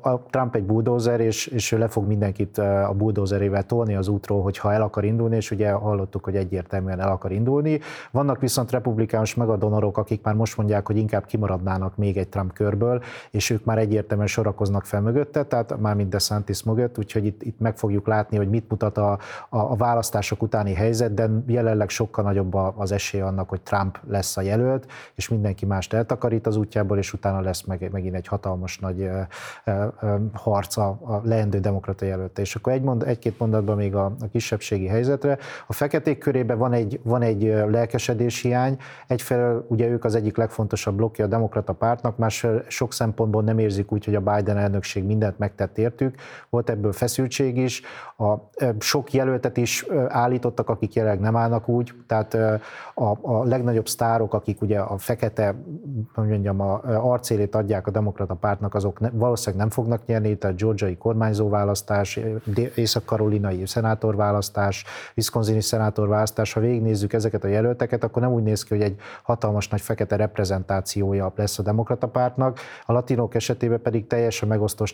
A 0.00 0.22
Trump 0.22 0.54
egy 0.54 0.64
bulldozer, 0.64 1.20
és, 1.20 1.46
és 1.46 1.72
ő 1.72 1.78
le 1.78 1.88
fog 1.88 2.06
mindenkit 2.06 2.58
a 2.58 2.92
bulldozerével 2.96 3.62
tolni 3.62 3.94
az 3.94 4.08
útról, 4.08 4.42
hogyha 4.42 4.72
el 4.72 4.82
akar 4.82 5.04
indulni, 5.04 5.36
és 5.36 5.50
ugye 5.50 5.70
hallottuk, 5.70 6.24
hogy 6.24 6.36
egyértelműen 6.36 7.00
el 7.00 7.10
akar 7.10 7.32
indulni. 7.32 7.80
Vannak 8.10 8.40
viszont 8.40 8.70
republikánus 8.70 9.34
megadonorok, 9.34 9.98
akik 9.98 10.22
már 10.22 10.34
most 10.34 10.56
mondják, 10.56 10.86
hogy 10.86 10.96
inkább 10.96 11.24
kimaradnának 11.24 11.96
még 11.96 12.16
egy 12.16 12.28
Trump 12.28 12.52
körből, 12.52 13.02
és 13.30 13.50
ők 13.50 13.64
már 13.64 13.78
egyértelműen 13.78 14.28
sorakoznak 14.28 14.84
fel 14.84 15.00
mögötte, 15.26 15.44
tehát 15.44 15.80
már 15.80 15.94
mint 15.94 16.08
DeSantis 16.08 16.62
mögött, 16.62 16.98
úgyhogy 16.98 17.24
itt, 17.26 17.42
itt 17.42 17.60
meg 17.60 17.76
fogjuk 17.76 18.06
látni, 18.06 18.36
hogy 18.36 18.48
mit 18.48 18.70
mutat 18.70 18.98
a, 18.98 19.10
a, 19.48 19.58
a 19.58 19.74
választások 19.74 20.42
utáni 20.42 20.74
helyzet, 20.74 21.14
de 21.14 21.28
jelenleg 21.46 21.88
sokkal 21.88 22.24
nagyobb 22.24 22.54
az 22.54 22.92
esély 22.92 23.20
annak, 23.20 23.48
hogy 23.48 23.60
Trump 23.60 23.98
lesz 24.08 24.36
a 24.36 24.40
jelölt, 24.40 24.86
és 25.14 25.28
mindenki 25.28 25.66
mást 25.66 25.92
eltakarít 25.92 26.46
az 26.46 26.56
útjából, 26.56 26.98
és 26.98 27.12
utána 27.12 27.40
lesz 27.40 27.62
meg, 27.62 27.88
megint 27.92 28.14
egy 28.14 28.26
hatalmas 28.26 28.78
nagy 28.78 29.00
ö, 29.00 29.20
ö, 29.64 30.14
harc 30.32 30.76
a, 30.76 30.88
a 30.88 31.20
leendő 31.24 31.58
demokrata 31.58 32.04
jelölte. 32.04 32.40
És 32.40 32.54
akkor 32.54 32.72
egy 32.72 32.82
mond, 32.82 33.02
egy-két 33.02 33.38
mondatban 33.38 33.76
még 33.76 33.94
a, 33.94 34.04
a 34.04 34.28
kisebbségi 34.32 34.86
helyzetre. 34.86 35.38
A 35.66 35.72
feketék 35.72 36.18
körében 36.18 36.58
van 36.58 36.72
egy, 36.72 37.00
van 37.02 37.22
egy 37.22 37.42
lelkesedés 37.68 38.42
hiány. 38.42 38.78
Egyfelől 39.06 39.66
ugye 39.68 39.88
ők 39.88 40.04
az 40.04 40.14
egyik 40.14 40.36
legfontosabb 40.36 40.96
blokkja 40.96 41.24
a 41.24 41.28
demokrata 41.28 41.72
pártnak, 41.72 42.16
más 42.16 42.46
sok 42.68 42.92
szempontból 42.92 43.42
nem 43.42 43.58
érzik 43.58 43.92
úgy, 43.92 44.04
hogy 44.04 44.14
a 44.14 44.20
Biden 44.20 44.56
elnökség 44.56 45.04
mindent 45.06 45.38
megtett 45.38 45.78
értük. 45.78 46.14
Volt 46.50 46.70
ebből 46.70 46.92
feszültség 46.92 47.56
is. 47.56 47.82
A, 48.16 48.34
sok 48.78 49.12
jelöltet 49.12 49.56
is 49.56 49.86
állítottak, 50.08 50.68
akik 50.68 50.94
jelenleg 50.94 51.20
nem 51.20 51.36
állnak 51.36 51.68
úgy. 51.68 51.92
Tehát 52.06 52.34
a, 52.94 53.18
a 53.22 53.44
legnagyobb 53.44 53.88
sztárok, 53.88 54.34
akik 54.34 54.62
ugye 54.62 54.78
a 54.78 54.98
fekete, 54.98 55.54
mondjam, 56.14 56.60
a 56.60 56.80
arcélét 56.84 57.54
adják 57.54 57.86
a 57.86 57.90
demokrata 57.90 58.34
pártnak, 58.34 58.74
azok 58.74 59.00
ne, 59.00 59.10
valószínűleg 59.10 59.60
nem 59.60 59.70
fognak 59.70 60.06
nyerni, 60.06 60.36
tehát 60.36 60.56
georgiai 60.56 60.96
kormányzóválasztás, 60.96 62.20
észak-karolinai 62.74 63.66
szenátorválasztás, 63.66 64.84
wisconsini 65.16 65.60
szenátorválasztás, 65.60 66.52
ha 66.52 66.60
végignézzük 66.60 67.12
ezeket 67.12 67.44
a 67.44 67.48
jelölteket, 67.48 68.04
akkor 68.04 68.22
nem 68.22 68.32
úgy 68.32 68.42
néz 68.42 68.62
ki, 68.62 68.74
hogy 68.74 68.82
egy 68.82 68.96
hatalmas 69.22 69.68
nagy 69.68 69.80
fekete 69.80 70.16
reprezentációja 70.16 71.32
lesz 71.36 71.58
a 71.58 71.62
demokrata 71.62 72.08
pártnak, 72.08 72.58
a 72.86 72.92
latinok 72.92 73.34
esetében 73.34 73.82
pedig 73.82 74.06
teljes 74.06 74.42
a 74.42 74.46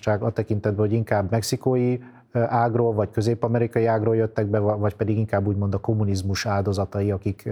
megosztottság 0.07 0.23
a 0.23 0.33
tekintetben, 0.33 0.87
hogy 0.87 0.93
inkább 0.93 1.31
mexikói 1.31 1.99
ágról, 2.33 2.93
vagy 2.93 3.11
közép-amerikai 3.11 3.87
ágról 3.87 4.17
jöttek 4.17 4.47
be, 4.47 4.59
vagy 4.59 4.95
pedig 4.95 5.19
inkább 5.19 5.47
úgymond 5.47 5.75
a 5.75 5.79
kommunizmus 5.79 6.47
áldozatai, 6.47 7.11
akik 7.11 7.49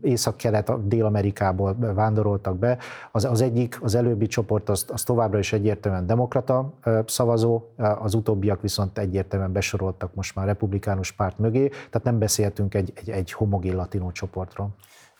észak-kelet, 0.00 0.88
Dél-Amerikából 0.88 1.76
vándoroltak 1.94 2.58
be. 2.58 2.78
Az, 3.12 3.24
az 3.24 3.40
egyik, 3.40 3.78
az 3.82 3.94
előbbi 3.94 4.26
csoport 4.26 4.68
az, 4.68 4.84
az 4.92 5.02
továbbra 5.02 5.38
is 5.38 5.52
egyértelműen 5.52 6.06
demokrata 6.06 6.72
szavazó, 7.06 7.62
az 7.76 8.14
utóbbiak 8.14 8.60
viszont 8.60 8.98
egyértelműen 8.98 9.52
besoroltak 9.52 10.14
most 10.14 10.34
már 10.34 10.46
republikánus 10.46 11.12
párt 11.12 11.38
mögé, 11.38 11.68
tehát 11.68 12.02
nem 12.02 12.18
beszéltünk 12.18 12.74
egy, 12.74 12.92
egy, 12.94 13.10
egy 13.10 13.32
homogén 13.32 13.76
latinó 13.76 14.10
csoportról. 14.12 14.70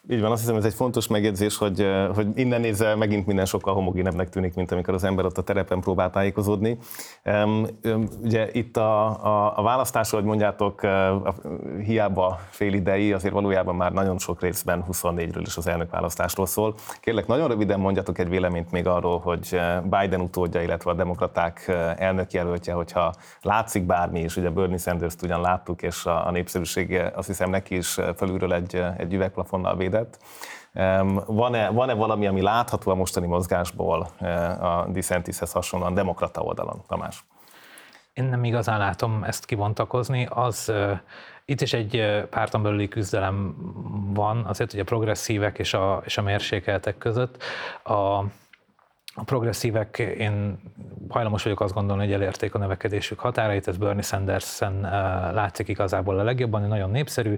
Így 0.09 0.21
van, 0.21 0.31
azt 0.31 0.41
hiszem 0.41 0.57
ez 0.57 0.65
egy 0.65 0.75
fontos 0.75 1.07
megjegyzés, 1.07 1.57
hogy, 1.57 1.87
hogy 2.15 2.27
innen 2.35 2.61
nézve 2.61 2.95
megint 2.95 3.27
minden 3.27 3.45
sokkal 3.45 3.75
homogénebbnek 3.75 4.29
tűnik, 4.29 4.55
mint 4.55 4.73
amikor 4.73 4.95
az 4.95 5.05
ember 5.05 5.25
ott 5.25 5.39
a 5.39 5.43
terepen 5.43 5.81
próbál 5.81 6.11
tájékozódni. 6.11 6.79
Ugye 8.23 8.49
itt 8.53 8.77
a, 8.77 9.25
a, 9.25 9.59
a 9.59 9.63
választás, 9.63 10.11
hogy 10.11 10.25
mondjátok, 10.25 10.83
a, 10.83 11.35
hiába 11.85 12.39
fél 12.51 12.73
idei, 12.73 13.13
azért 13.13 13.33
valójában 13.35 13.75
már 13.75 13.93
nagyon 13.93 14.19
sok 14.19 14.41
részben 14.41 14.85
24-ről 14.93 15.43
is 15.47 15.57
az 15.57 15.67
elnökválasztásról 15.67 16.47
szól. 16.47 16.75
Kérlek, 17.01 17.27
nagyon 17.27 17.49
röviden 17.49 17.81
mondjatok 17.81 18.19
egy 18.19 18.29
véleményt 18.29 18.71
még 18.71 18.87
arról, 18.87 19.19
hogy 19.19 19.61
Biden 19.83 20.21
utódja, 20.21 20.63
illetve 20.63 20.91
a 20.91 20.95
demokraták 20.95 21.69
elnökjelöltje, 21.99 22.73
hogyha 22.73 23.15
látszik 23.43 23.83
bármi, 23.83 24.21
és 24.21 24.37
ugye 24.37 24.51
Bernie 24.51 24.79
Sanders-t 24.79 25.23
ugyan 25.23 25.41
láttuk, 25.41 25.83
és 25.83 26.07
a, 26.07 26.27
a 26.27 26.31
népszerűsége 26.31 27.13
azt 27.15 27.27
hiszem 27.27 27.51
neki 27.51 27.77
is 27.77 27.99
felülről 28.17 28.53
egy, 28.53 28.83
egy 28.97 29.15
üvegplafonnal 29.15 29.77
véd 29.77 29.94
védett. 29.95 30.19
Van-e, 31.27 31.69
van-e 31.71 31.95
valami, 31.95 32.27
ami 32.27 32.43
látható 32.43 32.91
a 32.91 32.95
mostani 32.95 33.27
mozgásból 33.27 34.09
eh, 34.19 34.63
a 34.65 34.87
DeSantishez 34.89 35.53
hasonlóan 35.53 35.95
demokrata 35.95 36.41
oldalon, 36.41 36.83
Tamás? 36.87 37.25
Én 38.13 38.25
nem 38.25 38.45
igazán 38.45 38.79
látom 38.79 39.25
ezt 39.25 39.45
kibontakozni. 39.45 40.27
Az, 40.31 40.73
itt 41.45 41.61
is 41.61 41.73
egy 41.73 42.25
párton 42.31 42.63
belüli 42.63 42.89
küzdelem 42.89 43.57
van, 44.15 44.45
azért, 44.45 44.71
hogy 44.71 44.81
a 44.81 44.85
progresszívek 44.85 45.59
és 45.59 45.75
a, 45.75 46.03
és 46.05 46.19
a 46.19 46.23
mérsékeltek 46.23 46.99
között. 46.99 47.43
A, 47.85 48.25
a 49.17 49.23
progresszívek, 49.25 49.99
én 49.99 50.59
hajlamos 51.09 51.43
vagyok 51.43 51.61
azt 51.61 51.75
gondolni, 51.75 52.05
hogy 52.05 52.13
elérték 52.13 52.55
a 52.55 52.59
növekedésük 52.59 53.19
határait, 53.19 53.69
ez 53.69 53.77
Bernie 53.77 54.03
Sanders-en 54.03 54.81
látszik 55.35 55.69
igazából 55.69 56.19
a 56.19 56.23
legjobban, 56.23 56.63
nagyon 56.63 56.91
népszerű, 56.91 57.37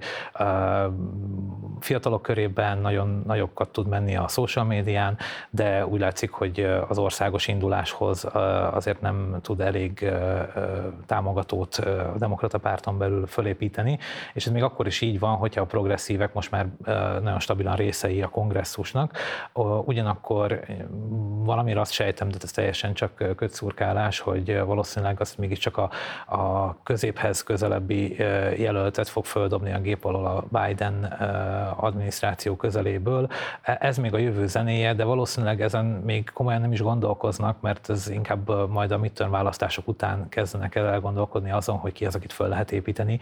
fiatalok 1.81 2.23
körében 2.23 2.79
nagyon 2.79 3.23
nagyokat 3.27 3.69
tud 3.69 3.89
menni 3.89 4.17
a 4.17 4.29
social 4.29 4.65
médián, 4.65 5.17
de 5.51 5.87
úgy 5.87 6.01
látszik, 6.01 6.31
hogy 6.31 6.61
az 6.89 6.99
országos 6.99 7.49
induláshoz 7.49 8.27
azért 8.71 9.01
nem 9.01 9.39
tud 9.43 9.61
elég 9.61 10.11
támogatót 11.07 11.75
a 12.15 12.15
demokrata 12.19 12.59
párton 12.59 12.99
belül 12.99 13.27
fölépíteni, 13.27 13.99
és 14.35 14.47
ez 14.47 14.53
még 14.53 14.63
akkor 14.63 14.87
is 14.87 15.01
így 15.01 15.19
van, 15.19 15.37
hogyha 15.37 15.61
a 15.61 15.67
progresszívek 15.67 16.35
most 16.35 16.51
már 16.51 16.67
nagyon 17.23 17.41
stabilan 17.41 17.77
részei 17.77 18.23
a 18.23 18.29
kongresszusnak, 18.29 19.19
ugyanakkor 19.85 20.61
valami 21.45 21.66
valamire 21.67 21.81
azt 21.81 21.93
sejtem, 21.93 22.29
de 22.29 22.37
ez 22.43 22.51
teljesen 22.51 22.95
csak 22.95 23.37
kötszurkálás, 23.37 24.21
hogy 24.21 24.61
valószínűleg 24.65 25.21
azt 25.21 25.39
mégiscsak 25.39 25.77
a, 25.77 25.91
a 26.37 26.77
középhez 26.83 27.43
közelebbi 27.43 28.17
jelöltet 28.59 29.09
fog 29.09 29.25
földobni 29.25 29.73
a 29.73 29.79
gép 29.79 30.05
alól 30.05 30.27
a 30.27 30.45
Biden 30.59 31.05
adminisztráció 31.77 32.57
közeléből. 32.57 33.29
E, 33.63 33.79
ez 33.81 33.97
még 33.97 34.15
a 34.15 34.19
jövő 34.19 34.47
zenéje, 34.47 34.95
de 34.95 35.05
valószínűleg 35.05 35.61
ezen 35.61 35.85
még 35.85 36.31
komolyan 36.35 36.61
nem 36.61 36.73
is 36.73 36.83
gondolkoznak, 36.83 37.61
mert 37.61 37.91
ez 37.91 38.09
inkább 38.09 38.71
majd 38.71 38.91
a 38.91 38.99
midterm 38.99 39.31
választások 39.31 39.89
után 39.89 40.29
kezdenek 40.29 40.75
el 40.75 40.87
elgondolkodni 40.87 41.51
azon, 41.51 41.77
hogy 41.77 41.93
ki 41.93 42.07
az, 42.07 42.15
akit 42.15 42.33
föl 42.33 42.49
lehet 42.49 42.73
építeni, 42.73 43.19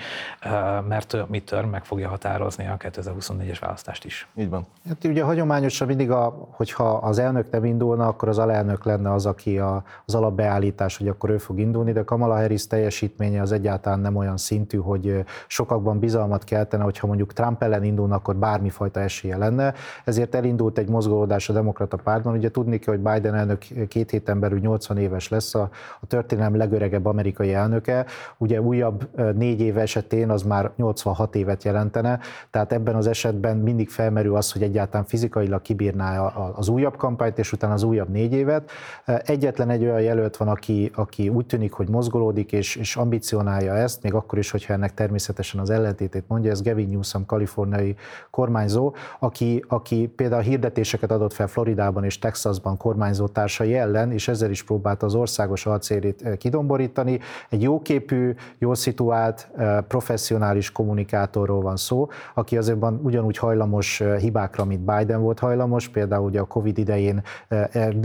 mert 0.89 1.13
a 1.13 1.27
midterm 1.29 1.69
meg 1.69 1.85
fogja 1.85 2.09
határozni 2.09 2.67
a 2.67 2.77
2024-es 2.77 3.57
választást 3.61 4.05
is. 4.05 4.29
Így 4.35 4.49
van. 4.49 4.67
Hát 4.89 5.05
ugye 5.05 5.23
hagyományosan 5.23 5.87
mindig, 5.87 6.11
a, 6.11 6.49
hogyha 6.51 6.85
az 6.85 7.19
elnök 7.19 7.51
nem 7.51 7.65
indulna, 7.65 8.07
akkor 8.07 8.29
az 8.29 8.34
alelnök 8.39 8.85
lenne 8.85 9.13
az, 9.13 9.27
aki 9.27 9.59
a, 9.59 9.85
az 10.07 10.15
alapbeállítás, 10.15 10.97
hogy 10.97 11.09
akkor 11.09 11.31
ő 11.31 11.39
fog 11.39 11.59
indulni, 11.59 11.93
de 11.93 12.03
Kamala 12.03 12.35
Harris 12.35 12.67
teljesítménye 12.67 13.41
az 13.41 13.53
egyáltalán 13.53 14.01
nem 14.01 14.17
olyan 14.17 14.37
szintű, 14.37 14.79
hogy 14.79 15.25
sokakban 15.47 15.99
bizalmat 15.99 16.45
keltene, 16.45 16.83
hogyha 16.83 17.07
mondjuk 17.07 17.33
Trump 17.33 17.63
ellen 17.63 17.85
indulna, 17.85 18.15
akkor 18.15 18.37
bármifajta 18.37 19.01
esélye 19.01 19.37
lenne. 19.37 19.75
Ezért 20.05 20.35
elindult 20.35 20.79
egy 20.79 20.89
mozgolódás 20.89 21.49
a 21.49 21.53
demokrata 21.53 21.97
pártban. 21.97 22.35
Ugye 22.37 22.51
tudni 22.51 22.79
kell, 22.79 22.95
hogy 22.95 23.13
Biden 23.13 23.35
elnök 23.35 23.65
két 23.89 24.11
héten 24.11 24.41
belül 24.41 24.59
80 24.59 24.97
éves 24.97 25.29
lesz, 25.29 25.55
a, 25.55 25.71
a 26.01 26.07
történelem 26.07 26.57
legöregebb 26.57 27.07
amerikai 27.07 27.55
elnöke. 27.55 28.07
Ugye 28.39 28.61
újabb 28.61 29.09
négy 29.35 29.61
év 29.61 29.79
esetén 29.79 30.31
az 30.31 30.43
már 30.43 30.71
86 30.77 31.35
évet 31.35 31.65
jelentene, 31.65 32.19
tehát 32.51 32.73
ebben 32.73 32.95
az 32.95 33.07
esetben 33.07 33.57
mindig 33.57 33.89
felmerül 33.89 34.37
az, 34.37 34.53
hogy 34.53 34.63
egyáltalán 34.63 35.07
fizikailag 35.07 35.63
kibírná 35.63 36.27
az 36.55 36.69
újabb 36.69 36.97
kampányt, 36.97 37.39
és 37.39 37.53
utána 37.53 37.73
az 37.73 37.83
újabb 37.83 38.09
négy 38.09 38.24
évet. 38.33 38.71
Egyetlen 39.05 39.71
egy 39.71 39.83
olyan 39.83 40.01
jelölt 40.01 40.37
van, 40.37 40.49
aki, 40.49 40.91
aki 40.95 41.29
úgy 41.29 41.47
tűnik, 41.47 41.73
hogy 41.73 41.89
mozgolódik 41.89 42.53
és, 42.53 42.77
és 42.77 42.97
ambicionálja 42.97 43.75
ezt, 43.75 44.03
még 44.03 44.15
akkor 44.15 44.39
is, 44.39 44.51
hogyha 44.51 44.73
ennek 44.73 44.95
természetesen 44.95 45.61
az 45.61 45.71
ellentétét 45.71 46.25
mondja, 46.29 46.51
ez 46.51 46.63
Gavin 46.63 46.89
Newsom, 46.89 47.27
kaliforniai 47.27 47.97
kormányzó, 48.31 48.95
aki, 49.19 49.65
aki 49.69 50.07
például 50.17 50.43
hirdetéseket 50.43 51.11
adott 51.11 51.33
fel 51.33 51.47
Floridában 51.47 52.05
és 52.05 52.19
Texasban 52.19 52.77
kormányzó 52.77 53.27
társai 53.27 53.75
ellen, 53.77 54.13
és 54.13 54.29
ezzel 54.29 54.51
is 54.51 54.63
próbálta 54.63 55.07
az 55.07 55.15
országos 55.15 55.67
alcérét 55.67 56.23
eh, 56.23 56.37
kidomborítani. 56.37 57.21
Egy 57.51 57.63
jóképű, 57.63 58.35
jól 58.59 58.75
szituált, 58.75 59.49
eh, 59.57 59.81
professzionális 59.89 60.73
kommunikátorról 60.73 61.61
van 61.61 61.77
szó, 61.77 62.09
aki 62.35 62.57
azért 62.57 62.79
ugyanúgy 63.03 63.37
hajlamos 63.37 64.01
eh, 64.01 64.19
hibákra, 64.19 64.65
mint 64.65 64.81
Biden 64.81 65.21
volt 65.21 65.39
hajlamos, 65.39 65.89
például 65.89 66.25
ugye 66.25 66.41
a 66.41 66.45
Covid 66.45 66.79
idején 66.79 67.23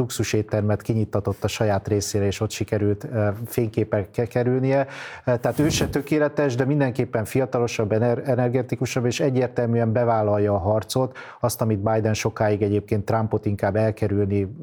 luxus 0.09 0.33
éttermet 0.33 0.81
kinyittatott 0.81 1.43
a 1.43 1.47
saját 1.47 1.87
részére, 1.87 2.25
és 2.25 2.39
ott 2.39 2.49
sikerült 2.49 3.07
fényképekkel 3.45 4.27
kerülnie. 4.27 4.87
Tehát 5.23 5.59
ő 5.59 5.69
se 5.69 5.87
tökéletes, 5.87 6.55
de 6.55 6.65
mindenképpen 6.65 7.25
fiatalosabb, 7.25 7.91
energetikusabb, 7.91 9.05
és 9.05 9.19
egyértelműen 9.19 9.91
bevállalja 9.91 10.53
a 10.53 10.57
harcot, 10.57 11.17
azt, 11.39 11.61
amit 11.61 11.79
Biden 11.79 12.13
sokáig 12.13 12.61
egyébként 12.61 13.05
Trumpot 13.05 13.45
inkább 13.45 13.75
elkerülni, 13.75 14.55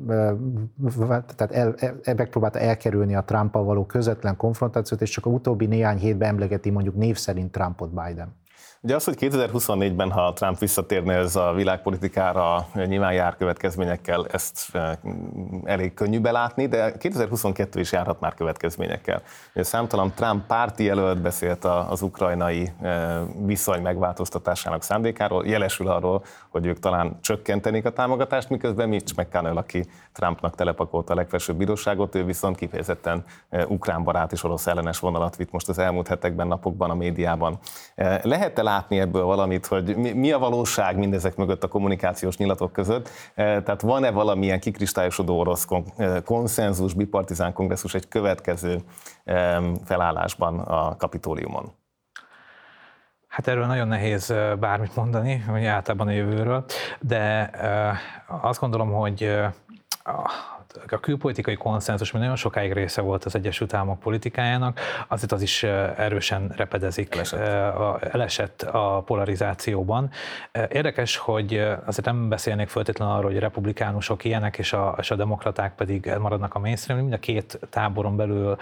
tehát 1.36 1.52
el, 1.52 1.74
el, 2.04 2.14
megpróbálta 2.14 2.58
elkerülni 2.58 3.14
a 3.14 3.22
Trumpal 3.22 3.64
való 3.64 3.86
közvetlen 3.86 4.36
konfrontációt, 4.36 5.00
és 5.00 5.10
csak 5.10 5.26
a 5.26 5.30
utóbbi 5.30 5.66
néhány 5.66 5.98
hétben 5.98 6.28
emlegeti 6.28 6.70
mondjuk 6.70 6.94
név 6.96 7.16
szerint 7.16 7.52
Trumpot 7.52 7.90
Biden. 7.90 8.34
Ugye 8.80 8.94
az, 8.94 9.04
hogy 9.04 9.16
2024-ben, 9.20 10.10
ha 10.10 10.32
Trump 10.32 10.58
visszatérne 10.58 11.14
ez 11.14 11.36
a 11.36 11.52
világpolitikára, 11.52 12.66
nyilván 12.74 13.12
jár 13.12 13.36
következményekkel, 13.36 14.26
ezt 14.26 14.74
e, 14.74 14.98
elég 15.64 15.94
könnyű 15.94 16.20
belátni, 16.20 16.66
de 16.66 16.96
2022 16.96 17.80
is 17.80 17.92
járhat 17.92 18.20
már 18.20 18.34
következményekkel. 18.34 19.22
Ugye 19.54 19.64
számtalan 19.64 20.12
Trump 20.14 20.46
párti 20.46 20.84
jelölt 20.84 21.20
beszélt 21.20 21.64
az 21.64 22.02
ukrajnai 22.02 22.72
e, 22.82 23.20
viszony 23.44 23.82
megváltoztatásának 23.82 24.82
szándékáról, 24.82 25.46
jelesül 25.46 25.88
arról, 25.88 26.24
hogy 26.48 26.66
ők 26.66 26.78
talán 26.78 27.18
csökkentenék 27.20 27.84
a 27.84 27.92
támogatást, 27.92 28.50
miközben 28.50 28.88
Mitch 28.88 29.18
McConnell, 29.18 29.56
aki 29.56 29.84
Trumpnak 30.12 30.54
telepakolta 30.54 31.12
a 31.12 31.16
legfelsőbb 31.16 31.56
bíróságot, 31.56 32.14
ő 32.14 32.24
viszont 32.24 32.56
kifejezetten 32.56 33.24
e, 33.50 33.66
ukrán 33.66 34.04
barát 34.04 34.32
és 34.32 34.44
orosz 34.44 34.66
ellenes 34.66 34.98
vonalat 34.98 35.36
vitt 35.36 35.50
most 35.50 35.68
az 35.68 35.78
elmúlt 35.78 36.08
hetekben, 36.08 36.46
napokban 36.46 36.90
a 36.90 36.94
médiában. 36.94 37.58
Lehet-e 38.22 38.62
látni 38.66 39.00
ebből 39.00 39.24
valamit, 39.24 39.66
hogy 39.66 39.96
mi, 39.96 40.32
a 40.32 40.38
valóság 40.38 40.96
mindezek 40.96 41.36
mögött 41.36 41.64
a 41.64 41.68
kommunikációs 41.68 42.36
nyilatok 42.36 42.72
között? 42.72 43.08
Tehát 43.34 43.80
van-e 43.80 44.10
valamilyen 44.10 44.60
kikristályosodó 44.60 45.38
orosz 45.38 45.66
konszenzus, 46.24 46.94
bipartizán 46.94 47.52
kongresszus 47.52 47.94
egy 47.94 48.08
következő 48.08 48.80
felállásban 49.84 50.58
a 50.58 50.96
kapitóliumon? 50.96 51.72
Hát 53.28 53.48
erről 53.48 53.66
nagyon 53.66 53.88
nehéz 53.88 54.34
bármit 54.60 54.96
mondani, 54.96 55.38
hogy 55.38 55.64
általában 55.64 56.06
a 56.06 56.10
jövőről, 56.10 56.64
de 57.00 57.50
azt 58.26 58.60
gondolom, 58.60 58.92
hogy 58.92 59.38
a 60.90 61.00
külpolitikai 61.00 61.54
konszenzus, 61.54 62.12
ami 62.12 62.20
nagyon 62.20 62.36
sokáig 62.36 62.72
része 62.72 63.00
volt 63.00 63.24
az 63.24 63.34
Egyesült 63.34 63.74
Államok 63.74 63.98
politikájának, 63.98 64.80
azért 65.08 65.32
az 65.32 65.42
is 65.42 65.62
erősen 65.62 66.52
repedezik, 66.56 67.14
elesett, 67.14 67.40
elesett 68.12 68.62
a 68.62 69.02
polarizációban. 69.06 70.10
Érdekes, 70.68 71.16
hogy 71.16 71.54
azért 71.86 72.04
nem 72.04 72.28
beszélnék 72.28 72.68
feltétlenül 72.68 73.14
arról, 73.14 73.28
hogy 73.28 73.36
a 73.36 73.40
republikánusok 73.40 74.24
ilyenek, 74.24 74.58
és 74.58 74.72
a, 74.72 74.94
és 74.98 75.10
a 75.10 75.16
demokraták 75.16 75.74
pedig 75.74 76.12
maradnak 76.20 76.54
a 76.54 76.58
mainstream, 76.58 77.00
mind 77.00 77.12
a 77.12 77.18
két 77.18 77.58
táboron 77.70 78.16
belül 78.16 78.56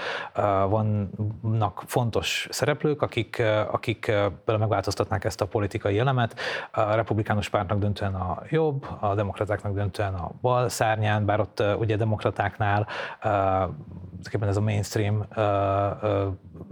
vannak 0.69 1.83
fontos 1.87 2.49
szereplők, 2.51 3.03
akik, 3.03 3.43
akik 3.71 4.12
megváltoztatnák 4.47 5.25
ezt 5.25 5.41
a 5.41 5.47
politikai 5.47 5.99
elemet. 5.99 6.41
A 6.71 6.95
republikánus 6.95 7.49
pártnak 7.49 7.79
döntően 7.79 8.15
a 8.15 8.43
jobb, 8.51 8.87
a 9.01 9.15
demokratáknak 9.15 9.75
döntően 9.75 10.15
a 10.15 10.31
bal 10.41 10.69
szárnyán, 10.69 11.25
bár 11.25 11.41
ott 11.41 11.62
ugye 11.79 11.97
demokratáknál 12.05 12.86
uh, 13.24 14.48
ez 14.48 14.57
a 14.57 14.61
mainstream 14.61 15.26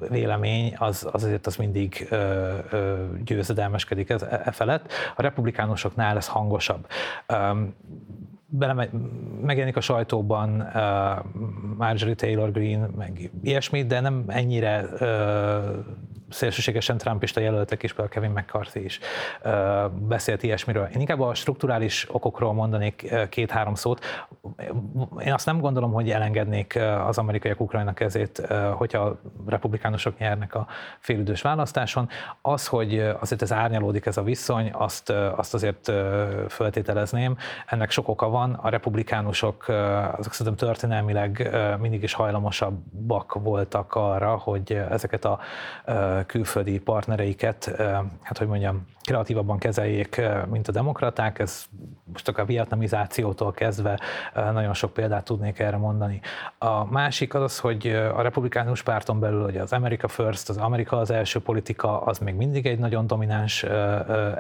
vélemény, 0.08 0.74
az, 0.78 1.08
az 1.12 1.22
azért 1.22 1.46
az 1.46 1.56
mindig 1.56 2.08
uh, 2.10 2.18
győzedelmeskedik 3.24 4.10
ez, 4.10 4.22
e, 4.22 4.50
felett. 4.52 4.92
A 5.16 5.22
republikánusoknál 5.22 6.16
ez 6.16 6.28
hangosabb. 6.28 6.86
Bele, 8.54 8.88
megjelenik 9.42 9.76
a 9.76 9.80
sajtóban 9.80 10.60
uh, 10.60 11.24
Marjorie 11.76 12.14
Taylor 12.14 12.52
Greene, 12.52 12.88
meg 12.96 13.30
ilyesmi, 13.42 13.86
de 13.86 14.00
nem 14.00 14.24
ennyire 14.26 14.84
uh, 15.00 15.08
szélsőségesen 16.28 16.98
trumpista 16.98 17.40
jelöltek 17.40 17.82
is, 17.82 17.92
például 17.92 18.14
Kevin 18.14 18.30
McCarthy 18.30 18.84
is 18.84 18.98
uh, 19.44 19.52
beszélt 19.90 20.42
ilyesmiről. 20.42 20.88
Én 20.94 21.00
inkább 21.00 21.20
a 21.20 21.34
strukturális 21.34 22.06
okokról 22.12 22.52
mondanék 22.52 23.08
uh, 23.10 23.28
két-három 23.28 23.74
szót. 23.74 24.04
Én 25.24 25.32
azt 25.32 25.46
nem 25.46 25.60
gondolom, 25.60 25.92
hogy 25.92 26.10
elengednék 26.10 26.72
uh, 26.76 27.06
az 27.06 27.18
amerikaiak 27.18 27.60
Ukrajna 27.60 27.92
kezét, 27.92 28.42
uh, 28.50 28.70
hogyha 28.70 28.98
a 28.98 29.20
republikánusok 29.46 30.18
nyernek 30.18 30.54
a 30.54 30.66
félidős 30.98 31.42
választáson. 31.42 32.08
Az, 32.42 32.66
hogy 32.66 32.98
azért 33.20 33.42
ez 33.42 33.52
árnyalódik 33.52 34.06
ez 34.06 34.16
a 34.16 34.22
viszony, 34.22 34.70
azt, 34.72 35.10
uh, 35.10 35.38
azt 35.38 35.54
azért 35.54 35.88
uh, 35.88 35.94
föltételezném. 36.48 37.36
Ennek 37.66 37.90
sok 37.90 38.08
oka 38.08 38.28
van, 38.28 38.41
van, 38.42 38.58
a 38.62 38.68
republikánusok 38.68 39.68
azok 40.18 40.32
szerintem 40.32 40.68
történelmileg 40.68 41.50
mindig 41.80 42.02
is 42.02 42.12
hajlamosabbak 42.12 43.34
voltak 43.42 43.94
arra, 43.94 44.36
hogy 44.36 44.72
ezeket 44.90 45.24
a 45.24 45.38
külföldi 46.26 46.78
partnereiket, 46.78 47.74
hát 48.22 48.38
hogy 48.38 48.46
mondjam, 48.46 48.86
kreatívabban 49.04 49.58
kezeljék, 49.58 50.20
mint 50.50 50.68
a 50.68 50.72
demokraták. 50.72 51.38
Ez 51.38 51.64
most 52.12 52.28
a 52.28 52.44
vietnamizációtól 52.44 53.52
kezdve 53.52 54.00
nagyon 54.34 54.74
sok 54.74 54.92
példát 54.92 55.24
tudnék 55.24 55.58
erre 55.58 55.76
mondani. 55.76 56.20
A 56.58 56.84
másik 56.84 57.34
az 57.34 57.42
az, 57.42 57.58
hogy 57.58 57.86
a 57.86 58.22
republikánus 58.22 58.82
párton 58.82 59.20
belül, 59.20 59.42
hogy 59.42 59.56
az 59.56 59.72
America 59.72 60.08
First, 60.08 60.48
az 60.48 60.56
Amerika 60.56 60.96
az 60.96 61.10
első 61.10 61.40
politika, 61.40 62.00
az 62.00 62.18
még 62.18 62.34
mindig 62.34 62.66
egy 62.66 62.78
nagyon 62.78 63.06
domináns 63.06 63.62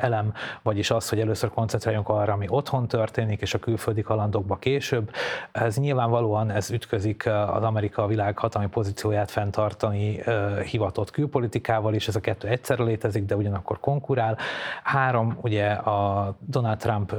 elem, 0.00 0.34
vagyis 0.62 0.90
az, 0.90 1.08
hogy 1.08 1.20
először 1.20 1.50
koncentráljunk 1.50 2.08
arra, 2.08 2.32
ami 2.32 2.46
otthon 2.48 2.88
történik, 2.88 3.40
és 3.40 3.54
a 3.54 3.58
külföldi 3.58 4.02
kalandokba 4.02 4.56
később. 4.56 5.10
Ez 5.52 5.76
nyilvánvalóan 5.76 6.50
ez 6.50 6.70
ütközik 6.70 7.26
az 7.26 7.62
Amerika 7.62 8.06
világ 8.06 8.38
hatalmi 8.38 8.68
pozícióját 8.68 9.30
fenntartani 9.30 10.22
hivatott 10.70 11.10
külpolitikával, 11.10 11.94
és 11.94 12.08
ez 12.08 12.16
a 12.16 12.20
kettő 12.20 12.48
egyszerre 12.48 12.82
létezik, 12.82 13.24
de 13.24 13.36
ugyanakkor 13.36 13.80
konkurál. 13.80 14.38
Három, 14.82 15.38
ugye 15.40 15.70
a 15.70 16.34
Donald 16.40 16.78
Trump 16.78 17.14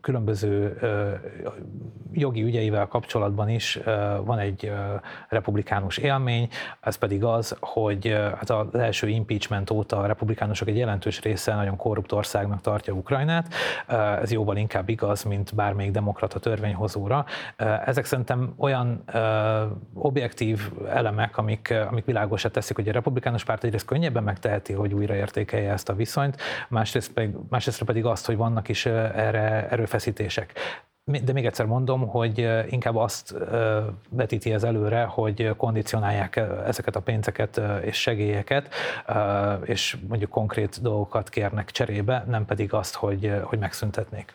különböző 0.00 0.78
jogi 2.12 2.42
ügyeivel 2.42 2.86
kapcsolatban 2.86 3.48
is 3.48 3.80
van 4.24 4.38
egy 4.38 4.72
republikánus 5.28 5.98
élmény, 5.98 6.48
ez 6.80 6.96
pedig 6.96 7.24
az, 7.24 7.56
hogy 7.60 8.08
hát 8.36 8.50
az 8.50 8.74
első 8.74 9.08
impeachment 9.08 9.70
óta 9.70 9.98
a 9.98 10.06
republikánusok 10.06 10.68
egy 10.68 10.76
jelentős 10.76 11.20
része 11.20 11.54
nagyon 11.54 11.76
korrupt 11.76 12.12
országnak 12.12 12.60
tartja 12.60 12.92
Ukrajnát. 12.92 13.54
Ez 14.22 14.32
jóval 14.32 14.56
inkább 14.56 14.88
igaz, 14.88 15.22
mint 15.22 15.54
bármelyik 15.54 15.90
demokrata 15.90 16.38
törvényhozóra. 16.38 17.24
Ezek 17.84 18.04
szerintem 18.04 18.54
olyan 18.56 19.04
objektív 19.94 20.72
elemek, 20.88 21.38
amik, 21.38 21.74
amik 21.90 22.04
világosat 22.04 22.52
teszik, 22.52 22.76
hogy 22.76 22.88
a 22.88 22.92
republikánus 22.92 23.44
párt 23.44 23.64
egyrészt 23.64 23.86
könnyebben 23.86 24.22
megteheti, 24.22 24.72
hogy 24.72 24.94
újraértékelje 24.94 25.72
ezt 25.72 25.88
a 25.88 25.94
viszonyt, 25.94 26.36
másrészt 26.68 27.12
pedig, 27.12 27.34
másrészt 27.50 27.82
pedig 27.82 28.04
azt, 28.04 28.26
hogy 28.26 28.36
vannak 28.36 28.68
is 28.68 28.86
erre 28.86 29.68
erőfeszítések. 29.68 30.52
De 31.24 31.32
még 31.32 31.46
egyszer 31.46 31.66
mondom, 31.66 32.08
hogy 32.08 32.48
inkább 32.68 32.96
azt 32.96 33.34
vetíti 34.08 34.52
ez 34.52 34.62
előre, 34.62 35.02
hogy 35.02 35.56
kondicionálják 35.56 36.36
ezeket 36.66 36.96
a 36.96 37.00
pénzeket 37.00 37.60
és 37.82 38.00
segélyeket, 38.00 38.74
és 39.64 39.96
mondjuk 40.08 40.30
konkrét 40.30 40.82
dolgokat 40.82 41.28
kérnek 41.28 41.70
cserébe, 41.70 42.24
nem 42.28 42.44
pedig 42.44 42.72
azt, 42.72 42.94
hogy, 42.94 43.32
hogy 43.42 43.58
megszüntetnék. 43.58 44.34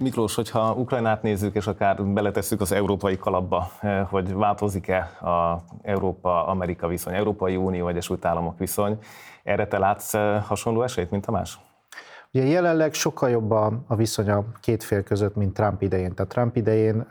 Miklós, 0.00 0.34
hogyha 0.34 0.74
Ukrajnát 0.74 1.22
nézzük, 1.22 1.54
és 1.54 1.66
akár 1.66 2.02
beletesszük 2.02 2.60
az 2.60 2.72
európai 2.72 3.18
kalapba, 3.18 3.70
hogy 4.08 4.34
változik-e 4.34 4.98
a 5.20 5.62
Európa-Amerika 5.82 6.86
viszony, 6.86 7.14
Európai 7.14 7.56
Unió, 7.56 7.88
Egyesült 7.88 8.24
Államok 8.24 8.58
viszony, 8.58 8.98
erre 9.42 9.66
te 9.66 9.78
látsz 9.78 10.12
hasonló 10.46 10.82
esélyt, 10.82 11.10
mint 11.10 11.26
a 11.26 11.30
más? 11.30 11.58
Ugye 12.32 12.44
jelenleg 12.44 12.94
sokkal 12.94 13.30
jobb 13.30 13.50
a, 13.50 13.72
a 13.86 13.94
viszony 13.94 14.30
a 14.30 14.44
két 14.60 14.82
fél 14.82 15.02
között, 15.02 15.34
mint 15.36 15.54
Trump 15.54 15.82
idején. 15.82 16.14
Tehát 16.14 16.32
Trump 16.32 16.56
idején 16.56 17.06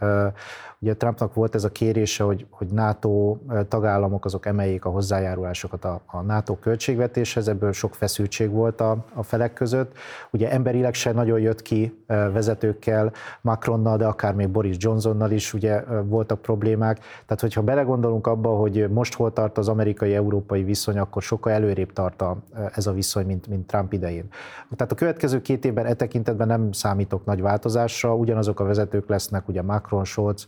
Ugye 0.82 0.96
Trumpnak 0.96 1.34
volt 1.34 1.56
ez 1.56 1.64
a 1.64 1.70
kérése, 1.70 2.24
hogy, 2.24 2.46
hogy 2.50 2.68
NATO 2.68 3.38
tagállamok 3.68 4.26
azok 4.26 4.46
emeljék 4.46 4.86
a 4.86 4.90
hozzájárulásokat 4.90 5.86
a, 5.86 6.02
a 6.06 6.22
NATO 6.22 6.56
költségvetéshez, 6.56 7.48
ebből 7.48 7.72
sok 7.72 7.96
feszültség 7.96 8.52
volt 8.52 8.82
a, 8.82 9.06
a 9.14 9.24
felek 9.24 9.54
között. 9.54 9.98
Ugye 10.32 10.52
emberileg 10.52 10.94
se 10.94 11.12
nagyon 11.12 11.40
jött 11.40 11.62
ki 11.62 12.04
vezetőkkel, 12.08 13.12
Macronnal, 13.42 13.98
de 13.98 14.06
akár 14.06 14.34
még 14.34 14.50
Boris 14.50 14.76
Johnsonnal 14.80 15.32
is 15.32 15.54
ugye 15.54 15.82
voltak 16.04 16.42
problémák. 16.42 16.98
Tehát, 16.98 17.42
hogyha 17.42 17.62
belegondolunk 17.62 18.28
abba, 18.28 18.50
hogy 18.50 18.90
most 18.90 19.14
hol 19.14 19.34
tart 19.34 19.58
az 19.58 19.68
amerikai-európai 19.68 20.64
viszony, 20.64 20.98
akkor 20.98 21.22
sokkal 21.22 21.52
előrébb 21.52 21.94
tart 21.94 22.22
a, 22.22 22.38
ez 22.74 22.88
a 22.88 22.92
viszony, 22.92 23.26
mint, 23.26 23.48
mint 23.48 23.68
Trump 23.68 23.94
idején. 23.94 24.28
Tehát 24.76 24.92
a 24.92 24.96
következő 24.96 25.42
két 25.42 25.66
évben 25.66 25.86
e 25.86 25.94
tekintetben 25.94 26.48
nem 26.48 26.72
számítok 26.72 27.26
nagy 27.26 27.42
változásra, 27.42 28.16
ugyanazok 28.16 28.60
a 28.60 28.64
vezetők 28.64 29.10
lesznek, 29.10 29.48
ugye 29.48 29.62
Macron, 29.62 30.06
Scholz, 30.06 30.46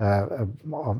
a, 0.00 0.46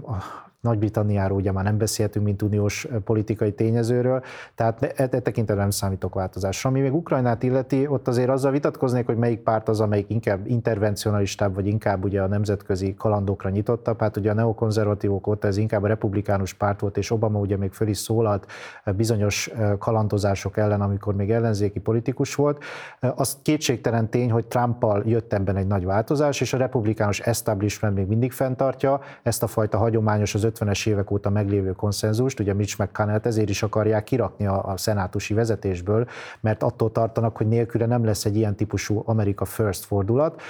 a 0.09 0.54
nagy-Britanniáról 0.65 1.39
ugye 1.39 1.53
már 1.53 1.65
nem 1.65 1.79
beszéltünk, 1.79 2.25
mint 2.25 2.43
uniós 2.43 2.89
politikai 3.05 3.53
tényezőről, 3.53 4.23
tehát 4.55 4.83
e, 4.83 4.93
e 4.97 5.09
tekintetben 5.09 5.57
nem 5.57 5.71
számítok 5.71 6.15
változásra. 6.15 6.71
Ami 6.71 6.81
még 6.81 6.95
Ukrajnát 6.95 7.43
illeti, 7.43 7.87
ott 7.87 8.09
azért 8.09 8.29
azzal 8.29 8.51
vitatkoznék, 8.51 9.07
hogy 9.07 9.17
melyik 9.17 9.41
párt 9.41 9.69
az, 9.69 9.81
amelyik 9.81 10.11
inkább 10.11 10.47
intervencionalistább, 10.47 11.55
vagy 11.55 11.67
inkább 11.67 12.05
ugye 12.05 12.23
a 12.23 12.27
nemzetközi 12.27 12.95
kalandokra 12.95 13.51
nyitottabb. 13.51 14.01
Hát 14.01 14.17
ugye 14.17 14.31
a 14.31 14.35
neokonzervatívok 14.35 15.27
ott 15.27 15.45
ez 15.45 15.57
inkább 15.57 15.83
a 15.83 15.87
republikánus 15.87 16.55
párt 16.55 16.81
volt, 16.81 16.97
és 16.97 17.11
Obama 17.11 17.39
ugye 17.39 17.57
még 17.57 17.73
föl 17.73 17.89
is 17.89 17.99
szólalt 17.99 18.47
bizonyos 18.97 19.51
kalandozások 19.79 20.57
ellen, 20.57 20.81
amikor 20.81 21.15
még 21.15 21.31
ellenzéki 21.31 21.79
politikus 21.79 22.35
volt. 22.35 22.65
Az 23.01 23.39
kétségtelen 23.43 24.09
tény, 24.11 24.31
hogy 24.31 24.47
Trumpal 24.47 25.03
jött 25.07 25.33
ebben 25.33 25.57
egy 25.57 25.67
nagy 25.67 25.85
változás, 25.85 26.41
és 26.41 26.53
a 26.53 26.57
republikánus 26.57 27.21
establishment 27.21 27.95
még 27.95 28.07
mindig 28.07 28.33
fenntartja 28.33 29.01
ezt 29.23 29.43
a 29.43 29.47
fajta 29.47 29.79
hagyományos 29.79 30.35
az 30.35 30.45
50-es 30.55 30.89
évek 30.89 31.11
óta 31.11 31.31
meglévő 31.31 31.73
konszenzust, 31.73 32.41
ugye 32.41 32.55
Mitch 32.55 32.81
mcconnell 32.81 33.21
ezért 33.23 33.49
is 33.49 33.63
akarják 33.63 34.05
kirakni 34.05 34.47
a, 34.47 34.65
a 34.65 34.77
szenátusi 34.77 35.35
vezetésből, 35.35 36.07
mert 36.41 36.63
attól 36.63 36.93
tartanak, 36.93 37.37
hogy 37.37 37.49
nélküle 37.49 37.87
nem 37.87 38.05
lesz 38.05 38.25
egy 38.25 38.37
ilyen 38.37 38.57
típusú 38.57 39.03
Amerika 39.07 39.45
First 39.45 39.85
fordulat. 39.85 40.41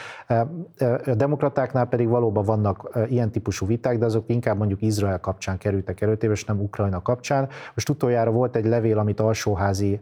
A 1.06 1.14
demokratáknál 1.14 1.86
pedig 1.86 2.08
valóban 2.08 2.44
vannak 2.44 2.98
ilyen 3.08 3.30
típusú 3.30 3.66
viták, 3.66 3.98
de 3.98 4.04
azok 4.04 4.24
inkább 4.26 4.58
mondjuk 4.58 4.82
Izrael 4.82 5.20
kapcsán 5.20 5.58
kerültek 5.58 6.00
előtébe, 6.00 6.32
és 6.32 6.44
nem 6.44 6.60
Ukrajna 6.60 7.02
kapcsán. 7.02 7.48
Most 7.74 7.88
utoljára 7.88 8.30
volt 8.30 8.56
egy 8.56 8.66
levél, 8.66 8.98
amit 8.98 9.20
alsóházi 9.20 10.00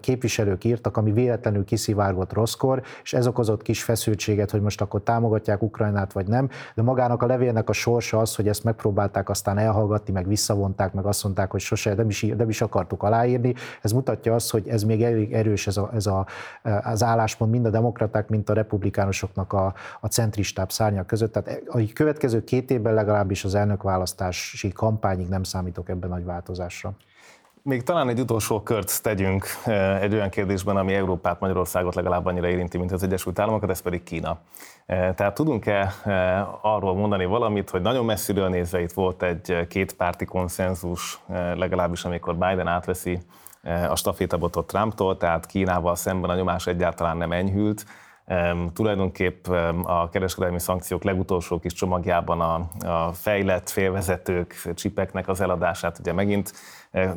képviselők 0.00 0.64
írtak, 0.64 0.96
ami 0.96 1.12
véletlenül 1.12 1.64
kiszivárgott 1.64 2.32
rosszkor, 2.32 2.82
és 3.02 3.12
ez 3.12 3.26
okozott 3.26 3.62
kis 3.62 3.82
feszültséget, 3.82 4.50
hogy 4.50 4.60
most 4.60 4.80
akkor 4.80 5.02
támogatják 5.02 5.62
Ukrajnát 5.62 6.12
vagy 6.12 6.26
nem, 6.26 6.48
de 6.74 6.82
magának 6.82 7.22
a 7.22 7.26
levélnek 7.26 7.68
a 7.68 7.72
sorsa 7.72 8.18
az, 8.18 8.34
hogy 8.34 8.48
ezt 8.48 8.64
megpróbálták 8.64 9.28
aztán 9.32 9.58
elhallgatni, 9.58 10.12
meg 10.12 10.28
visszavonták, 10.28 10.92
meg 10.92 11.06
azt 11.06 11.24
mondták, 11.24 11.50
hogy 11.50 11.60
sose 11.60 11.94
nem 11.94 12.08
is, 12.08 12.22
nem 12.36 12.48
is 12.48 12.60
akartuk 12.60 13.02
aláírni. 13.02 13.54
Ez 13.82 13.92
mutatja 13.92 14.34
azt, 14.34 14.50
hogy 14.50 14.68
ez 14.68 14.82
még 14.82 15.02
elég 15.02 15.32
erős 15.32 15.66
ez, 15.66 15.76
a, 15.76 15.90
ez 15.94 16.06
a, 16.06 16.26
az 16.82 17.02
álláspont 17.02 17.50
mind 17.50 17.66
a 17.66 17.70
demokraták, 17.70 18.28
mint 18.28 18.50
a 18.50 18.52
republikánusoknak 18.52 19.52
a, 19.52 19.74
a 20.00 20.06
centristább 20.06 20.70
szárnyak 20.70 21.06
között. 21.06 21.32
Tehát 21.32 21.62
a 21.68 21.78
következő 21.92 22.44
két 22.44 22.70
évben 22.70 22.94
legalábbis 22.94 23.44
az 23.44 23.54
elnökválasztási 23.54 24.72
kampányig 24.72 25.28
nem 25.28 25.42
számítok 25.42 25.88
ebben 25.88 26.08
nagy 26.08 26.24
változásra. 26.24 26.94
Még 27.64 27.82
talán 27.82 28.08
egy 28.08 28.20
utolsó 28.20 28.62
kört 28.62 29.02
tegyünk 29.02 29.44
eh, 29.64 30.02
egy 30.02 30.14
olyan 30.14 30.28
kérdésben, 30.28 30.76
ami 30.76 30.94
Európát, 30.94 31.40
Magyarországot 31.40 31.94
legalább 31.94 32.26
annyira 32.26 32.48
érinti, 32.48 32.78
mint 32.78 32.92
az 32.92 33.02
Egyesült 33.02 33.38
Államokat, 33.38 33.70
ez 33.70 33.80
pedig 33.80 34.02
Kína. 34.02 34.38
Eh, 34.86 35.12
tehát 35.14 35.34
tudunk-e 35.34 35.92
arról 36.62 36.94
mondani 36.94 37.24
valamit, 37.24 37.70
hogy 37.70 37.80
nagyon 37.80 38.04
messziről 38.04 38.48
nézve 38.48 38.80
itt 38.80 38.92
volt 38.92 39.22
egy 39.22 39.66
kétpárti 39.68 40.24
konszenzus, 40.24 41.20
legalábbis 41.54 42.04
amikor 42.04 42.36
Biden 42.36 42.66
átveszi 42.66 43.18
a 43.88 43.96
stafétabotot 43.96 44.66
Trumptól, 44.66 45.16
tehát 45.16 45.46
Kínával 45.46 45.94
szemben 45.94 46.30
a 46.30 46.34
nyomás 46.34 46.66
egyáltalán 46.66 47.16
nem 47.16 47.32
enyhült, 47.32 47.84
Tulajdonképp 48.72 49.46
a 49.82 50.08
kereskedelmi 50.08 50.58
szankciók 50.58 51.02
legutolsó 51.02 51.58
kis 51.58 51.72
csomagjában 51.72 52.40
a, 52.40 52.68
a 52.88 53.12
fejlett 53.12 53.70
félvezetők, 53.70 54.54
csipeknek 54.74 55.28
az 55.28 55.40
eladását 55.40 55.98
ugye 55.98 56.12
megint 56.12 56.52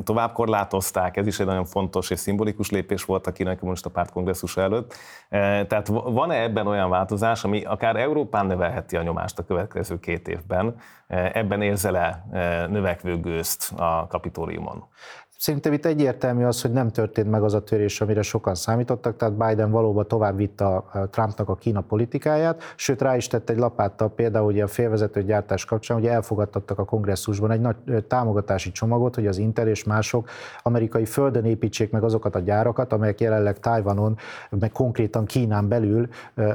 tovább 0.03 0.33
korlátozták, 0.33 1.17
ez 1.17 1.27
is 1.27 1.39
egy 1.39 1.45
nagyon 1.45 1.65
fontos 1.65 2.09
és 2.09 2.19
szimbolikus 2.19 2.69
lépés 2.69 3.03
volt 3.03 3.27
a 3.27 3.31
kínai 3.31 3.55
kommunista 3.55 3.89
párt 3.89 4.11
kongresszus 4.11 4.57
előtt. 4.57 4.93
E, 5.29 5.65
tehát 5.65 5.87
van-e 5.87 6.41
ebben 6.41 6.67
olyan 6.67 6.89
változás, 6.89 7.43
ami 7.43 7.63
akár 7.63 7.95
Európán 7.95 8.45
növelheti 8.45 8.95
a 8.95 9.01
nyomást 9.01 9.39
a 9.39 9.43
következő 9.43 9.99
két 9.99 10.27
évben? 10.27 10.75
E, 11.07 11.31
ebben 11.33 11.61
érzel-e 11.61 12.25
növekvő 12.69 13.19
gőzt 13.19 13.71
a 13.71 14.07
kapitóliumon? 14.09 14.87
Szerintem 15.37 15.73
itt 15.73 15.85
egyértelmű 15.85 16.43
az, 16.43 16.61
hogy 16.61 16.71
nem 16.71 16.91
történt 16.91 17.29
meg 17.29 17.43
az 17.43 17.53
a 17.53 17.63
törés, 17.63 18.01
amire 18.01 18.21
sokan 18.21 18.55
számítottak, 18.55 19.15
tehát 19.15 19.33
Biden 19.33 19.71
valóban 19.71 20.07
tovább 20.07 20.35
vitte 20.35 20.65
a 20.65 21.07
Trumpnak 21.11 21.49
a 21.49 21.55
Kína 21.55 21.81
politikáját, 21.81 22.61
sőt 22.75 23.01
rá 23.01 23.15
is 23.15 23.27
tett 23.27 23.49
egy 23.49 23.57
lapáttal 23.57 24.09
például 24.09 24.45
ugye 24.45 24.63
a 24.63 24.67
félvezető 24.67 25.23
gyártás 25.23 25.65
kapcsán, 25.65 25.97
ugye 25.97 26.11
elfogadtattak 26.11 26.79
a 26.79 26.85
kongresszusban 26.85 27.51
egy 27.51 27.61
nagy 27.61 27.75
támogatási 28.07 28.71
csomagot, 28.71 29.15
hogy 29.15 29.27
az 29.27 29.37
Intel 29.37 29.67
és 29.67 29.83
mások 29.83 30.29
amerikai 30.63 31.05
földön 31.05 31.45
építsék 31.45 31.91
meg 31.91 32.03
azokat 32.03 32.35
a 32.35 32.39
gyárakat, 32.39 32.93
amelyek 32.93 33.21
jelenleg 33.21 33.59
Tajvanon, 33.59 34.17
meg 34.49 34.71
konkrétan 34.71 35.25
Kínán 35.25 35.67
belül 35.67 36.07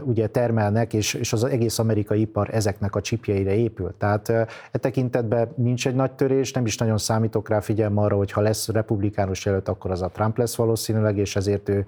ugye 0.02 0.26
termelnek, 0.26 0.94
és, 0.94 1.14
és 1.14 1.32
az 1.32 1.44
egész 1.44 1.78
amerikai 1.78 2.20
ipar 2.20 2.48
ezeknek 2.52 2.94
a 2.94 3.00
csipjeire 3.00 3.54
épül. 3.54 3.94
Tehát 3.98 4.28
e 4.28 4.46
tekintetben 4.72 5.48
nincs 5.56 5.86
egy 5.86 5.94
nagy 5.94 6.12
törés, 6.12 6.52
nem 6.52 6.66
is 6.66 6.78
nagyon 6.78 6.98
számítok 6.98 7.48
rá, 7.48 7.60
figyelme 7.60 8.00
arra, 8.00 8.16
hogy 8.16 8.32
ha 8.32 8.40
lesz 8.40 8.68
republikánus 8.70 9.44
jelölt, 9.44 9.68
akkor 9.68 9.90
az 9.90 10.02
a 10.02 10.08
Trump 10.08 10.38
lesz 10.38 10.54
valószínűleg, 10.54 11.18
és 11.18 11.36
ezért 11.36 11.68
ő, 11.68 11.84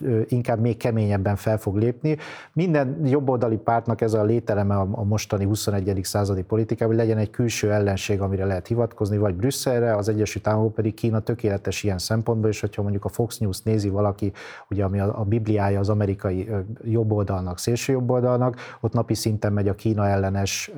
ő, 0.00 0.26
inkább 0.28 0.60
még 0.60 0.76
keményebben 0.76 1.36
fel 1.36 1.58
fog 1.58 1.76
lépni. 1.76 2.16
Minden 2.52 3.00
jobboldali 3.04 3.56
pártnak 3.56 4.00
ez 4.00 4.14
a 4.14 4.22
lételeme 4.24 4.74
a, 4.76 4.88
a 4.90 5.04
mostani 5.04 5.44
21. 5.44 6.00
századi 6.02 6.42
politikában, 6.42 6.94
hogy 6.94 7.04
legyen 7.04 7.18
egy 7.18 7.30
külső 7.30 7.72
ellenség, 7.72 8.20
amire 8.20 8.44
lehet 8.44 8.66
hivatkozni, 8.66 9.18
vagy 9.18 9.34
Brüsszelre, 9.34 9.96
az 9.96 10.08
Egyesült 10.08 10.46
Államok 10.46 10.74
pedig 10.74 10.94
Kína 10.94 11.20
tökéletes 11.20 11.82
ilyen 11.82 11.98
szempontból, 11.98 12.50
és 12.50 12.60
hogyha 12.60 12.82
mondjuk 12.82 13.04
a 13.04 13.08
Fox 13.08 13.38
News 13.38 13.60
nézi 13.62 13.88
valaki, 13.88 14.32
ugye 14.70 14.84
ami 14.84 15.00
a, 15.00 15.20
a 15.20 15.24
bibliája 15.24 15.78
az 15.78 15.88
amerikai 15.88 16.48
jobboldalnak, 16.84 17.58
szélső 17.58 17.92
jobboldalnak, 17.92 18.56
ott 18.80 18.92
napi 18.92 19.14
szinten 19.14 19.52
megy 19.52 19.68
a 19.68 19.74
Kína 19.74 20.06
ellenes 20.06 20.72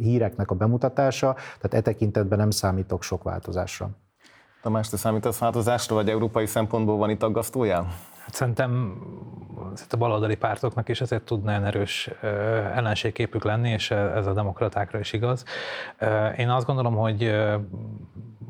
híreknek 0.00 0.50
a 0.50 0.54
bemutatása, 0.54 1.34
tehát 1.60 1.74
e 1.74 1.80
tekintetben 1.80 2.38
nem 2.38 2.50
számítok 2.50 3.02
sok 3.02 3.22
változásra. 3.22 3.90
Tamás, 4.66 4.88
te 4.88 4.96
számítasz 4.96 5.38
változásra, 5.38 5.94
vagy 5.94 6.08
európai 6.08 6.46
szempontból 6.46 6.96
van 6.96 7.10
itt 7.10 7.22
aggasztójál? 7.22 7.86
Hát 8.26 8.34
szerintem 8.34 8.98
a 9.90 9.96
baloldali 9.96 10.36
pártoknak 10.36 10.88
is 10.88 11.00
ezért 11.00 11.22
tud 11.22 11.42
nagyon 11.42 11.64
erős 11.64 12.10
ellenségképük 12.74 13.44
lenni, 13.44 13.70
és 13.70 13.90
ez 13.90 14.26
a 14.26 14.32
demokratákra 14.32 14.98
is 14.98 15.12
igaz. 15.12 15.44
Én 16.36 16.48
azt 16.48 16.66
gondolom, 16.66 16.94
hogy 16.94 17.34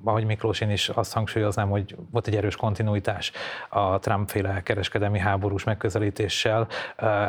ahogy 0.04 0.24
Miklós, 0.24 0.60
én 0.60 0.70
is 0.70 0.88
azt 0.88 1.12
hangsúlyoznám, 1.12 1.68
hogy 1.68 1.96
volt 2.10 2.26
egy 2.26 2.36
erős 2.36 2.56
kontinuitás 2.56 3.32
a 3.68 3.98
Trump-féle 3.98 4.62
kereskedelmi 4.62 5.18
háborús 5.18 5.64
megközelítéssel, 5.64 6.66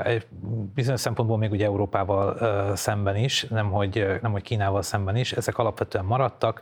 egy 0.04 0.28
bizonyos 0.74 1.00
szempontból 1.00 1.38
még 1.38 1.52
ugye 1.52 1.66
Európával 1.66 2.76
szemben 2.76 3.16
is, 3.16 3.44
nem 3.44 3.72
hogy, 3.72 4.20
nem 4.22 4.32
hogy 4.32 4.42
Kínával 4.42 4.82
szemben 4.82 5.16
is, 5.16 5.32
ezek 5.32 5.58
alapvetően 5.58 6.06
maradtak. 6.06 6.62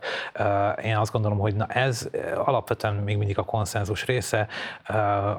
Én 0.82 0.96
azt 0.96 1.12
gondolom, 1.12 1.38
hogy 1.38 1.54
na 1.54 1.66
ez 1.66 2.08
alapvetően 2.34 2.94
még 2.94 3.16
mindig 3.16 3.38
a 3.38 3.42
konszenzus 3.42 4.06
része, 4.06 4.46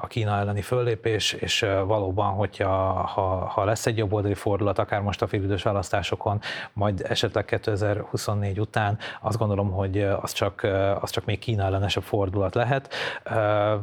a 0.02 0.08
Kína 0.08 0.36
elleni 0.38 0.61
föllépés, 0.61 1.33
és 1.33 1.65
valóban, 1.85 2.33
hogyha 2.33 2.67
ha, 2.91 3.45
ha 3.45 3.63
lesz 3.63 3.85
egy 3.85 3.97
jobboldali 3.97 4.33
fordulat, 4.33 4.79
akár 4.79 5.01
most 5.01 5.21
a 5.21 5.27
félidős 5.27 5.63
választásokon, 5.63 6.39
majd 6.73 7.05
esetleg 7.09 7.45
2024 7.45 8.59
után, 8.59 8.97
azt 9.21 9.38
gondolom, 9.38 9.71
hogy 9.71 10.01
az 10.01 10.31
csak 10.31 10.67
az 11.01 11.09
csak 11.09 11.25
még 11.25 11.39
Kína 11.39 11.63
ellenesebb 11.63 12.03
fordulat 12.03 12.55
lehet. 12.55 12.93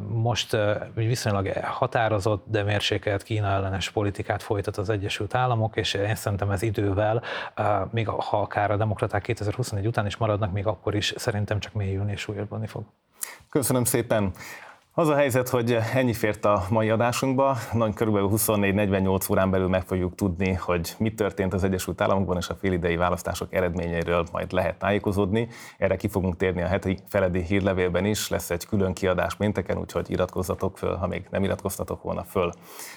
Most 0.07 0.57
viszonylag 0.93 1.47
határozott, 1.63 2.43
de 2.47 2.63
mérsékelt 2.63 3.23
Kína 3.23 3.47
ellenes 3.47 3.89
politikát 3.89 4.43
folytat 4.43 4.77
az 4.77 4.89
Egyesült 4.89 5.35
Államok, 5.35 5.75
és 5.75 5.93
én 5.93 6.15
szerintem 6.15 6.49
ez 6.51 6.61
idővel, 6.61 7.21
még 7.91 8.07
ha 8.07 8.41
akár 8.41 8.71
a 8.71 8.77
demokraták 8.77 9.21
2021 9.21 9.87
után 9.87 10.05
is 10.05 10.17
maradnak, 10.17 10.51
még 10.51 10.67
akkor 10.67 10.95
is 10.95 11.13
szerintem 11.17 11.59
csak 11.59 11.73
mélyülni 11.73 12.11
és 12.11 12.19
súlyosbani 12.19 12.67
fog. 12.67 12.83
Köszönöm 13.49 13.83
szépen. 13.83 14.31
Az 14.97 15.07
a 15.07 15.15
helyzet, 15.15 15.49
hogy 15.49 15.77
ennyi 15.93 16.13
fért 16.13 16.45
a 16.45 16.65
mai 16.69 16.89
adásunkba, 16.89 17.57
nagy 17.73 17.93
körülbelül 17.93 18.29
24-48 18.31 19.31
órán 19.31 19.49
belül 19.49 19.67
meg 19.67 19.83
fogjuk 19.83 20.15
tudni, 20.15 20.53
hogy 20.53 20.95
mi 20.97 21.13
történt 21.13 21.53
az 21.53 21.63
Egyesült 21.63 22.01
Államokban, 22.01 22.37
és 22.37 22.49
a 22.49 22.55
félidei 22.55 22.95
választások 22.95 23.53
eredményeiről 23.53 24.25
majd 24.31 24.51
lehet 24.51 24.79
tájékozódni. 24.79 25.47
Erre 25.77 25.95
ki 25.95 26.07
fogunk 26.07 26.37
térni 26.37 26.61
a 26.61 26.67
heti 26.67 26.97
feledi 27.07 27.41
hírlevélben 27.41 28.05
is, 28.05 28.29
lesz 28.29 28.49
egy 28.49 28.65
külön 28.65 28.93
kiadás 28.93 29.35
pénteken, 29.35 29.77
úgyhogy 29.77 30.11
iratkozzatok 30.11 30.77
föl, 30.77 30.95
ha 30.95 31.07
még 31.07 31.27
nem 31.29 31.43
iratkoztatok 31.43 32.01
volna 32.01 32.23
föl. 32.23 32.51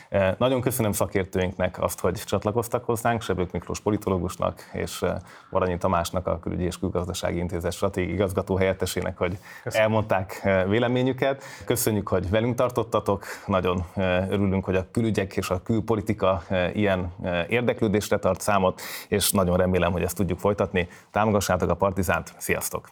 Eh, 0.09 0.35
nagyon 0.39 0.61
köszönöm 0.61 0.93
szakértőinknek 0.93 1.83
azt, 1.83 2.01
hogy 2.01 2.15
csatlakoztak 2.25 2.85
hozzánk, 2.85 3.23
Sebők 3.23 3.53
Miklós 3.53 3.81
politológusnak 3.81 4.71
és 4.73 5.05
Varanyi 5.51 5.79
Tamásnak, 5.79 6.27
a 6.27 6.39
Külügyi 6.39 6.65
és 6.65 6.79
Külgazdasági 6.79 7.39
Intézet 7.39 7.73
stratégiai 7.73 8.15
igazgató 8.15 8.57
helyettesének, 8.57 9.19
hogy 9.19 9.39
köszönöm. 9.63 9.87
elmondták 9.87 10.41
eh, 10.43 10.69
véleményüket. 10.69 11.43
Köszönjük, 11.89 12.09
hogy 12.09 12.31
velünk 12.31 12.55
tartottatok, 12.55 13.25
nagyon 13.47 13.85
örülünk, 14.29 14.65
hogy 14.65 14.77
a 14.77 14.91
külügyek 14.91 15.37
és 15.37 15.51
a 15.51 15.63
külpolitika 15.63 16.43
ilyen 16.73 17.13
érdeklődésre 17.49 18.19
tart 18.19 18.41
számot, 18.41 18.81
és 19.09 19.31
nagyon 19.31 19.57
remélem, 19.57 19.93
hogy 19.93 20.03
ezt 20.03 20.17
tudjuk 20.17 20.39
folytatni. 20.39 20.89
Támogassátok 21.11 21.71
a 21.71 21.75
Partizánt, 21.75 22.35
sziasztok! 22.37 22.89